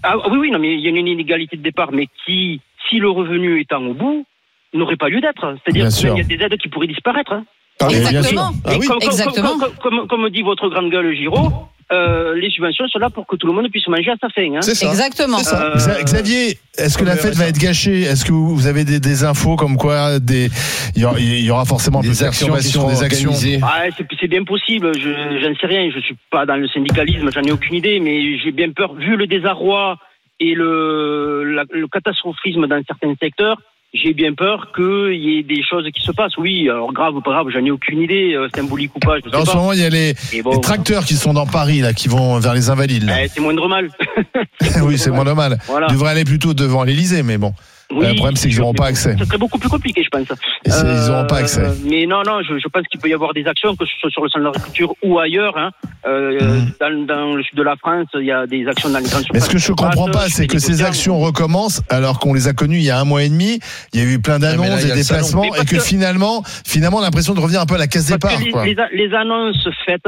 Ah 0.03 0.15
oui, 0.31 0.37
oui, 0.37 0.51
non, 0.51 0.59
mais 0.59 0.75
il 0.75 0.81
y 0.81 0.87
a 0.87 0.91
une 0.91 1.09
inégalité 1.09 1.57
de 1.57 1.63
départ, 1.63 1.93
mais 1.93 2.09
qui, 2.27 2.61
si 2.91 2.99
le 2.99 3.09
revenu 3.09 3.59
étant 3.59 3.83
au 3.87 3.95
bout, 3.95 4.27
n'aurait 4.75 4.97
pas 4.97 5.09
lieu 5.09 5.23
d'être. 5.23 5.57
C'est-à-dire 5.65 5.89
Bien 5.89 5.97
qu'il 5.97 6.09
y 6.31 6.35
a 6.35 6.37
des 6.37 6.45
aides 6.45 6.61
qui 6.61 6.69
pourraient 6.69 6.87
disparaître. 6.87 7.33
hein. 7.33 7.45
Ah 7.81 7.89
Exactement. 7.91 8.51
Ah 8.65 8.71
oui. 8.79 8.87
comme, 8.87 8.99
comme- 8.99 9.09
Exactement. 9.11 9.59
comme- 9.59 9.73
comme- 9.83 10.09
comme 10.09 10.31
dit 10.31 10.43
votre 10.43 10.69
grande 10.69 10.91
gueule 10.91 11.15
Giraud, 11.15 11.51
euh, 11.93 12.35
les 12.35 12.51
subventions 12.51 12.87
sont 12.89 12.99
là 12.99 13.09
pour 13.09 13.27
que 13.27 13.37
tout 13.37 13.47
le 13.47 13.53
monde 13.53 13.69
puisse 13.71 13.87
manger 13.89 14.11
à 14.11 14.17
sa 14.21 14.29
faim. 14.31 14.53
hein. 14.57 14.63
C'est 14.63 14.75
ça. 14.75 14.89
Exactement. 14.89 15.39
C'est 15.39 15.45
ça. 15.51 15.63
Euh, 15.63 15.75
Xa- 15.77 16.03
Xavier, 16.05 16.59
est-ce 16.77 16.99
que 16.99 17.05
la 17.05 17.17
fête 17.17 17.35
va 17.35 17.47
être 17.47 17.59
gâchée? 17.59 18.03
Est-ce 18.03 18.25
que 18.25 18.33
vous 18.33 18.55
vous 18.55 18.67
avez 18.67 18.85
des, 18.85 18.99
des 19.01 19.25
infos 19.25 19.57
comme 19.57 19.77
quoi 19.77 20.19
des 20.19 20.49
il 20.97 21.03
y 21.03 21.05
aura, 21.05 21.19
il 21.21 21.45
y 21.45 21.51
aura 21.51 21.65
forcément 21.65 22.01
Des 22.01 22.23
actions 22.25 22.49
des 22.89 23.03
actions? 23.05 23.31
Ah, 23.63 23.85
c'est 23.97 24.07
c'est 24.21 24.29
bien 24.29 24.45
possible, 24.45 24.93
je 24.99 25.09
j'en 25.41 25.55
sais 25.61 25.67
rien, 25.67 25.89
je 25.95 26.01
suis 26.01 26.17
pas 26.31 26.45
dans 26.47 26.57
le 26.57 26.67
syndicalisme, 26.69 27.31
j'en 27.33 27.43
ai 27.43 27.53
aucune 27.53 27.75
idée, 27.77 28.01
mais 28.01 28.39
j'ai 28.39 28.51
bien 28.53 28.71
peur, 28.73 28.95
vu 28.95 29.17
le 29.17 29.27
désarroi 29.27 29.97
et 30.41 30.55
le, 30.55 31.45
la- 31.45 31.65
le 31.71 31.87
catastrophisme 31.89 32.67
dans 32.67 32.81
certains 32.87 33.15
secteurs, 33.21 33.61
j'ai 33.95 34.13
bien 34.13 34.35
peur 34.35 34.71
qu'il 34.75 35.15
y 35.15 35.39
ait 35.39 35.43
des 35.43 35.63
choses 35.63 35.87
qui 35.95 36.03
se 36.03 36.13
passent. 36.13 36.37
Oui, 36.37 36.69
alors 36.69 36.93
grave 36.93 37.15
ou 37.15 37.21
pas 37.21 37.31
grave, 37.33 37.47
j'en 37.51 37.65
ai 37.65 37.71
aucune 37.71 38.03
idée, 38.03 38.35
euh, 38.35 38.49
symbolique 38.55 38.95
ou 38.95 38.99
pas, 38.99 39.17
je 39.25 39.31
sais 39.31 39.37
En 39.37 39.45
ce 39.45 39.57
moment, 39.57 39.73
il 39.73 39.81
y 39.81 39.85
a 39.85 39.89
les, 39.89 40.15
Mais 40.33 40.43
bon, 40.43 40.51
les 40.51 40.61
tracteurs 40.61 41.05
qui 41.05 41.15
sont 41.15 41.33
dans 41.33 41.47
Paris 41.47 41.81
là, 41.81 41.93
qui 41.93 42.09
vont 42.09 42.39
vers 42.39 42.55
les 42.55 42.71
Invalides. 42.71 43.11
eh, 43.23 43.29
c'est 43.29 43.41
moindre 43.41 43.69
mal. 43.69 43.89
oui, 44.83 44.99
c'est 44.99 45.11
moins 45.11 45.25
normal. 45.25 45.59
Voilà. 45.67 45.87
Ils 45.89 45.95
devraient 45.95 46.11
aller 46.11 46.25
plutôt 46.25 46.55
devant 46.55 46.85
l'Elysée, 46.85 47.23
mais 47.23 47.39
bon. 47.39 47.55
Oui, 47.91 48.07
le 48.07 48.15
problème, 48.17 48.37
c'est 48.37 48.49
qu'ils 48.51 48.59
n'auront 48.59 48.75
pas 48.75 48.87
accès. 48.87 49.17
Ce 49.19 49.25
serait 49.25 49.39
beaucoup 49.39 49.59
plus 49.59 49.71
compliqué, 49.71 50.03
je 50.03 50.09
pense. 50.11 50.31
Et 50.65 50.71
c'est- 50.71 50.87
ils 50.87 51.09
n'auront 51.11 51.27
pas 51.27 51.39
accès. 51.39 51.63
Mais 51.85 52.05
non, 52.05 52.23
non, 52.27 52.43
je, 52.43 52.59
je 52.59 52.69
pense 52.69 52.83
qu'il 52.89 53.01
peut 53.01 53.09
y 53.09 53.15
avoir 53.15 53.33
des 53.33 53.47
actions, 53.47 53.75
que 53.77 53.87
ce 53.87 53.93
soit 53.99 54.11
sur 54.11 54.23
le 54.23 54.29
centre 54.29 54.41
de 54.41 54.45
l'agriculture 54.45 54.95
ou 55.03 55.19
ailleurs. 55.19 55.57
Hein. 55.57 55.71
Euh, 56.07 56.39
dans, 56.81 57.07
dans 57.07 57.35
le 57.35 57.43
sud 57.43 57.57
de 57.57 57.63
la 57.63 57.77
France, 57.77 58.07
il 58.15 58.27
y 58.27 58.31
a 58.33 58.47
des 58.47 58.67
actions 58.67 58.91
dans 58.91 58.99
les 58.99 59.09
grandes 59.09 59.23
Mhm. 59.23 59.29
Mais 59.33 59.41
ce 59.41 59.49
que 59.49 59.57
je 59.59 59.65
surfaces. 59.65 59.95
comprends 59.95 60.11
pas, 60.11 60.29
c'est 60.29 60.47
que 60.47 60.59
ces 60.59 60.83
actions 60.83 61.19
recommencent 61.19 61.83
alors 61.89 62.19
qu'on 62.19 62.35
les 62.35 62.47
a 62.47 62.53
connues 62.53 62.77
il 62.77 62.85
y 62.85 62.91
a 62.91 62.99
un 63.01 63.05
mois 63.05 63.23
et 63.23 63.31
demi. 63.31 63.59
Il 63.95 64.01
y 64.01 64.03
a 64.03 64.07
eu 64.07 64.21
plein 64.21 64.39
d'annonces, 64.39 64.83
il 64.83 64.89
y 64.89 64.91
a 64.91 64.95
des 64.95 65.01
le 65.01 65.05
salon. 65.05 65.21
déplacements, 65.27 65.55
et 65.55 65.65
que 65.65 65.77
que- 65.77 65.81
finalement, 65.81 66.43
finalement, 66.67 66.99
on 66.99 67.01
a 67.01 67.05
l'impression 67.05 67.33
de 67.35 67.41
revenir 67.41 67.61
un 67.63 67.67
peu 67.67 67.77
à 67.77 67.79
la 67.79 67.87
case 67.87 68.15
Parce 68.21 68.35
départ. 68.35 68.39
que 68.39 68.67
les, 68.67 68.75
quoi. 68.75 68.89
les 68.93 69.15
annonces 69.15 69.67
faites 69.87 70.05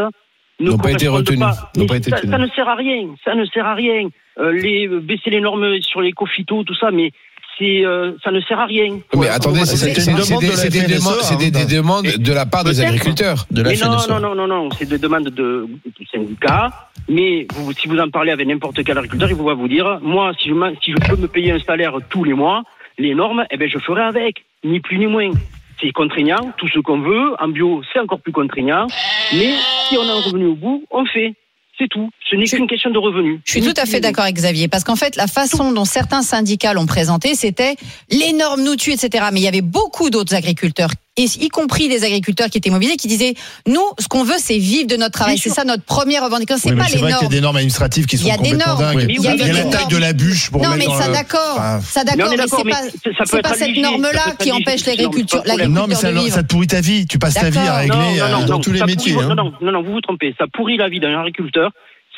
ne 0.60 0.68
N'ont 0.70 0.76
pas 0.76 0.90
été 0.92 1.08
retenues. 1.08 1.38
pas. 1.38 1.70
N'ont 1.76 1.82
Mais 1.84 1.86
pas 1.86 1.96
été 1.96 2.10
ça, 2.10 2.20
ne 2.38 2.46
sert 2.48 2.68
à 2.68 2.74
rien. 2.74 3.08
Ça 3.24 3.34
ne 3.34 3.46
sert 3.46 3.64
à 3.66 3.74
rien. 3.74 4.06
Euh, 4.38 4.52
les, 4.52 4.86
baisser 4.88 5.30
les 5.30 5.40
normes 5.40 5.80
sur 5.80 6.00
les 6.02 6.12
cophytos, 6.12 6.64
tout 6.64 6.74
ça, 6.74 6.90
mais 6.92 7.10
c'est, 7.60 7.84
euh, 7.84 8.12
ça 8.24 8.30
ne 8.30 8.40
sert 8.40 8.58
à 8.58 8.64
rien. 8.66 8.98
Mais 9.14 9.28
attendez, 9.28 9.64
c'est 9.66 9.86
des, 9.86 10.02
demandes, 10.02 10.42
hein. 11.22 11.36
des 11.36 11.76
demandes 11.76 12.06
de 12.06 12.32
la 12.32 12.46
part 12.46 12.64
des 12.64 12.80
agriculteurs. 12.80 13.46
de 13.50 13.62
la 13.62 13.70
mais 13.70 13.76
non, 13.76 13.96
non, 14.08 14.18
non, 14.20 14.34
non, 14.34 14.46
non, 14.48 14.68
c'est 14.76 14.88
des 14.88 14.98
demandes 14.98 15.28
de, 15.28 15.66
du 15.98 16.06
syndicat. 16.06 16.70
Mais 17.08 17.46
vous, 17.54 17.72
si 17.72 17.86
vous 17.86 17.98
en 17.98 18.08
parlez 18.08 18.32
avec 18.32 18.46
n'importe 18.46 18.82
quel 18.82 18.96
agriculteur, 18.96 19.30
il 19.30 19.36
va 19.36 19.54
vous 19.54 19.68
dire, 19.68 19.98
moi, 20.00 20.32
si 20.40 20.48
je, 20.48 20.54
m'en- 20.54 20.72
si 20.82 20.92
je 20.92 21.08
peux 21.08 21.16
me 21.20 21.28
payer 21.28 21.52
un 21.52 21.58
salaire 21.60 21.92
tous 22.08 22.24
les 22.24 22.34
mois, 22.34 22.62
les 22.98 23.14
normes, 23.14 23.44
eh 23.50 23.56
ben, 23.56 23.68
je 23.68 23.78
ferai 23.78 24.02
avec, 24.02 24.44
ni 24.64 24.80
plus 24.80 24.98
ni 24.98 25.06
moins. 25.06 25.30
C'est 25.80 25.92
contraignant, 25.92 26.52
tout 26.56 26.68
ce 26.68 26.78
qu'on 26.78 27.00
veut. 27.00 27.34
En 27.40 27.48
bio, 27.48 27.82
c'est 27.92 28.00
encore 28.00 28.20
plus 28.20 28.32
contraignant. 28.32 28.86
Mais 29.32 29.52
si 29.88 29.96
on 29.98 30.02
a 30.02 30.12
un 30.12 30.20
revenu 30.20 30.46
au 30.46 30.54
bout, 30.54 30.84
on 30.90 31.04
fait. 31.06 31.34
C'est 31.80 31.88
tout. 31.88 32.10
Ce 32.28 32.36
n'est 32.36 32.44
qu'une 32.44 32.66
question 32.66 32.90
de 32.90 32.98
revenu. 32.98 33.40
Je 33.46 33.52
suis 33.52 33.62
tout 33.62 33.72
à 33.80 33.86
fait 33.86 34.00
d'accord 34.00 34.24
avec 34.24 34.36
Xavier, 34.36 34.68
parce 34.68 34.84
qu'en 34.84 34.96
fait, 34.96 35.16
la 35.16 35.26
façon 35.26 35.72
dont 35.72 35.86
certains 35.86 36.20
syndicats 36.20 36.74
l'ont 36.74 36.84
présenté, 36.84 37.34
c'était 37.34 37.74
les 38.10 38.34
normes 38.34 38.62
nous 38.62 38.76
tuent, 38.76 38.92
etc. 38.92 39.28
Mais 39.32 39.40
il 39.40 39.44
y 39.44 39.48
avait 39.48 39.62
beaucoup 39.62 40.10
d'autres 40.10 40.34
agriculteurs, 40.34 40.90
et 41.22 41.44
y 41.44 41.48
compris 41.48 41.88
des 41.88 42.04
agriculteurs 42.04 42.48
qui 42.48 42.58
étaient 42.58 42.70
mobilisés, 42.70 42.96
qui 42.96 43.08
disaient 43.08 43.34
nous, 43.66 43.80
ce 43.98 44.08
qu'on 44.08 44.24
veut, 44.24 44.36
c'est 44.38 44.58
vivre 44.58 44.86
de 44.86 44.96
notre 44.96 45.12
travail. 45.12 45.38
C'est 45.38 45.50
ça 45.50 45.64
notre 45.64 45.82
première 45.84 46.24
revendication. 46.24 46.70
Oui, 46.70 46.70
C'est 46.70 46.74
mais 46.76 46.82
pas 46.82 46.88
c'est 46.88 46.94
les 46.96 47.00
vrai 47.02 47.08
qu'il 47.08 47.14
y 47.14 47.18
a 47.18 47.20
normes. 47.22 47.32
des 47.34 47.40
normes 47.40 47.56
administratives 47.56 48.06
qui 48.06 48.16
Il 48.16 48.18
sont 48.20 48.28
y 48.28 48.30
a 48.30 48.36
des 48.38 48.52
normes. 48.52 48.80
dingues. 48.80 48.96
Mais 48.96 49.06
oui, 49.06 49.16
il 49.18 49.24
y 49.24 49.28
a 49.28 49.34
il 49.34 49.40
y 49.40 49.42
a 49.42 49.46
la 49.52 49.62
taille 49.64 49.70
normes. 49.72 49.90
de 49.92 49.96
la 49.96 50.12
bûche 50.12 50.50
pour 50.50 50.62
Non, 50.62 50.70
mais 50.76 50.86
ça 50.86 51.06
le- 51.08 51.12
d'accord, 51.12 51.40
Enfin, 51.58 51.80
ça 51.80 52.00
Mais 52.04 52.16
d'accord, 52.16 52.30
mais 52.30 52.36
d'accord, 52.36 52.58
c'est 52.58 52.64
mais 52.64 52.70
pas, 52.72 53.24
ça- 53.26 53.42
pas 53.42 53.54
cette 53.54 53.76
norme-là 53.76 54.34
qui 54.38 54.52
empêche 54.52 54.86
l'agriculture. 54.86 55.42
Non, 55.68 55.86
mais 55.88 55.94
ça, 55.94 56.08
ça 56.30 56.42
te 56.42 56.48
pourrit 56.48 56.66
ta 56.66 56.80
vie. 56.80 57.06
Tu 57.06 57.18
passes 57.18 57.34
ta 57.34 57.50
vie 57.50 57.58
à 57.58 57.78
régler. 57.78 58.20
euh, 58.20 58.46
dans 58.46 58.58
tous 58.60 58.72
les 58.72 58.82
métiers, 58.84 59.14
hein. 59.20 59.34
Non, 59.34 59.52
non, 59.60 59.72
non, 59.72 59.82
vous 59.82 59.92
vous 59.92 60.00
trompez. 60.00 60.34
Ça 60.38 60.46
pourrit 60.52 60.76
la 60.76 60.88
vie 60.88 61.00
d'un 61.00 61.18
agriculteur. 61.20 61.70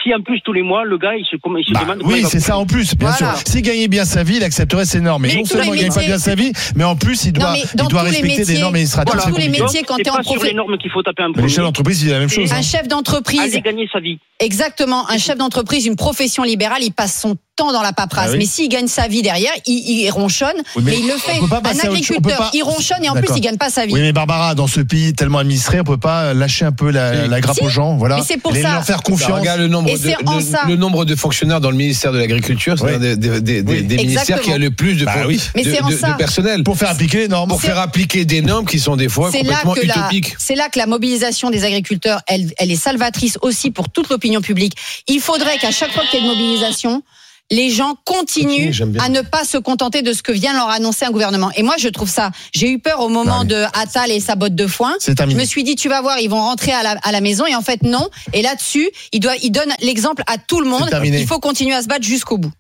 Si 0.03 0.13
en 0.13 0.21
plus 0.21 0.41
tous 0.41 0.53
les 0.53 0.63
mois, 0.63 0.85
le 0.85 0.99
gars, 0.99 1.15
il 1.17 1.25
se, 1.25 1.37
il 1.37 1.65
se 1.67 1.73
Bah, 1.73 1.81
demande. 1.83 2.03
oui, 2.05 2.25
c'est 2.29 2.41
ça 2.41 2.59
en 2.59 2.67
plus, 2.67 2.97
bien 2.97 3.11
Voilà. 3.11 3.37
sûr. 3.37 3.47
S'il 3.47 3.63
gagnait 3.63 3.87
bien 3.89 4.05
sa 4.05 4.25
vie, 4.25 4.37
il 4.37 4.45
accepterait 4.45 4.85
ces 4.85 5.01
normes. 5.01 5.23
Mais, 5.23 5.29
Mais 5.29 5.35
non 5.37 5.45
seulement 5.45 5.75
il 5.75 5.81
gagne 5.81 5.93
pas 5.93 6.01
bien 6.01 6.19
sa 6.19 6.35
vie, 6.35 6.53
mais 6.75 6.83
en 6.85 6.97
plus 6.97 7.25
il 7.25 7.33
doit, 7.33 7.55
il 7.57 7.77
dans 7.77 7.87
doit 7.87 8.03
respecter 8.03 8.29
des 8.33 8.39
métiers- 8.39 8.59
normes 8.61 8.75
administratives. 8.75 9.13
Voilà. 9.15 9.27
c'est 9.27 9.31
tous 9.33 9.39
les 9.53 9.61
métiers, 9.61 9.83
quand 9.85 9.97
C'est 9.97 10.03
t'es 10.03 10.11
en 10.11 10.19
profé- 10.21 10.49
les 10.49 10.55
normes 10.55 10.77
qu'il 10.79 10.91
faut 10.91 11.03
taper 11.03 11.23
un 11.23 11.29
Mais 11.29 11.35
peu. 11.35 11.41
les 11.43 11.49
chefs 11.49 11.65
d'entreprise, 11.65 12.03
il 12.03 12.11
a 12.11 12.15
la 12.15 12.19
même 12.21 12.29
chose. 12.29 12.53
Un 12.53 12.63
chef 12.63 12.89
d'entreprise, 12.89 13.55
gagner 13.63 13.89
sa 13.93 14.01
vie. 14.01 14.19
exactement, 14.41 15.09
un 15.09 15.19
chef 15.19 15.39
d'entreprise, 15.39 15.87
une 15.87 15.97
profession 15.97 16.43
libérale, 16.43 16.83
il 16.83 16.93
passe 16.93 17.21
son 17.21 17.37
temps 17.63 17.73
dans 17.73 17.83
la 17.83 17.93
paperasse. 17.93 18.29
Ah 18.29 18.33
oui. 18.33 18.39
Mais 18.39 18.47
s'il 18.47 18.69
gagne 18.69 18.89
sa 18.89 19.07
vie 19.09 19.23
derrière, 19.23 19.53
il, 19.67 19.79
il 19.89 20.11
ronchonne, 20.11 20.57
Oui, 20.77 20.83
mais 20.85 20.91
mais, 20.93 20.99
il 20.99 21.07
le 21.07 21.15
fait. 21.17 21.39
peut 21.39 21.47
pas 21.49 21.63
Un 21.65 21.79
agriculteur, 21.89 22.39
pas- 22.39 22.51
il 22.53 22.63
ronchonne 22.63 23.05
et 23.05 23.09
en 23.09 23.15
plus, 23.15 23.29
il 23.37 23.41
gagne 23.41 23.57
pas 23.57 23.71
sa 23.71 23.87
vie. 23.87 23.93
Oui, 23.93 24.01
mais 24.01 24.13
Barbara, 24.13 24.55
dans 24.55 24.67
ce 24.67 24.81
pays 24.81 25.13
tellement 25.15 25.39
administré, 25.39 25.81
on 25.81 25.85
peut 25.85 25.97
pas 25.97 26.35
lâcher 26.35 26.65
un 26.65 26.73
peu 26.73 26.91
la, 26.91 27.27
la 27.29 27.41
grappe 27.41 27.57
Si. 27.59 27.65
aux 27.65 27.69
gens. 27.69 27.97
Voilà. 27.97 28.17
Mais 28.17 28.23
c'est 28.27 28.39
pour 28.39 28.53
Les- 28.53 28.63
ça. 28.63 28.73
Leur 28.73 28.85
faire 28.85 28.97
Bah, 28.99 29.03
confiance. 29.05 29.39
regarde 29.39 29.61
le 29.61 29.69
nombre, 29.69 29.89
Et 29.91 29.97
de, 29.99 30.09
le, 30.09 30.41
ça. 30.43 30.63
le 30.67 30.77
nombre 30.77 31.05
de 31.05 31.15
fonctionnaires 31.15 31.61
dans 31.61 31.71
le 31.71 31.77
ministère 31.77 32.13
de 32.13 32.19
l'Agriculture, 32.19 32.75
c'est 32.79 32.85
Oui. 32.85 32.95
un 32.95 32.99
des, 32.99 33.17
des- 33.17 33.41
des- 33.41 33.61
Oui. 33.63 33.83
des 33.83 33.97
ministères 33.97 34.41
qui 34.41 34.53
a 34.53 34.59
le 34.59 34.71
plus 34.71 34.95
de, 34.97 35.05
Bah 35.05 35.15
de- 35.27 35.97
ça. 35.97 36.15
personnel. 36.15 36.63
Pour 36.65 36.77
faire 36.77 36.91
appliquer 36.91 37.19
les 37.19 37.29
normes. 37.29 37.49
Pour 37.51 37.61
faire 37.61 37.79
appliquer 37.79 38.25
des 38.25 38.41
normes 38.43 38.67
qui 38.67 38.79
sont 38.81 38.97
des 38.97 39.09
fois 39.09 39.31
complètement 39.31 39.77
utopiques. 39.77 40.35
c'est 40.39 40.55
là 40.57 40.69
que 40.69 40.79
la 40.79 40.87
mobilisation 40.87 41.51
des 41.51 41.65
agriculteurs, 41.65 42.21
elle, 42.27 42.51
elle 42.59 42.71
est 42.71 42.77
salvatrice 42.77 43.39
aussi 43.43 43.71
pour 43.71 43.89
toute 43.89 44.09
l'opinion 44.09 44.41
publique. 44.41 44.75
Il 45.07 45.21
faudrait 45.21 45.59
qu'à 45.59 45.71
chaque 45.71 45.93
fois 45.93 46.03
qu'il 46.11 46.21
y 46.21 46.23
ait 46.23 46.27
une 46.27 46.33
mobilisation, 46.33 47.03
les 47.53 47.71
gens 47.71 47.97
continuent 48.05 48.73
à 48.99 49.09
ne 49.11 49.21
pas 49.21 49.45
se 49.45 49.59
contenter 49.59 50.03
de 50.03 50.13
ce 50.13 50.23
que 50.23 50.33
vient 50.33 50.55
leur 50.55 50.71
annoncer 50.71 51.05
un 51.05 51.11
gouvernement. 51.11 51.51
Et 51.55 51.63
moi, 51.63 51.75
je 51.79 51.89
trouve 51.89 52.09
ça. 52.09 52.31
J'ai 52.55 52.71
eu 52.71 52.79
peur 52.79 53.01
au 53.01 53.09
moment 53.09 53.41
Allez. 53.41 53.51
de 53.51 53.65
Attal 53.75 54.11
et 54.11 54.21
sa 54.21 54.37
botte 54.37 54.55
de 54.55 54.67
foin. 54.67 54.95
Je 55.07 55.37
me 55.37 55.45
suis 55.45 55.63
dit, 55.63 55.77
tu 55.77 55.89
vas 55.91 56.01
voir, 56.01 56.19
ils 56.19 56.31
vont 56.31 56.41
rentrer 56.41 56.73
à 56.73 56.83
la, 56.83 56.91
à 57.03 57.13
la 57.13 57.21
maison. 57.21 57.45
Et 57.47 57.55
en 57.55 57.61
fait, 57.61 57.83
non. 57.83 58.09
Et 58.33 58.41
là-dessus, 58.41 58.91
il, 59.13 59.21
doit, 59.21 59.37
il 59.43 59.51
donne 59.51 59.73
l'exemple 59.83 60.23
à 60.27 60.39
tout 60.39 60.61
le 60.61 60.69
monde. 60.69 60.89
Il 61.05 61.27
faut 61.27 61.41
continuer 61.41 61.75
à 61.75 61.83
se 61.83 61.89
battre 61.89 62.07
jusqu'au 62.07 62.39
bout. 62.39 62.51